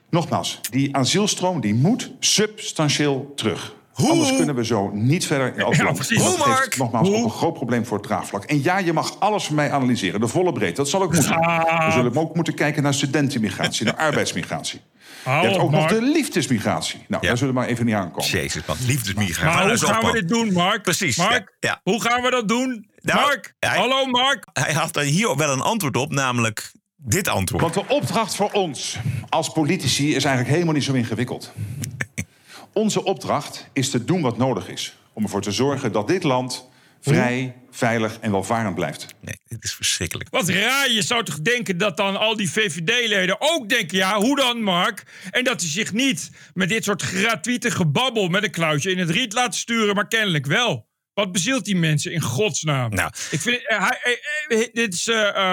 Nogmaals, 0.10 0.60
die 0.70 0.96
asielstroom 0.96 1.62
die 1.62 1.74
moet 1.74 2.12
substantieel 2.20 3.32
terug. 3.36 3.76
Hoe? 3.94 4.10
Anders 4.10 4.36
kunnen 4.36 4.56
we 4.56 4.66
zo 4.66 4.90
niet 4.94 5.26
verder 5.26 5.58
in 5.58 5.66
ons 5.66 5.78
Ja. 5.78 5.84
Dat 5.84 6.00
geeft 6.00 6.78
nogmaals 6.78 7.08
Hoe? 7.08 7.18
ook 7.18 7.24
een 7.24 7.30
groot 7.30 7.54
probleem 7.54 7.86
voor 7.86 7.98
het 7.98 8.08
draagvlak. 8.08 8.44
En 8.44 8.64
ja, 8.64 8.78
je 8.78 8.94
mag 8.94 9.20
alles 9.20 9.46
van 9.46 9.56
mij 9.56 9.72
analyseren, 9.72 10.20
de 10.20 10.28
volle 10.28 10.52
breedte. 10.52 10.76
Dat 10.76 10.90
zal 10.90 11.02
ook 11.02 11.14
moeten. 11.14 11.36
Ah. 11.36 11.86
We 11.86 11.92
zullen 11.92 12.16
ook 12.16 12.36
moeten 12.36 12.54
kijken 12.54 12.84
naar 12.84 12.94
studentenmigratie, 12.94 13.86
naar 13.86 13.96
arbeidsmigratie. 13.96 14.82
Hou 15.26 15.42
je 15.42 15.48
hebt 15.48 15.60
op, 15.60 15.66
ook 15.66 15.72
nog 15.72 15.88
de 15.88 16.02
liefdesmigratie. 16.02 17.06
Nou, 17.08 17.26
daar 17.26 17.38
zullen 17.38 17.54
we 17.54 17.60
maar 17.60 17.70
even 17.70 17.86
niet 17.86 17.96
aankomen. 17.96 18.30
Jezus, 18.30 18.66
man, 18.66 18.78
liefdesmigratie. 18.86 19.44
Maar 19.44 19.78
hoe 19.78 19.88
op, 19.88 19.94
gaan 19.94 20.06
we 20.06 20.12
dit 20.12 20.28
doen, 20.30 20.54
Mark? 20.54 20.82
Precies, 20.82 21.18
Mark, 21.18 21.56
ja. 21.60 21.80
hoe 21.84 22.02
gaan 22.02 22.22
we 22.22 22.30
dat 22.30 22.48
doen? 22.48 22.90
Nou, 23.02 23.20
Mark, 23.20 23.54
hij- 23.60 23.78
hallo 23.78 24.06
Mark. 24.06 24.48
Hij 24.54 24.74
had 24.74 24.94
daar 24.94 25.04
hier 25.04 25.36
wel 25.36 25.52
een 25.52 25.62
antwoord 25.62 25.98
op, 25.98 26.12
namelijk 26.12 26.72
dit 26.96 27.28
antwoord. 27.28 27.62
Want 27.62 27.74
de 27.74 27.86
opdracht 27.88 28.36
voor 28.36 28.52
ons 28.52 28.98
als 29.30 29.50
politici 29.50 30.16
is 30.16 30.24
eigenlijk 30.24 30.54
helemaal 30.54 30.74
niet 30.74 30.84
zo 30.84 30.94
ingewikkeld. 30.94 31.54
Onze 32.74 33.04
opdracht 33.04 33.70
is 33.74 33.90
te 33.90 34.06
doen 34.06 34.22
wat 34.22 34.38
nodig 34.38 34.70
is. 34.70 34.98
Om 35.14 35.24
ervoor 35.24 35.42
te 35.42 35.52
zorgen 35.52 35.92
dat 35.92 36.08
dit 36.08 36.24
land 36.24 36.68
vrij, 37.14 37.56
veilig 37.72 38.18
en 38.20 38.32
welvarend 38.32 38.76
blijft. 38.76 39.16
Nee, 39.22 39.36
dit 39.48 39.64
is 39.64 39.74
verschrikkelijk. 39.74 40.30
Wat 40.30 40.50
raar, 40.50 40.92
je 40.92 41.02
zou 41.02 41.24
toch 41.24 41.42
denken 41.42 41.78
dat 41.78 41.98
dan 41.98 42.18
al 42.18 42.36
die 42.36 42.52
VVD-leden 42.52 43.36
ook 43.40 43.70
denken... 43.70 43.98
ja, 43.98 44.18
hoe 44.18 44.36
dan, 44.36 44.62
Mark? 44.62 45.04
En 45.32 45.44
dat 45.44 45.62
hij 45.62 45.70
zich 45.70 45.94
niet 45.94 46.32
met 46.54 46.70
dit 46.70 46.84
soort 46.84 47.02
gratuite 47.02 47.72
gebabbel... 47.72 48.28
met 48.28 48.44
een 48.44 48.52
kluitje 48.52 48.92
in 48.92 48.98
het 48.98 49.10
riet 49.10 49.34
laat 49.34 49.56
sturen, 49.56 49.96
maar 49.96 50.08
kennelijk 50.08 50.46
wel. 50.46 50.88
Wat 51.16 51.32
bezielt 51.32 51.66
die 51.66 51.76
mensen 51.76 52.12
in 52.12 52.22
godsnaam? 52.22 52.90
Nou. 52.90 53.12
Ik 53.32 53.42
vind, 53.42 53.68
eh, 53.68 53.80
hij, 53.80 54.20
eh, 54.48 54.62
eh, 54.62 54.74
dit 54.74 54.94
is 54.94 55.06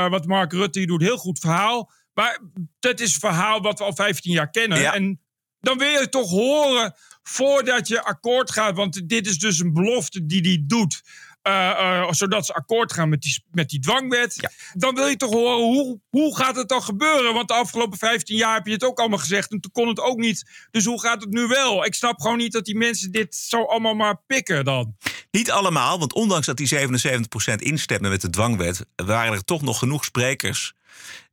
wat 0.08 0.26
Mark 0.26 0.52
Rutte 0.52 0.78
hier 0.78 0.88
doet, 0.88 1.02
heel 1.02 1.16
goed 1.16 1.38
verhaal. 1.38 1.90
Maar 2.14 2.38
dat 2.78 3.00
is 3.00 3.14
een 3.14 3.20
verhaal 3.20 3.60
wat 3.60 3.78
we 3.78 3.84
al 3.84 3.94
15 3.94 4.32
jaar 4.32 4.50
kennen. 4.50 4.80
Ja. 4.80 4.94
En 4.94 5.20
dan 5.60 5.78
wil 5.78 6.00
je 6.00 6.08
toch 6.08 6.30
horen 6.30 6.94
voordat 7.22 7.88
je 7.88 8.02
akkoord 8.02 8.50
gaat. 8.50 8.76
Want 8.76 9.08
dit 9.08 9.26
is 9.26 9.38
dus 9.38 9.58
een 9.58 9.72
belofte 9.72 10.26
die 10.26 10.40
hij 10.40 10.62
doet. 10.66 11.02
Eh, 11.42 11.70
eh, 11.70 12.10
zodat 12.10 12.46
ze 12.46 12.54
akkoord 12.54 12.92
gaan 12.92 13.08
met 13.08 13.22
die, 13.22 13.44
met 13.50 13.68
die 13.68 13.80
dwangwet. 13.80 14.50
Dan 14.72 14.94
wil 14.94 15.06
je 15.06 15.16
toch 15.16 15.32
horen 15.32 15.64
hoe, 15.64 16.00
hoe 16.10 16.36
gaat 16.36 16.56
het 16.56 16.68
dan 16.68 16.82
gebeuren? 16.82 17.34
Want 17.34 17.48
de 17.48 17.54
afgelopen 17.54 17.98
15 17.98 18.36
jaar 18.36 18.54
heb 18.54 18.66
je 18.66 18.72
het 18.72 18.84
ook 18.84 18.98
allemaal 18.98 19.18
gezegd. 19.18 19.50
En 19.50 19.60
toen 19.60 19.72
kon 19.72 19.88
het 19.88 20.00
ook 20.00 20.18
niet. 20.18 20.50
Dus 20.70 20.84
hoe 20.84 21.00
gaat 21.00 21.20
het 21.20 21.30
nu 21.30 21.46
wel? 21.46 21.84
Ik 21.84 21.94
snap 21.94 22.20
gewoon 22.20 22.36
niet 22.36 22.52
dat 22.52 22.64
die 22.64 22.76
mensen 22.76 23.12
dit 23.12 23.34
zo 23.34 23.64
allemaal 23.64 23.94
maar 23.94 24.20
pikken 24.26 24.64
dan. 24.64 24.96
Niet 25.30 25.50
allemaal, 25.50 25.98
want 25.98 26.12
ondanks 26.12 26.46
dat 26.46 26.56
die 26.56 26.78
77% 26.78 27.54
instemmen 27.56 28.10
met 28.10 28.20
de 28.20 28.30
dwangwet, 28.30 28.86
waren 28.96 29.32
er 29.32 29.44
toch 29.44 29.62
nog 29.62 29.78
genoeg 29.78 30.04
sprekers 30.04 30.72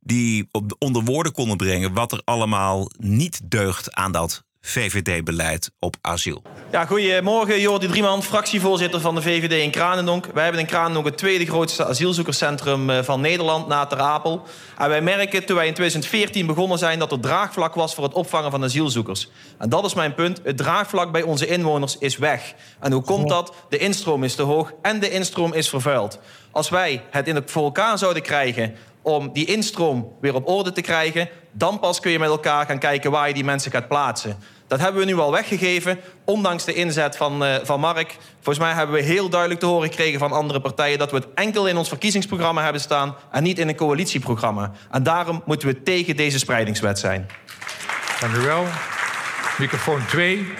die 0.00 0.48
op, 0.50 0.76
onder 0.78 1.04
woorden 1.04 1.32
konden 1.32 1.56
brengen 1.56 1.94
wat 1.94 2.12
er 2.12 2.22
allemaal 2.24 2.90
niet 2.98 3.40
deugt 3.50 3.94
aan 3.94 4.12
dat 4.12 4.44
VVD-beleid 4.60 5.70
op 5.78 5.96
asiel. 6.00 6.42
Ja, 6.70 6.84
goedemorgen. 6.84 7.60
Jordi 7.60 7.86
Drieman, 7.86 8.22
fractievoorzitter 8.22 9.00
van 9.00 9.14
de 9.14 9.22
VVD 9.22 9.52
in 9.52 9.70
Kranendonk. 9.70 10.26
Wij 10.34 10.42
hebben 10.42 10.60
in 10.60 10.66
Kranendonk 10.66 11.06
het 11.06 11.16
tweede 11.16 11.46
grootste 11.46 11.84
asielzoekerscentrum 11.84 12.90
eh, 12.90 13.02
van 13.02 13.20
Nederland 13.20 13.66
na 13.68 13.86
Ter 13.86 13.98
Apel. 13.98 14.42
En 14.78 14.88
wij 14.88 15.00
merken 15.00 15.44
toen 15.44 15.56
wij 15.56 15.66
in 15.66 15.74
2014 15.74 16.46
begonnen 16.46 16.78
zijn 16.78 16.98
dat 16.98 17.12
er 17.12 17.20
draagvlak 17.20 17.74
was 17.74 17.94
voor 17.94 18.04
het 18.04 18.12
opvangen 18.12 18.50
van 18.50 18.64
asielzoekers. 18.64 19.28
En 19.58 19.68
dat 19.68 19.84
is 19.84 19.94
mijn 19.94 20.14
punt. 20.14 20.40
Het 20.42 20.56
draagvlak 20.56 21.12
bij 21.12 21.22
onze 21.22 21.46
inwoners 21.46 21.98
is 21.98 22.16
weg. 22.16 22.54
En 22.80 22.92
hoe 22.92 23.02
komt 23.02 23.28
dat? 23.28 23.54
De 23.68 23.78
instroom 23.78 24.24
is 24.24 24.34
te 24.34 24.42
hoog 24.42 24.72
en 24.82 25.00
de 25.00 25.10
instroom 25.10 25.52
is 25.52 25.68
vervuild. 25.68 26.18
Als 26.50 26.68
wij 26.68 27.02
het 27.10 27.28
in 27.28 27.34
het 27.34 27.50
voor 27.50 27.64
elkaar 27.64 27.98
zouden 27.98 28.22
krijgen 28.22 28.74
om 29.02 29.32
die 29.32 29.46
instroom 29.46 30.12
weer 30.20 30.34
op 30.34 30.48
orde 30.48 30.72
te 30.72 30.80
krijgen, 30.80 31.28
dan 31.52 31.78
pas 31.78 32.00
kun 32.00 32.10
je 32.10 32.18
met 32.18 32.28
elkaar 32.28 32.66
gaan 32.66 32.78
kijken 32.78 33.10
waar 33.10 33.28
je 33.28 33.34
die 33.34 33.44
mensen 33.44 33.70
gaat 33.70 33.88
plaatsen. 33.88 34.36
Dat 34.66 34.80
hebben 34.80 35.00
we 35.00 35.06
nu 35.06 35.18
al 35.18 35.32
weggegeven, 35.32 36.00
ondanks 36.24 36.64
de 36.64 36.72
inzet 36.72 37.16
van, 37.16 37.44
eh, 37.44 37.54
van 37.62 37.80
Mark. 37.80 38.16
Volgens 38.34 38.64
mij 38.64 38.74
hebben 38.74 38.96
we 38.96 39.02
heel 39.02 39.28
duidelijk 39.28 39.60
te 39.60 39.66
horen 39.66 39.88
gekregen 39.88 40.18
van 40.18 40.32
andere 40.32 40.60
partijen... 40.60 40.98
dat 40.98 41.10
we 41.10 41.16
het 41.16 41.28
enkel 41.34 41.68
in 41.68 41.76
ons 41.76 41.88
verkiezingsprogramma 41.88 42.62
hebben 42.62 42.80
staan... 42.80 43.16
en 43.30 43.42
niet 43.42 43.58
in 43.58 43.68
een 43.68 43.76
coalitieprogramma. 43.76 44.72
En 44.90 45.02
daarom 45.02 45.42
moeten 45.46 45.68
we 45.68 45.82
tegen 45.82 46.16
deze 46.16 46.38
spreidingswet 46.38 46.98
zijn. 46.98 47.26
Dank 48.20 48.34
u 48.34 48.40
wel. 48.40 48.64
Microfoon 49.58 50.06
2. 50.06 50.52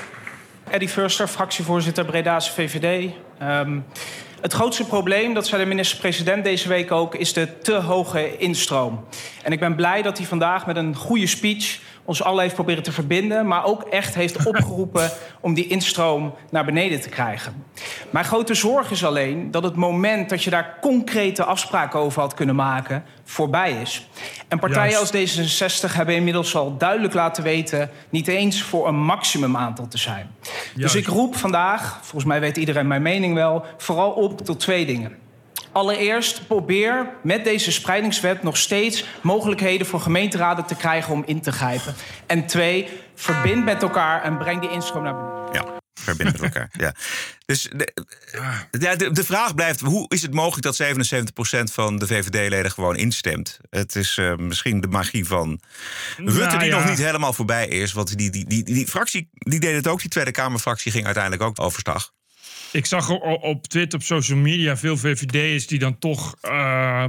Eddie 0.71 0.89
Furster, 0.89 1.29
fractievoorzitter 1.29 2.05
Breda's 2.05 2.51
VVD. 2.51 3.13
Ehm, 3.39 3.79
het 4.41 4.53
grootste 4.53 4.85
probleem, 4.85 5.35
dat 5.35 5.47
zei 5.47 5.63
de 5.63 5.69
minister-president 5.69 6.45
deze 6.45 6.69
week 6.69 6.93
ook, 6.93 7.15
is 7.15 7.33
de 7.33 7.59
te 7.59 7.75
hoge 7.75 8.39
instroom. 8.39 9.05
En 9.43 9.53
ik 9.53 9.61
ben 9.61 9.75
blij 9.75 10.03
dat 10.03 10.19
hij 10.19 10.27
vandaag 10.27 10.67
met 10.67 10.77
een 10.77 10.95
goede 10.95 11.27
speech 11.27 11.79
ons 12.11 12.23
allen 12.23 12.43
heeft 12.43 12.55
proberen 12.55 12.83
te 12.83 12.93
verbinden, 12.93 13.47
maar 13.47 13.65
ook 13.65 13.83
echt 13.83 14.15
heeft 14.15 14.47
opgeroepen 14.47 15.11
om 15.41 15.55
die 15.55 15.67
instroom 15.67 16.35
naar 16.51 16.65
beneden 16.65 17.01
te 17.01 17.09
krijgen. 17.09 17.65
Mijn 18.11 18.25
grote 18.25 18.55
zorg 18.55 18.91
is 18.91 19.05
alleen 19.05 19.51
dat 19.51 19.63
het 19.63 19.75
moment 19.75 20.29
dat 20.29 20.43
je 20.43 20.51
daar 20.51 20.79
concrete 20.81 21.45
afspraken 21.45 22.01
over 22.01 22.21
had 22.21 22.35
kunnen 22.35 22.55
maken, 22.55 23.05
voorbij 23.25 23.73
is. 23.73 24.09
En 24.49 24.59
partijen 24.59 24.91
Juist. 24.91 25.15
als 25.15 25.91
D66 25.91 25.95
hebben 25.95 26.15
inmiddels 26.15 26.57
al 26.57 26.77
duidelijk 26.77 27.15
laten 27.15 27.43
weten 27.43 27.91
niet 28.09 28.29
eens 28.29 28.63
voor 28.63 28.89
een 28.89 29.03
maximum 29.03 29.57
aantal 29.57 29.89
te 29.89 29.99
zijn. 29.99 30.31
Dus 30.75 30.95
ik 30.95 31.07
roep 31.07 31.37
vandaag, 31.37 31.99
volgens 32.01 32.25
mij 32.25 32.41
weet 32.41 32.57
iedereen 32.57 32.87
mijn 32.87 33.03
mening 33.03 33.35
wel, 33.35 33.65
vooral 33.77 34.11
op 34.11 34.41
tot 34.45 34.61
twee 34.61 34.87
dingen. 34.87 35.17
Allereerst 35.73 36.47
probeer 36.47 37.11
met 37.23 37.45
deze 37.45 37.73
spreidingswet 37.73 38.43
nog 38.43 38.57
steeds 38.57 39.05
mogelijkheden 39.21 39.87
voor 39.87 40.01
gemeenteraden 40.01 40.65
te 40.65 40.77
krijgen 40.77 41.13
om 41.13 41.23
in 41.27 41.41
te 41.41 41.53
grijpen. 41.53 41.95
En 42.27 42.47
twee, 42.47 42.89
verbind 43.15 43.65
met 43.65 43.83
elkaar 43.83 44.23
en 44.23 44.39
breng 44.39 44.61
die 44.61 44.71
instroom 44.71 45.03
naar 45.03 45.15
beneden. 45.15 45.53
Ja, 45.53 45.81
verbinden 45.95 46.41
met 46.41 46.55
elkaar. 46.55 46.69
Ja. 46.73 46.95
Dus 47.47 47.69
de, 47.73 47.95
ja, 48.79 48.97
de, 48.97 49.11
de 49.11 49.25
vraag 49.25 49.55
blijft: 49.55 49.81
hoe 49.81 50.09
is 50.09 50.23
het 50.23 50.35
mogelijk 50.35 50.63
dat 50.63 50.83
77% 50.83 51.73
van 51.73 51.99
de 51.99 52.07
VVD-leden 52.07 52.71
gewoon 52.71 52.97
instemt? 52.97 53.59
Het 53.71 53.97
is 53.97 54.19
eh, 54.19 54.37
misschien 54.37 54.81
de 54.81 54.89
magie 54.89 55.27
van 55.27 55.61
Rutte 56.17 56.33
Nou 56.33 56.59
die 56.59 56.69
ja. 56.69 56.79
nog 56.79 56.89
niet 56.89 56.99
helemaal 56.99 57.33
voorbij 57.33 57.69
is. 57.69 57.93
Want 57.93 58.19
die, 58.19 58.31
die, 58.31 58.47
die, 58.47 58.65
die, 58.65 58.87
fractie 58.87 59.29
die 59.33 59.61
deed 59.61 59.75
het 59.75 59.87
ook. 59.87 60.01
Die 60.01 60.11
Tweede 60.11 60.31
Kamerfractie 60.31 60.93
ging 60.93 61.05
uiteindelijk 61.05 61.43
ook 61.43 61.61
overstag. 61.61 62.13
Ik 62.73 62.87
zag 62.87 63.11
op 63.21 63.67
Twitter, 63.67 63.99
op 63.99 64.05
social 64.05 64.39
media, 64.39 64.77
veel 64.77 64.97
VVD'ers 64.97 65.67
die 65.67 65.79
dan 65.79 65.99
toch. 65.99 66.37
eh, 66.41 67.05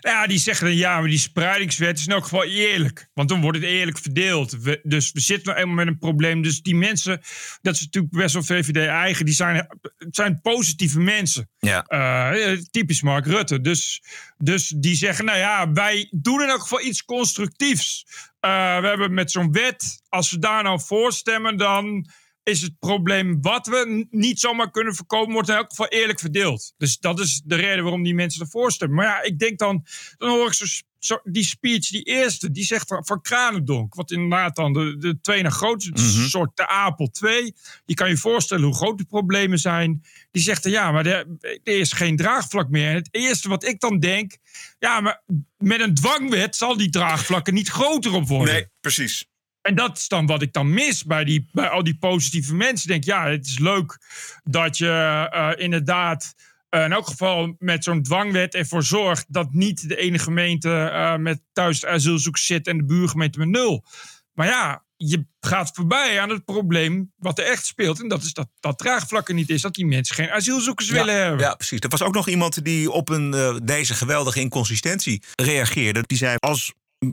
ja, 0.00 0.26
die 0.26 0.38
zeggen 0.38 0.66
dan 0.66 0.76
ja, 0.76 1.00
maar 1.00 1.08
die 1.08 1.18
spreidingswet 1.18 1.98
is 1.98 2.06
in 2.06 2.12
elk 2.12 2.22
geval 2.22 2.44
eerlijk. 2.44 3.08
Want 3.14 3.28
dan 3.28 3.40
wordt 3.40 3.58
het 3.58 3.66
eerlijk 3.66 3.98
verdeeld. 3.98 4.50
We- 4.62 4.80
dus 4.82 5.12
we 5.12 5.20
zitten 5.20 5.46
nou 5.48 5.58
eenmaal 5.58 5.74
met 5.74 5.86
een 5.86 5.98
probleem. 5.98 6.42
Dus 6.42 6.62
die 6.62 6.74
mensen, 6.74 7.20
dat 7.62 7.74
is 7.74 7.80
natuurlijk 7.80 8.12
best 8.14 8.32
wel 8.34 8.42
VVD-eigen, 8.42 9.24
die 9.24 9.34
zijn, 9.34 9.56
het 9.98 10.14
zijn 10.16 10.40
positieve 10.40 11.00
mensen. 11.00 11.50
Ja. 11.58 11.82
Eh, 11.84 12.58
typisch 12.70 13.02
Mark 13.02 13.26
Rutte. 13.26 13.60
Dus, 13.60 14.02
dus 14.38 14.68
die 14.68 14.94
zeggen, 14.96 15.24
nou 15.24 15.38
ja, 15.38 15.72
wij 15.72 16.08
doen 16.10 16.42
in 16.42 16.48
elk 16.48 16.60
geval 16.62 16.80
iets 16.82 17.04
constructiefs. 17.04 18.06
Eh, 18.40 18.80
we 18.80 18.86
hebben 18.86 19.14
met 19.14 19.30
zo'n 19.30 19.52
wet, 19.52 20.02
als 20.08 20.30
we 20.30 20.38
daar 20.38 20.62
nou 20.62 20.80
voor 20.80 21.12
stemmen, 21.12 21.56
dan 21.56 22.08
is 22.44 22.60
het 22.62 22.78
probleem 22.78 23.40
wat 23.40 23.66
we 23.66 24.06
niet 24.10 24.40
zomaar 24.40 24.70
kunnen 24.70 24.94
voorkomen, 24.94 25.32
wordt 25.32 25.48
in 25.48 25.54
elk 25.54 25.68
geval 25.70 25.86
eerlijk 25.88 26.20
verdeeld. 26.20 26.74
Dus 26.76 26.98
dat 26.98 27.20
is 27.20 27.42
de 27.44 27.54
reden 27.54 27.82
waarom 27.82 28.02
die 28.02 28.14
mensen 28.14 28.40
ervoor 28.40 28.72
stemmen. 28.72 28.96
Maar 28.96 29.06
ja, 29.06 29.22
ik 29.22 29.38
denk 29.38 29.58
dan, 29.58 29.84
dan 30.16 30.28
hoor 30.28 30.46
ik 30.46 30.52
zo, 30.52 30.64
zo- 30.98 31.20
die 31.24 31.44
speech, 31.44 31.88
die 31.88 32.02
eerste, 32.02 32.50
die 32.50 32.64
zegt 32.64 32.88
van, 32.88 33.04
van 33.06 33.20
Kranendonk, 33.20 33.94
wat 33.94 34.10
inderdaad 34.10 34.56
dan 34.56 34.72
de, 34.72 34.96
de 34.98 35.18
twee 35.20 35.42
na 35.42 35.50
grootste 35.50 35.90
Mhm. 35.90 36.26
soort 36.26 36.56
de 36.56 36.68
Apel 36.68 37.06
2. 37.10 37.54
Je 37.84 37.94
kan 37.94 38.08
je 38.08 38.16
voorstellen 38.16 38.64
hoe 38.64 38.74
groot 38.74 38.98
de 38.98 39.04
problemen 39.04 39.58
zijn. 39.58 40.02
Die 40.30 40.42
zegt 40.42 40.62
dan, 40.62 40.72
ja, 40.72 40.92
maar 40.92 41.06
er, 41.06 41.26
er 41.40 41.78
is 41.78 41.92
geen 41.92 42.16
draagvlak 42.16 42.68
meer. 42.68 42.88
En 42.88 42.94
het 42.94 43.08
eerste 43.10 43.48
wat 43.48 43.64
ik 43.64 43.80
dan 43.80 43.98
denk, 43.98 44.36
ja, 44.78 45.00
maar 45.00 45.22
met 45.58 45.80
een 45.80 45.94
dwangwet 45.94 46.56
zal 46.56 46.76
die 46.76 46.90
draagvlakken 46.90 47.54
niet 47.54 47.68
groter 47.68 48.12
op 48.12 48.28
worden. 48.28 48.54
Nee, 48.54 48.66
precies. 48.80 49.26
En 49.66 49.74
dat 49.74 49.98
is 49.98 50.08
dan 50.08 50.26
wat 50.26 50.42
ik 50.42 50.52
dan 50.52 50.74
mis 50.74 51.04
bij, 51.04 51.24
die, 51.24 51.48
bij 51.52 51.68
al 51.68 51.84
die 51.84 51.98
positieve 51.98 52.54
mensen. 52.54 52.82
Ik 52.82 52.92
denk, 52.92 53.04
ja, 53.04 53.30
het 53.30 53.46
is 53.46 53.58
leuk 53.58 53.98
dat 54.42 54.78
je 54.78 54.88
eh, 55.30 55.50
inderdaad 55.56 56.34
eh, 56.68 56.84
in 56.84 56.92
elk 56.92 57.06
geval 57.06 57.54
met 57.58 57.84
zo'n 57.84 58.02
dwangwet 58.02 58.54
ervoor 58.54 58.82
zorgt 58.82 59.24
dat 59.28 59.52
niet 59.52 59.88
de 59.88 59.96
ene 59.96 60.18
gemeente 60.18 60.70
eh, 60.74 61.16
met 61.16 61.40
thuis 61.52 61.86
asielzoekers 61.86 62.46
zit 62.46 62.66
en 62.66 62.76
de 62.76 62.84
buurgemeente 62.84 63.38
met 63.38 63.48
nul. 63.48 63.84
Maar 64.32 64.46
ja, 64.46 64.84
je 64.96 65.26
gaat 65.40 65.70
voorbij 65.74 66.20
aan 66.20 66.30
het 66.30 66.44
probleem 66.44 67.12
wat 67.16 67.38
er 67.38 67.44
echt 67.44 67.66
speelt. 67.66 68.00
En 68.00 68.08
dat 68.08 68.22
is 68.22 68.32
dat 68.32 68.48
dat 68.60 68.78
draagvlak 68.78 69.28
er 69.28 69.34
niet 69.34 69.50
is. 69.50 69.62
Dat 69.62 69.74
die 69.74 69.86
mensen 69.86 70.14
geen 70.14 70.30
asielzoekers 70.30 70.88
willen 70.88 71.16
hebben. 71.16 71.40
Ja, 71.40 71.54
precies. 71.54 71.80
Er 71.80 71.88
was 71.88 72.02
ook 72.02 72.14
nog 72.14 72.28
iemand 72.28 72.64
die 72.64 72.90
op 72.90 73.08
een, 73.08 73.60
deze 73.64 73.94
geweldige 73.94 74.40
inconsistentie 74.40 75.22
reageerde. 75.34 76.02
Die 76.06 76.18
zei, 76.18 76.36
als 76.38 76.72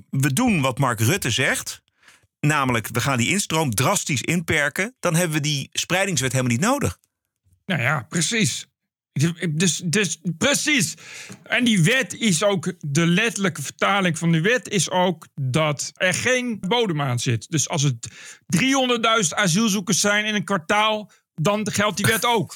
we 0.09 0.33
doen 0.33 0.61
wat 0.61 0.79
Mark 0.79 0.99
Rutte 0.99 1.29
zegt... 1.29 1.81
namelijk 2.41 2.87
we 2.87 3.01
gaan 3.01 3.17
die 3.17 3.29
instroom 3.29 3.75
drastisch 3.75 4.21
inperken... 4.21 4.95
dan 4.99 5.15
hebben 5.15 5.35
we 5.37 5.43
die 5.43 5.69
spreidingswet 5.71 6.31
helemaal 6.31 6.51
niet 6.51 6.61
nodig. 6.61 6.97
Nou 7.65 7.81
ja, 7.81 8.05
precies. 8.09 8.69
Dus, 9.51 9.81
dus 9.85 10.19
precies. 10.37 10.93
En 11.43 11.63
die 11.63 11.83
wet 11.83 12.13
is 12.13 12.43
ook, 12.43 12.73
de 12.79 13.07
letterlijke 13.07 13.61
vertaling 13.61 14.17
van 14.17 14.31
de 14.31 14.41
wet 14.41 14.69
is 14.69 14.89
ook 14.89 15.27
dat 15.41 15.91
er 15.93 16.13
geen 16.13 16.59
bodem 16.59 17.01
aan 17.01 17.19
zit. 17.19 17.49
Dus 17.49 17.69
als 17.69 17.81
het 17.81 18.07
300.000 18.55 18.59
asielzoekers 19.29 19.99
zijn 19.99 20.25
in 20.25 20.35
een 20.35 20.43
kwartaal, 20.43 21.11
dan 21.33 21.71
geldt 21.71 21.97
die 21.97 22.05
wet 22.05 22.25
ook. 22.25 22.55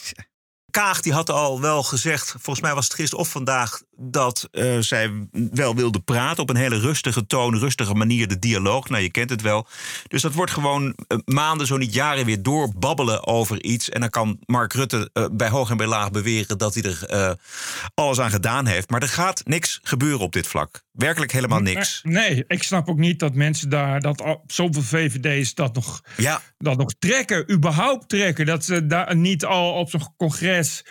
Kaag 0.72 1.02
die 1.02 1.14
had 1.14 1.30
al 1.30 1.62
wel 1.62 1.84
gezegd, 1.84 2.30
volgens 2.30 2.62
mij 2.62 2.74
was 2.74 2.84
het 2.86 2.94
gisteren 2.94 3.24
of 3.26 3.32
vandaag... 3.32 3.82
dat 3.98 4.48
eh, 4.52 4.78
zij 4.80 5.28
wel 5.52 5.76
wilde 5.76 6.00
praten 6.00 6.44
op 6.44 6.50
een 6.50 6.56
hele 6.56 6.80
rustige 6.80 7.26
toon, 7.26 7.58
rustige 7.58 7.94
manier, 7.94 8.28
de 8.28 8.40
dialoog. 8.40 8.90
Nou, 8.90 9.04
je 9.04 9.12
kent 9.12 9.30
het 9.30 9.42
wel. 9.42 9.68
Dus 10.08 10.22
dat 10.22 10.34
wordt 10.34 10.52
gewoon 10.52 10.96
eh, 11.08 11.18
maanden, 11.26 11.68
zo 11.68 11.78
niet 11.78 11.94
jaren 11.94 12.26
weer 12.26 12.44
doorbabbelen 12.44 13.28
over 13.28 13.64
iets. 13.64 13.90
En 13.90 14.00
dan 14.00 14.10
kan 14.10 14.40
Mark 14.46 14.74
Rutte 14.74 15.10
eh, 15.14 15.26
bij 15.32 15.50
hoog 15.50 15.70
en 15.70 15.78
bij 15.78 15.88
laag 15.88 16.12
beweren 16.12 16.58
dat 16.58 16.74
hij 16.74 16.84
er 16.84 17.38
alles 17.94 18.20
aan 18.20 18.32
gedaan 18.32 18.66
heeft. 18.66 18.90
Maar 18.90 19.02
er 19.02 19.08
gaat 19.08 19.42
niks 19.46 19.80
gebeuren 19.84 20.20
op 20.20 20.34
dit 20.34 20.48
vlak. 20.48 20.84
Werkelijk 20.92 21.32
helemaal 21.32 21.60
niks. 21.60 22.00
Nee, 22.04 22.44
ik 22.48 22.64
snap 22.64 22.90
ook 22.90 22.98
niet 22.98 23.20
dat 23.20 23.34
mensen 23.34 23.70
daar, 23.70 24.02
dat 24.02 24.40
zoveel 24.48 24.82
VVD's 24.82 25.54
dat 25.54 25.76
nog, 25.76 26.02
Ja. 26.18 26.42
dat 26.58 26.78
nog 26.78 26.94
trekken, 27.00 27.52
überhaupt 27.52 28.10
trekken. 28.10 28.46
Dat 28.46 28.66
ze 28.66 28.88
daar 28.88 29.16
niet 29.16 29.46
al 29.46 29.74
op 29.74 29.90
zo'n 29.90 30.14
congres 30.18 30.84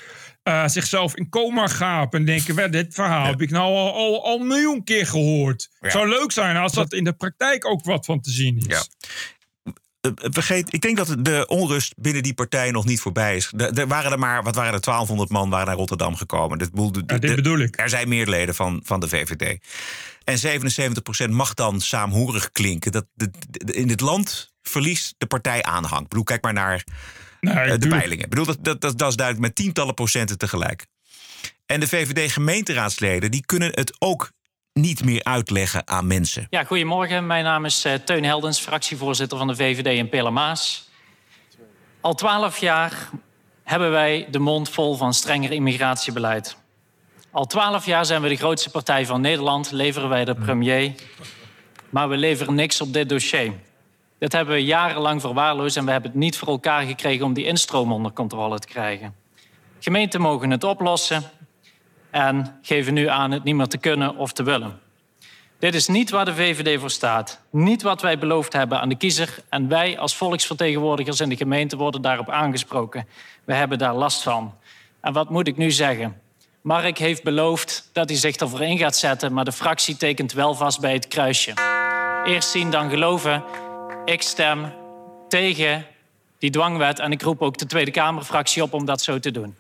eh, 0.45 0.68
zichzelf 0.68 1.14
in 1.16 1.28
coma 1.28 1.66
gapen 1.66 2.18
en 2.20 2.26
denken: 2.26 2.55
"Wel, 2.55 2.70
dit 2.70 2.95
verhaal 2.95 3.26
heb 3.26 3.42
ik 3.42 3.51
nou 3.51 3.74
al, 3.74 3.95
al, 3.95 4.24
al 4.24 4.40
een 4.40 4.47
miljoen 4.47 4.84
keer 4.84 5.07
gehoord. 5.07 5.70
Ja. 5.80 5.90
Zou 5.90 6.09
leuk 6.09 6.32
zijn 6.32 6.57
als 6.57 6.72
dat 6.72 6.92
in 6.92 7.05
de 7.05 7.12
praktijk 7.12 7.66
ook 7.66 7.84
wat 7.84 8.05
van 8.05 8.20
te 8.20 8.30
zien 8.30 8.57
is. 8.57 8.64
Ja. 8.66 8.82
Eh, 10.01 10.11
Vergeet, 10.14 10.72
ik 10.72 10.80
denk 10.80 10.97
dat 10.97 11.16
de 11.18 11.47
onrust 11.47 11.95
binnen 11.97 12.22
die 12.22 12.34
partij 12.34 12.70
nog 12.70 12.84
niet 12.84 13.01
voorbij 13.01 13.36
is. 13.36 13.53
Er, 13.57 13.86
waren 13.86 14.12
er 14.12 14.18
maar, 14.18 14.42
wat 14.42 14.55
waren 14.55 14.72
er, 14.72 14.80
1200 14.80 15.30
man 15.30 15.51
waren 15.51 15.66
naar 15.66 15.76
Rotterdam 15.76 16.16
gekomen. 16.16 16.59
Dit, 16.59 16.70
bedoel, 16.70 16.92
de- 16.92 17.03
Ja, 17.07 17.18
dit 17.18 17.30
de- 17.30 17.34
bedoel 17.34 17.59
ik. 17.59 17.78
Er 17.78 17.88
zijn 17.88 18.09
meer 18.09 18.26
leden 18.26 18.55
van, 18.55 18.80
van 18.84 19.01
de 19.01 19.09
VVD. 19.09 19.59
En 20.24 20.38
77% 20.38 21.30
mag 21.30 21.55
dan 21.55 21.80
saamhorig 21.80 22.51
klinken. 22.53 22.92
Dat, 22.92 23.07
de- 23.14 23.30
in 23.72 23.86
dit 23.88 24.01
land 24.01 24.53
verliest 24.62 25.14
de 25.18 25.26
partij 25.26 25.62
aanhang. 25.62 26.03
Ik 26.03 26.09
bedoel, 26.09 26.24
kijk 26.24 26.42
maar 26.42 26.53
naar 26.53 26.84
Nee, 27.45 27.55
eh, 27.55 27.70
de 27.70 27.78
tuurlijk. 27.78 28.01
peilingen. 28.01 28.24
Ik 28.24 28.30
bedoel, 28.30 28.45
dat, 28.45 28.59
dat, 28.61 28.80
dat, 28.80 28.99
dat 28.99 29.09
is 29.09 29.16
duidelijk 29.16 29.47
met 29.47 29.57
tientallen 29.57 29.95
procenten 29.95 30.38
tegelijk. 30.38 30.86
En 31.66 31.80
de 31.80 31.88
VVD-gemeenteraadsleden 31.88 33.30
die 33.30 33.47
kunnen 33.47 33.70
het 33.74 33.97
ook 33.99 34.30
niet 34.72 35.05
meer 35.05 35.24
uitleggen 35.24 35.88
aan 35.88 36.07
mensen. 36.07 36.47
Ja, 36.51 36.64
goedemorgen. 36.64 37.26
Mijn 37.26 37.45
naam 37.45 37.64
is 37.64 37.84
eh, 37.84 37.95
Teun 37.95 38.24
Heldens, 38.24 38.61
fractievoorzitter 38.61 39.38
van 39.38 39.47
de 39.47 39.57
VVD 39.57 39.86
in 39.86 40.09
Pelemaas. 40.09 40.88
Al 42.01 42.14
twaalf 42.14 42.59
jaar 42.59 43.09
hebben 43.62 43.90
wij 43.90 44.26
de 44.30 44.38
mond 44.38 44.70
vol 44.70 44.97
van 44.97 45.14
strenger 45.14 45.53
immigratiebeleid. 45.53 46.57
Al 47.30 47.47
twaalf 47.47 47.86
jaar 47.86 48.07
zijn 48.07 48.22
we 48.22 48.28
de 48.28 48.36
grootste 48.36 48.70
partij 48.70 49.07
van 49.07 49.20
Nederland, 49.20 49.70
leveren 49.70 50.09
wij 50.09 50.24
de 50.24 50.34
premier. 50.34 50.92
Maar 51.90 52.09
we 52.09 52.16
leveren 52.16 52.55
niks 52.55 52.80
op 52.80 52.92
dit 52.92 53.09
dossier. 53.09 53.53
Dit 54.19 54.33
hebben 54.33 54.55
we 54.55 54.65
jarenlang 54.65 55.21
verwaarloosd 55.21 55.77
en 55.77 55.85
we 55.85 55.91
hebben 55.91 56.11
het 56.11 56.21
niet 56.21 56.37
voor 56.37 56.49
elkaar 56.49 56.83
gekregen 56.83 57.25
om 57.25 57.33
die 57.33 57.45
instroom 57.45 57.93
onder 57.93 58.12
controle 58.12 58.59
te 58.59 58.67
krijgen. 58.67 59.15
Gemeenten 59.79 60.21
mogen 60.21 60.51
het 60.51 60.65
oplossen 60.65 61.23
en 62.11 62.59
geven 62.62 62.95
nu 62.95 63.09
aan 63.09 63.31
het 63.31 63.45
niet 63.45 63.55
meer 63.55 63.67
te 63.67 63.79
kunnen 63.79 64.17
of 64.17 64.33
te 64.33 64.43
willen. 64.43 64.81
Dit 65.59 65.75
is 65.75 65.87
niet 65.87 66.11
waar 66.11 66.25
de 66.25 66.35
VVD 66.35 66.81
voor 66.81 66.91
staat. 66.91 67.41
Niet 67.51 67.83
wat 67.83 68.03
wij 68.03 68.19
beloofd 68.19 68.53
hebben 68.53 68.81
aan 68.81 68.89
de 68.89 68.97
kiezer. 68.97 69.39
En 69.49 69.69
wij 69.69 69.99
als 69.99 70.17
volksvertegenwoordigers 70.17 71.21
in 71.21 71.29
de 71.29 71.37
gemeente 71.37 71.77
worden 71.77 72.03
daarop 72.03 72.31
aangesproken. 72.31 73.07
We 73.45 73.55
hebben 73.55 73.79
daar 73.79 73.95
last 73.95 74.23
van. 74.23 74.55
En 75.01 75.12
wat 75.12 75.31
moet 75.31 75.49
ik 75.49 75.57
nu 75.57 75.71
zeggen? 75.71 76.21
Mark 76.61 76.99
heeft 76.99 77.23
beloofd 77.23 77.91
dat 77.93 78.09
hij 78.09 78.19
zich 78.19 78.37
ervoor 78.37 78.61
in 78.61 78.79
gaat 78.79 78.97
zetten, 78.97 79.33
maar 79.33 79.45
de 79.45 79.53
fractie 79.53 79.97
tekent 79.97 80.33
wel 80.33 80.55
vast 80.55 80.81
bij 80.81 80.93
het 80.93 81.09
kruisje. 81.09 81.53
Eerst 82.25 82.51
zien, 82.51 82.71
dan 82.71 82.91
geloven. 82.91 83.43
Ik 84.05 84.22
stem 84.22 84.72
tegen 85.28 85.86
die 86.38 86.50
dwangwet 86.50 86.98
en 86.98 87.12
ik 87.12 87.22
roep 87.22 87.42
ook 87.42 87.59
de 87.59 87.66
Tweede 87.66 87.90
Kamerfractie 87.90 88.62
op 88.62 88.72
om 88.72 88.84
dat 88.84 89.02
zo 89.02 89.18
te 89.18 89.30
doen. 89.30 89.55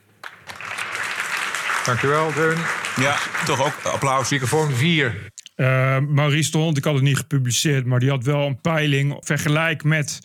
Dank 1.84 2.02
u 2.02 2.08
wel, 2.08 2.32
Teun. 2.32 2.58
Ja, 2.96 3.16
toch 3.44 3.66
ook 3.66 3.92
applaus. 3.92 4.30
Microfoon 4.30 4.72
4. 4.72 5.32
Eh, 5.54 5.98
Maurice 5.98 6.50
de 6.50 6.58
Hond, 6.58 6.76
ik 6.76 6.84
had 6.84 6.94
het 6.94 7.02
niet 7.02 7.16
gepubliceerd, 7.16 7.86
maar 7.86 8.00
die 8.00 8.10
had 8.10 8.24
wel 8.24 8.46
een 8.46 8.60
peiling. 8.60 9.16
Vergelijk 9.20 9.84
met 9.84 10.18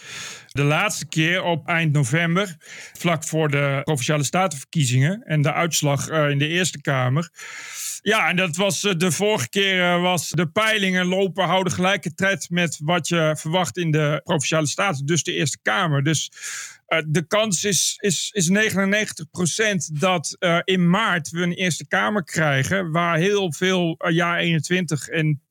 de 0.48 0.64
laatste 0.64 1.08
keer 1.08 1.44
op 1.44 1.68
eind 1.68 1.94
november, 1.94 2.56
vlak 2.94 3.24
voor 3.24 3.50
de 3.50 3.82
provinciale 3.84 4.24
statenverkiezingen 4.24 5.24
en 5.26 5.42
de 5.42 5.54
uitslag 5.54 6.08
eh, 6.08 6.30
in 6.30 6.38
de 6.38 6.48
Eerste 6.48 6.82
Kamer. 6.82 7.30
Ja, 8.02 8.30
en 8.30 8.36
dat 8.36 8.56
was 8.56 8.84
eh, 8.84 8.94
de 8.98 9.12
vorige 9.12 9.50
keer 9.50 9.84
eh, 9.84 10.02
was 10.02 10.30
de 10.30 10.48
peilingen 10.48 11.06
lopen, 11.06 11.46
houden 11.46 11.74
gelijke 11.74 12.14
tred 12.14 12.50
met 12.50 12.80
wat 12.84 13.08
je 13.08 13.36
verwacht 13.40 13.78
in 13.78 13.92
de 13.92 14.22
provinciale 14.24 14.68
staten, 14.68 15.06
dus 15.06 15.24
de 15.24 15.34
Eerste 15.34 15.60
Kamer. 15.62 16.04
Dus 16.04 16.32
eh, 16.86 17.00
de 17.08 17.28
kans 17.28 17.64
is, 17.64 17.94
is, 17.98 18.30
is 18.34 18.50
99% 18.50 18.54
dat 20.00 20.36
eh, 20.40 20.60
in 20.64 20.90
maart 20.90 21.30
we 21.30 21.42
een 21.42 21.54
Eerste 21.54 21.88
Kamer 21.88 22.24
krijgen. 22.24 22.92
Waar 22.92 23.18
heel 23.18 23.54
veel 23.54 24.10
jaar 24.10 24.38
21 24.38 25.08
en 25.08 25.42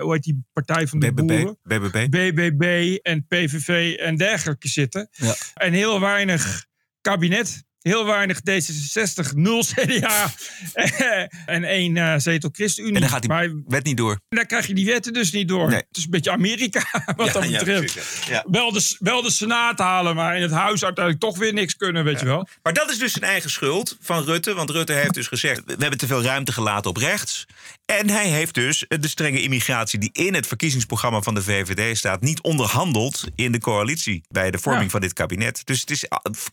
hoe 0.00 0.12
heet 0.12 0.22
die 0.22 0.44
partij 0.52 0.86
van 0.86 0.98
de 0.98 1.12
BBB, 1.12 1.26
boeren? 1.26 1.58
BBB. 1.62 2.10
BBB 2.10 2.96
en 3.02 3.26
PVV 3.26 3.96
en 3.98 4.16
dergelijke 4.16 4.68
zitten. 4.68 5.08
Ja. 5.10 5.34
En 5.54 5.72
heel 5.72 6.00
weinig 6.00 6.66
kabinet. 7.00 7.64
Heel 7.86 8.04
weinig 8.04 8.38
D66, 8.38 9.34
nul 9.34 9.64
CDA 9.64 10.32
en 11.46 11.64
één 11.64 11.96
eh, 11.96 12.14
zetel 12.16 12.50
ChristenUnie. 12.52 12.94
En 12.94 13.00
dan 13.00 13.10
gaat 13.10 13.20
die 13.20 13.30
maar 13.30 13.50
wet 13.66 13.84
niet 13.84 13.96
door. 13.96 14.20
dan 14.28 14.46
krijg 14.46 14.66
je 14.66 14.74
die 14.74 14.86
wetten 14.86 15.12
dus 15.12 15.32
niet 15.32 15.48
door. 15.48 15.68
Nee. 15.68 15.76
Het 15.76 15.96
is 15.96 16.04
een 16.04 16.10
beetje 16.10 16.30
Amerika 16.30 16.82
wat 17.16 17.26
Ja, 17.26 17.32
dat 17.32 17.48
ja, 17.48 17.58
betreft. 17.58 17.92
precies, 17.92 18.26
ja. 18.28 18.44
Wel, 18.50 18.72
de, 18.72 18.96
wel 18.98 19.22
de 19.22 19.30
Senaat 19.30 19.78
halen, 19.78 20.14
maar 20.14 20.36
in 20.36 20.42
het 20.42 20.50
huis 20.50 20.84
uiteindelijk 20.84 21.24
toch 21.24 21.38
weer 21.38 21.52
niks 21.52 21.76
kunnen, 21.76 22.04
weet 22.04 22.20
je 22.20 22.26
wel. 22.26 22.48
Maar 22.62 22.72
dat 22.72 22.90
is 22.90 22.98
dus 22.98 23.12
zijn 23.12 23.24
eigen 23.24 23.50
schuld 23.50 23.96
van 24.00 24.24
Rutte. 24.24 24.54
Want 24.54 24.70
Rutte 24.70 24.92
heeft 24.92 25.14
dus 25.14 25.26
gezegd: 25.26 25.62
we 25.66 25.76
hebben 25.78 25.98
te 25.98 26.06
veel 26.06 26.22
ruimte 26.22 26.52
gelaten 26.52 26.90
op 26.90 26.96
rechts. 26.96 27.46
En 27.84 28.10
hij 28.10 28.28
heeft 28.28 28.54
dus 28.54 28.84
de 28.88 29.08
strenge 29.08 29.42
immigratie 29.42 29.98
die 29.98 30.10
in 30.12 30.34
het 30.34 30.46
verkiezingsprogramma 30.46 31.20
van 31.20 31.34
de 31.34 31.42
VVD 31.42 31.96
staat, 31.96 32.20
niet 32.20 32.40
onderhandeld 32.40 33.24
in 33.34 33.52
de 33.52 33.58
coalitie 33.58 34.22
bij 34.28 34.50
de 34.50 34.58
vorming 34.58 34.90
van 34.90 35.00
dit 35.00 35.12
kabinet. 35.12 35.60
Dus 35.64 35.80
het 35.80 35.90
is 35.90 36.08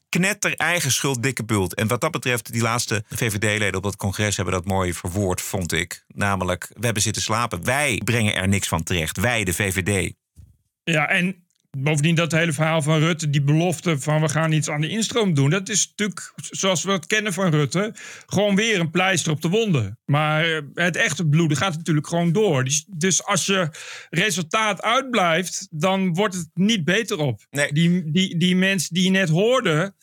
knetter 0.09 0.53
eigen 0.55 0.91
schuld. 0.91 1.22
Dikke 1.23 1.43
bult. 1.43 1.75
En 1.75 1.87
wat 1.87 2.01
dat 2.01 2.11
betreft, 2.11 2.51
die 2.51 2.61
laatste 2.61 3.03
VVD-leden 3.09 3.75
op 3.75 3.83
dat 3.83 3.95
congres 3.95 4.35
hebben 4.35 4.53
dat 4.53 4.65
mooi 4.65 4.93
verwoord, 4.93 5.41
vond 5.41 5.73
ik. 5.73 6.03
Namelijk, 6.07 6.69
we 6.73 6.85
hebben 6.85 7.03
zitten 7.03 7.21
slapen. 7.21 7.63
Wij 7.63 8.01
brengen 8.03 8.35
er 8.35 8.47
niks 8.47 8.67
van 8.67 8.83
terecht. 8.83 9.19
Wij, 9.19 9.43
de 9.43 9.53
VVD. 9.53 10.13
Ja, 10.83 11.09
en 11.09 11.43
bovendien 11.77 12.15
dat 12.15 12.31
hele 12.31 12.53
verhaal 12.53 12.81
van 12.81 12.99
Rutte, 12.99 13.29
die 13.29 13.41
belofte 13.41 13.99
van 13.99 14.21
we 14.21 14.29
gaan 14.29 14.51
iets 14.51 14.69
aan 14.69 14.81
de 14.81 14.89
instroom 14.89 15.33
doen. 15.33 15.49
Dat 15.49 15.69
is 15.69 15.87
natuurlijk, 15.87 16.33
zoals 16.35 16.83
we 16.83 16.91
het 16.91 17.07
kennen 17.07 17.33
van 17.33 17.51
Rutte, 17.51 17.95
gewoon 18.25 18.55
weer 18.55 18.79
een 18.79 18.91
pleister 18.91 19.31
op 19.31 19.41
de 19.41 19.49
wonden. 19.49 19.99
Maar 20.05 20.45
eh, 20.45 20.61
het 20.73 20.95
echte 20.95 21.27
bloeden 21.27 21.57
gaat 21.57 21.75
natuurlijk 21.75 22.07
gewoon 22.07 22.31
door. 22.31 22.63
Dus, 22.63 22.85
dus 22.87 23.25
als 23.25 23.45
je 23.45 23.69
resultaat 24.09 24.81
uitblijft, 24.81 25.67
dan 25.71 26.13
wordt 26.13 26.35
het 26.35 26.49
niet 26.53 26.83
beter 26.83 27.17
op. 27.17 27.41
Die, 27.69 28.11
die, 28.11 28.37
die 28.37 28.55
mensen 28.55 28.93
die 28.93 29.03
je 29.03 29.09
net 29.09 29.29
hoorde, 29.29 29.93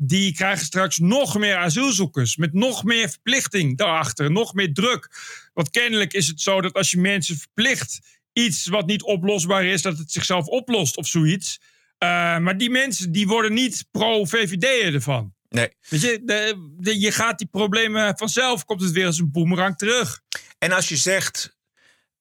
die 0.00 0.34
krijgen 0.34 0.66
straks 0.66 0.98
nog 0.98 1.38
meer 1.38 1.56
asielzoekers. 1.56 2.36
Met 2.36 2.52
nog 2.52 2.84
meer 2.84 3.08
verplichting 3.08 3.76
daarachter, 3.76 4.30
nog 4.30 4.54
meer 4.54 4.72
druk. 4.72 5.08
Want 5.54 5.70
kennelijk 5.70 6.12
is 6.12 6.26
het 6.26 6.40
zo 6.40 6.60
dat 6.60 6.72
als 6.72 6.90
je 6.90 6.98
mensen 6.98 7.36
verplicht 7.36 8.00
iets 8.32 8.66
wat 8.66 8.86
niet 8.86 9.02
oplosbaar 9.02 9.64
is, 9.64 9.82
dat 9.82 9.98
het 9.98 10.12
zichzelf 10.12 10.46
oplost 10.46 10.96
of 10.96 11.06
zoiets. 11.06 11.60
Uh, 11.98 12.08
maar 12.38 12.58
die 12.58 12.70
mensen 12.70 13.12
die 13.12 13.26
worden 13.26 13.52
niet 13.52 13.86
pro-VVD 13.90 14.94
ervan. 14.94 15.34
Nee. 15.48 15.68
Weet 15.88 16.00
je, 16.00 16.20
de, 16.24 16.68
de, 16.78 17.00
je 17.00 17.12
gaat 17.12 17.38
die 17.38 17.48
problemen 17.50 18.16
vanzelf, 18.16 18.64
komt 18.64 18.80
het 18.80 18.92
weer 18.92 19.06
als 19.06 19.18
een 19.18 19.30
boemerang 19.30 19.76
terug. 19.76 20.20
En 20.58 20.72
als 20.72 20.88
je 20.88 20.96
zegt, 20.96 21.57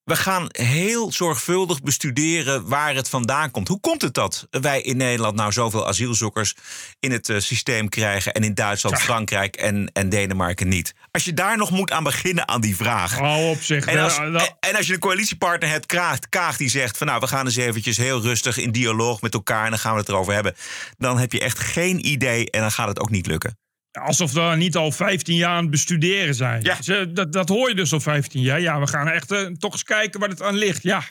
we 0.08 0.16
gaan 0.16 0.48
heel 0.52 1.12
zorgvuldig 1.12 1.82
bestuderen 1.82 2.68
waar 2.68 2.96
het 2.96 3.10
vandaan 3.10 3.52
komt. 3.52 3.68
Hoe 3.68 3.80
komt 3.80 4.02
het 4.02 4.14
dat 4.14 4.48
wij 4.50 4.82
in 4.82 4.98
Nederland 4.98 5.36
nou 5.36 5.52
zoveel 5.52 5.88
asielzoekers 5.88 6.56
in 7.00 7.12
het 7.12 7.30
uh, 7.30 7.40
systeem 7.40 7.90
krijgen 7.90 8.34
en 8.34 8.44
in 8.44 8.54
Duitsland, 8.54 9.00
Frankrijk 9.00 9.56
en, 9.56 9.90
en 9.94 10.10
Denemarken 10.10 10.68
niet? 10.68 10.94
Als 11.12 11.24
je 11.24 11.34
daar 11.34 11.58
nog 11.58 11.72
moet 11.72 11.92
aan 11.92 12.04
beginnen 12.04 12.48
aan 12.48 12.62
die 12.62 12.76
vraag. 12.76 13.20
Op 13.50 13.62
zich. 13.62 13.86
En 13.86 14.00
als, 14.00 14.18
en, 14.18 14.58
en 14.60 14.76
als 14.76 14.88
je 14.88 14.94
een 14.94 15.00
coalitiepartner 15.00 15.70
hebt, 15.70 15.86
Kaag, 15.86 16.20
Kaag, 16.30 16.58
die 16.58 16.70
zegt 16.70 16.98
van 16.98 17.08
nou 17.08 17.20
we 17.20 17.28
gaan 17.28 17.46
eens 17.46 17.56
eventjes 17.56 17.98
heel 17.98 18.22
rustig 18.22 18.58
in 18.58 18.72
dialoog 18.72 19.22
met 19.22 19.34
elkaar 19.34 19.64
en 19.64 19.70
dan 19.70 19.80
gaan 19.80 19.94
we 19.94 20.00
het 20.00 20.10
erover 20.10 20.34
hebben. 20.34 20.56
Dan 20.98 21.18
heb 21.18 21.32
je 21.32 21.40
echt 21.40 21.60
geen 21.60 22.08
idee 22.08 22.52
en 22.52 22.62
dan 22.62 22.72
gaat 22.72 22.88
het 22.88 23.00
ook 23.00 23.10
niet 23.10 23.28
lukken. 23.28 23.58
Alsof 24.00 24.34
we 24.34 24.54
niet 24.58 24.76
al 24.76 24.92
15 24.92 25.36
jaar 25.36 25.50
aan 25.50 25.62
het 25.62 25.72
bestuderen 25.72 26.36
zijn. 26.36 26.64
Ja. 26.64 26.78
Dus, 26.86 27.06
dat, 27.14 27.34
dat 27.34 27.50
hoor 27.50 27.70
je 27.70 27.76
dus 27.76 27.94
al 27.94 28.00
15 28.00 28.42
jaar. 28.42 28.62
Ja, 28.62 28.80
we 28.80 28.88
gaan 28.88 29.08
echt 29.08 29.32
uh, 29.32 29.46
toch 29.46 29.72
eens 29.72 29.84
kijken 29.84 30.20
waar 30.20 30.30
het 30.30 30.42
aan 30.42 30.56
ligt. 30.56 30.84
Ja. 30.84 31.04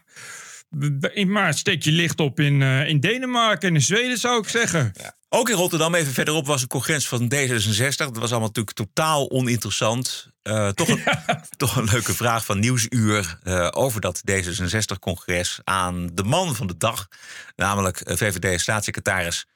Maar 1.26 1.54
steek 1.54 1.82
je 1.82 1.92
licht 1.92 2.20
op 2.20 2.40
in, 2.40 2.60
uh, 2.60 2.88
in 2.88 3.00
Denemarken 3.00 3.68
en 3.68 3.74
in 3.74 3.82
Zweden, 3.82 4.18
zou 4.18 4.38
ik 4.38 4.48
zeggen. 4.48 4.92
Ja. 5.00 5.14
Ook 5.28 5.48
in 5.48 5.56
Rotterdam, 5.56 5.94
even 5.94 6.12
verderop, 6.12 6.46
was 6.46 6.62
een 6.62 6.68
congres 6.68 7.08
van 7.08 7.32
D66. 7.34 7.96
Dat 7.96 8.16
was 8.16 8.30
allemaal 8.30 8.48
natuurlijk 8.48 8.76
totaal 8.76 9.30
oninteressant. 9.30 10.30
Uh, 10.42 10.68
toch, 10.68 10.88
een, 10.88 11.02
ja. 11.26 11.44
toch 11.56 11.76
een 11.76 11.88
leuke 11.92 12.14
vraag 12.14 12.44
van 12.44 12.58
Nieuwsuur 12.58 13.38
over 13.70 14.00
dat 14.00 14.22
D66-congres 14.30 15.58
aan 15.64 16.08
de 16.12 16.24
man 16.24 16.54
van 16.54 16.66
de 16.66 16.76
dag. 16.76 17.08
Namelijk 17.56 18.00
VVD-staatssecretaris 18.04 19.46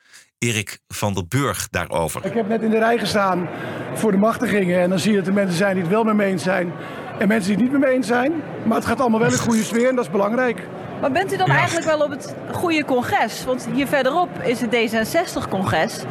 Erik 0.47 0.79
van 0.89 1.15
der 1.15 1.27
Burg 1.29 1.69
daarover. 1.69 2.25
Ik 2.25 2.33
heb 2.33 2.49
net 2.49 2.63
in 2.63 2.71
de 2.71 2.79
rij 2.79 2.99
gestaan 2.99 3.49
voor 3.95 4.11
de 4.11 4.19
machtigingen. 4.19 4.81
En 4.81 4.89
dan 4.89 4.99
zie 4.99 5.11
je 5.11 5.19
dat 5.19 5.27
er 5.27 5.33
mensen 5.33 5.57
zijn 5.57 5.75
die 5.75 5.83
het 5.83 5.93
wel 5.93 6.05
met 6.05 6.15
me 6.15 6.25
eens 6.25 6.43
zijn. 6.43 6.73
En 7.19 7.29
mensen 7.29 7.47
die 7.49 7.63
het 7.63 7.63
niet 7.63 7.81
met 7.81 7.89
me 7.89 7.95
eens 7.97 8.07
zijn. 8.07 8.33
Maar 8.65 8.77
het 8.77 8.87
gaat 8.87 9.01
allemaal 9.01 9.21
wel 9.21 9.31
in 9.31 9.39
goede 9.39 9.63
sfeer 9.63 9.89
en 9.89 9.95
dat 9.95 10.05
is 10.05 10.11
belangrijk. 10.11 10.67
Maar 11.01 11.13
bent 11.13 11.33
u 11.33 11.37
dan 11.37 11.47
ja. 11.47 11.55
eigenlijk 11.55 11.87
wel 11.87 12.01
op 12.01 12.11
het 12.11 12.35
goede 12.53 12.85
congres? 12.85 13.45
Want 13.45 13.69
hier 13.73 13.87
verderop 13.87 14.29
is 14.43 14.61
het 14.61 14.71
D66-congres. 14.71 16.03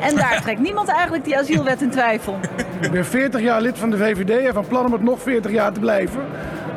En 0.00 0.16
daar 0.16 0.40
trekt 0.42 0.60
niemand 0.60 0.88
eigenlijk 0.88 1.24
die 1.24 1.38
asielwet 1.38 1.82
in 1.82 1.90
twijfel. 1.90 2.38
Ik 2.80 2.90
ben 2.90 3.06
40 3.06 3.40
jaar 3.40 3.60
lid 3.60 3.78
van 3.78 3.90
de 3.90 3.96
VVD 3.96 4.46
en 4.46 4.54
van 4.54 4.66
plan 4.66 4.86
om 4.86 4.92
het 4.92 5.02
nog 5.02 5.22
40 5.22 5.50
jaar 5.50 5.72
te 5.72 5.80
blijven. 5.80 6.20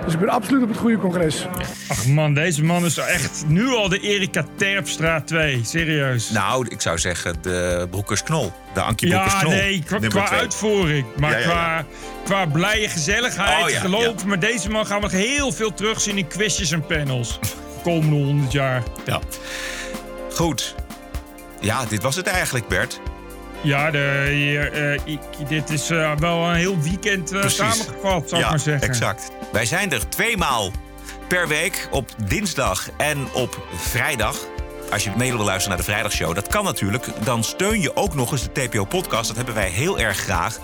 Dus 0.06 0.14
ik 0.14 0.20
ben 0.20 0.30
absoluut 0.30 0.64
op 0.64 0.70
het 0.70 0.78
goede 0.78 0.98
congres. 0.98 1.48
Ach 1.88 2.06
man, 2.06 2.34
deze 2.34 2.64
man 2.64 2.86
is 2.86 2.98
echt 2.98 3.44
nu 3.48 3.68
al 3.68 3.90
de 3.90 4.00
Erika 4.00 4.46
Terpstra 4.56 5.22
2. 5.22 5.62
Serieus. 5.64 6.30
Nou, 6.30 6.68
ik 6.70 6.82
zou 6.82 6.98
zeggen 6.98 7.36
de 7.42 7.88
Broekers-Knol. 7.90 8.52
De 8.74 8.82
Ankie 8.82 9.08
ja, 9.08 9.18
Broekers-Knol. 9.18 9.52
nee, 9.52 9.84
qua, 9.86 10.00
qua 10.08 10.30
uitvoering. 10.30 11.06
Maar 11.18 11.32
ja, 11.32 11.38
ja, 11.40 11.46
qua, 11.46 11.86
qua 12.24 12.46
blije 12.46 12.90
gezelligheid, 12.90 13.74
Oh, 13.76 13.80
geloof 13.82 14.26
me. 14.26 14.38
Deze 14.38 14.70
man 14.70 14.86
gaan 14.86 14.98
we 14.98 15.04
nog 15.04 15.12
heel 15.12 15.52
veel 15.52 15.74
terugzien 15.74 16.18
in 16.18 16.28
quizjes 16.28 16.72
en 16.72 16.86
panels. 16.86 17.40
Komende 17.84 18.16
100 18.16 18.52
jaar. 18.52 18.84
Ja. 19.06 19.20
Goed. 20.34 20.76
Ja, 21.60 21.86
dit 21.86 22.02
was 22.02 22.16
het 22.16 22.28
eigenlijk, 22.28 22.68
Bert. 22.68 23.00
Ja, 23.64 23.92
de, 23.92 25.00
uh, 25.06 25.14
ik, 25.14 25.20
dit 25.48 25.70
is 25.70 25.92
uh, 25.92 26.16
wel 26.16 26.50
een 26.50 26.56
heel 26.56 26.80
weekend 26.80 27.34
uh, 27.34 27.48
samengevat, 27.48 28.30
zou 28.30 28.42
ja, 28.42 28.46
ik 28.46 28.50
maar 28.50 28.60
zeggen. 28.60 28.88
exact. 28.88 29.32
Wij 29.52 29.66
zijn 29.66 29.92
er 29.92 30.10
tweemaal 30.10 30.72
per 31.28 31.48
week 31.48 31.88
op 31.92 32.10
dinsdag 32.28 32.90
en 32.98 33.32
op 33.34 33.68
vrijdag. 33.76 34.36
Als 34.94 35.04
je 35.04 35.12
mee 35.18 35.32
wil 35.32 35.46
luisteren 35.46 35.70
naar 35.70 35.86
de 35.86 35.92
vrijdagshow, 35.92 36.36
dat 36.36 36.48
kan 36.48 36.64
natuurlijk. 36.64 37.08
Dan 37.24 37.44
steun 37.44 37.82
je 37.82 37.96
ook 37.96 38.16
nog 38.16 38.32
eens 38.32 38.44
de 38.44 38.52
TPO-podcast. 38.52 39.28
Dat 39.28 39.36
hebben 39.36 39.56
wij 39.56 39.70
heel 39.70 40.00
erg 40.00 40.18
graag. 40.18 40.60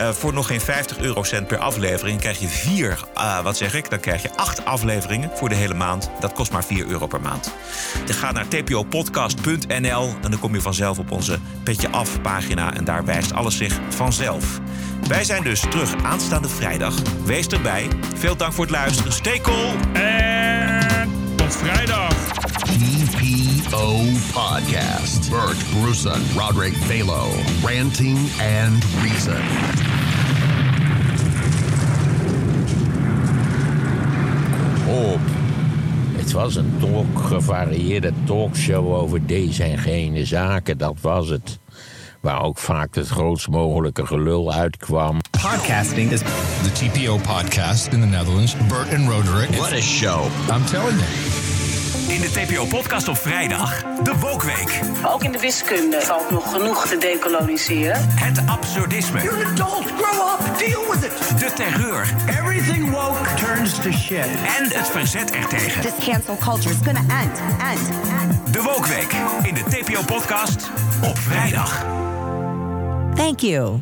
Uh, 0.00 0.10
voor 0.10 0.32
nog 0.32 0.46
geen 0.46 0.60
50 0.60 0.98
eurocent 0.98 1.46
per 1.46 1.58
aflevering 1.58 2.20
krijg 2.20 2.38
je 2.38 2.48
vier, 2.48 3.04
uh, 3.16 3.40
wat 3.40 3.56
zeg 3.56 3.74
ik? 3.74 3.90
Dan 3.90 4.00
krijg 4.00 4.22
je 4.22 4.36
acht 4.36 4.64
afleveringen 4.64 5.30
voor 5.34 5.48
de 5.48 5.54
hele 5.54 5.74
maand. 5.74 6.10
Dat 6.20 6.32
kost 6.32 6.52
maar 6.52 6.64
4 6.64 6.86
euro 6.86 7.06
per 7.06 7.20
maand. 7.20 7.52
Je 8.06 8.12
gaat 8.12 8.32
naar 8.32 8.48
tpopodcast.nl 8.48 10.14
en 10.22 10.30
dan 10.30 10.38
kom 10.40 10.54
je 10.54 10.60
vanzelf 10.60 10.98
op 10.98 11.10
onze 11.10 11.38
Petje 11.62 11.90
Af 11.90 12.20
pagina. 12.20 12.74
En 12.74 12.84
daar 12.84 13.04
wijst 13.04 13.32
alles 13.32 13.56
zich 13.56 13.78
vanzelf. 13.88 14.60
Wij 15.08 15.24
zijn 15.24 15.42
dus 15.42 15.60
terug 15.60 15.94
aanstaande 16.02 16.48
vrijdag. 16.48 16.94
Wees 17.24 17.46
erbij. 17.46 17.88
Veel 18.16 18.36
dank 18.36 18.52
voor 18.52 18.64
het 18.64 18.74
luisteren. 18.74 19.12
Stay 19.12 19.40
cool. 19.40 19.72
En 19.92 21.10
tot 21.36 21.56
vrijdag. 21.56 22.14
TPO 23.66 24.02
Podcast. 24.32 25.30
Bert 25.30 25.56
Brussen, 25.72 26.20
Roderick 26.36 26.74
Balo, 26.88 27.26
Ranting 27.64 28.16
and 28.38 28.84
Reason. 29.02 29.42
Op. 34.86 35.20
Het 36.16 36.32
was 36.32 36.56
een 36.56 36.72
talk, 36.80 37.18
gevarieerde 37.18 38.12
talkshow 38.24 38.94
over 38.94 39.26
deze 39.26 39.62
en 39.62 39.78
gene 39.78 40.24
zaken, 40.24 40.78
dat 40.78 40.96
was 41.00 41.28
het. 41.28 41.58
Waar 42.20 42.42
ook 42.42 42.58
vaak 42.58 42.94
het 42.94 43.08
grootst 43.08 43.48
mogelijke 43.48 44.06
gelul 44.06 44.52
uitkwam. 44.52 45.20
Podcasting 45.30 46.10
is 46.10 46.20
the 46.20 46.72
TPO 46.72 47.16
podcast 47.16 47.86
in 47.86 48.00
the 48.00 48.06
Netherlands. 48.06 48.56
Bert 48.68 48.94
and 48.94 49.08
Roderick. 49.08 49.50
What 49.50 49.72
a 49.72 49.80
show. 49.80 50.24
I'm 50.52 50.64
telling 50.64 50.98
you. 50.98 51.45
In 52.08 52.20
de 52.20 52.30
TPO-podcast 52.30 53.08
op 53.08 53.16
vrijdag, 53.16 53.82
de 54.02 54.18
Wokweek. 54.18 54.80
Ook 55.06 55.22
in 55.22 55.32
de 55.32 55.38
wiskunde 55.38 56.00
valt 56.00 56.30
nog 56.30 56.50
genoeg 56.50 56.86
te 56.86 56.98
decoloniseren. 56.98 58.08
Het 58.08 58.42
absurdisme. 58.46 59.22
You're 59.22 59.44
an 59.44 59.50
adult, 59.52 59.86
grow 59.86 60.28
up, 60.32 60.58
deal 60.58 60.82
with 60.90 61.04
it. 61.04 61.38
De 61.38 61.52
terreur. 61.54 62.14
Everything 62.28 62.90
woke 62.90 63.34
turns 63.34 63.74
to 63.74 63.90
shit. 63.90 64.26
En 64.58 64.64
het 64.64 64.88
verzet 64.88 65.30
ertegen. 65.30 65.82
This 65.82 66.06
cancel 66.06 66.36
culture 66.36 66.74
is 66.74 66.80
gonna 66.84 67.22
end, 67.22 67.38
end, 67.72 67.88
end. 68.20 68.52
De 68.52 68.62
Wokweek 68.62 69.12
in 69.42 69.54
de 69.54 69.62
TPO-podcast 69.62 70.70
op 71.04 71.18
vrijdag. 71.18 71.84
Thank 73.14 73.40
you. 73.40 73.80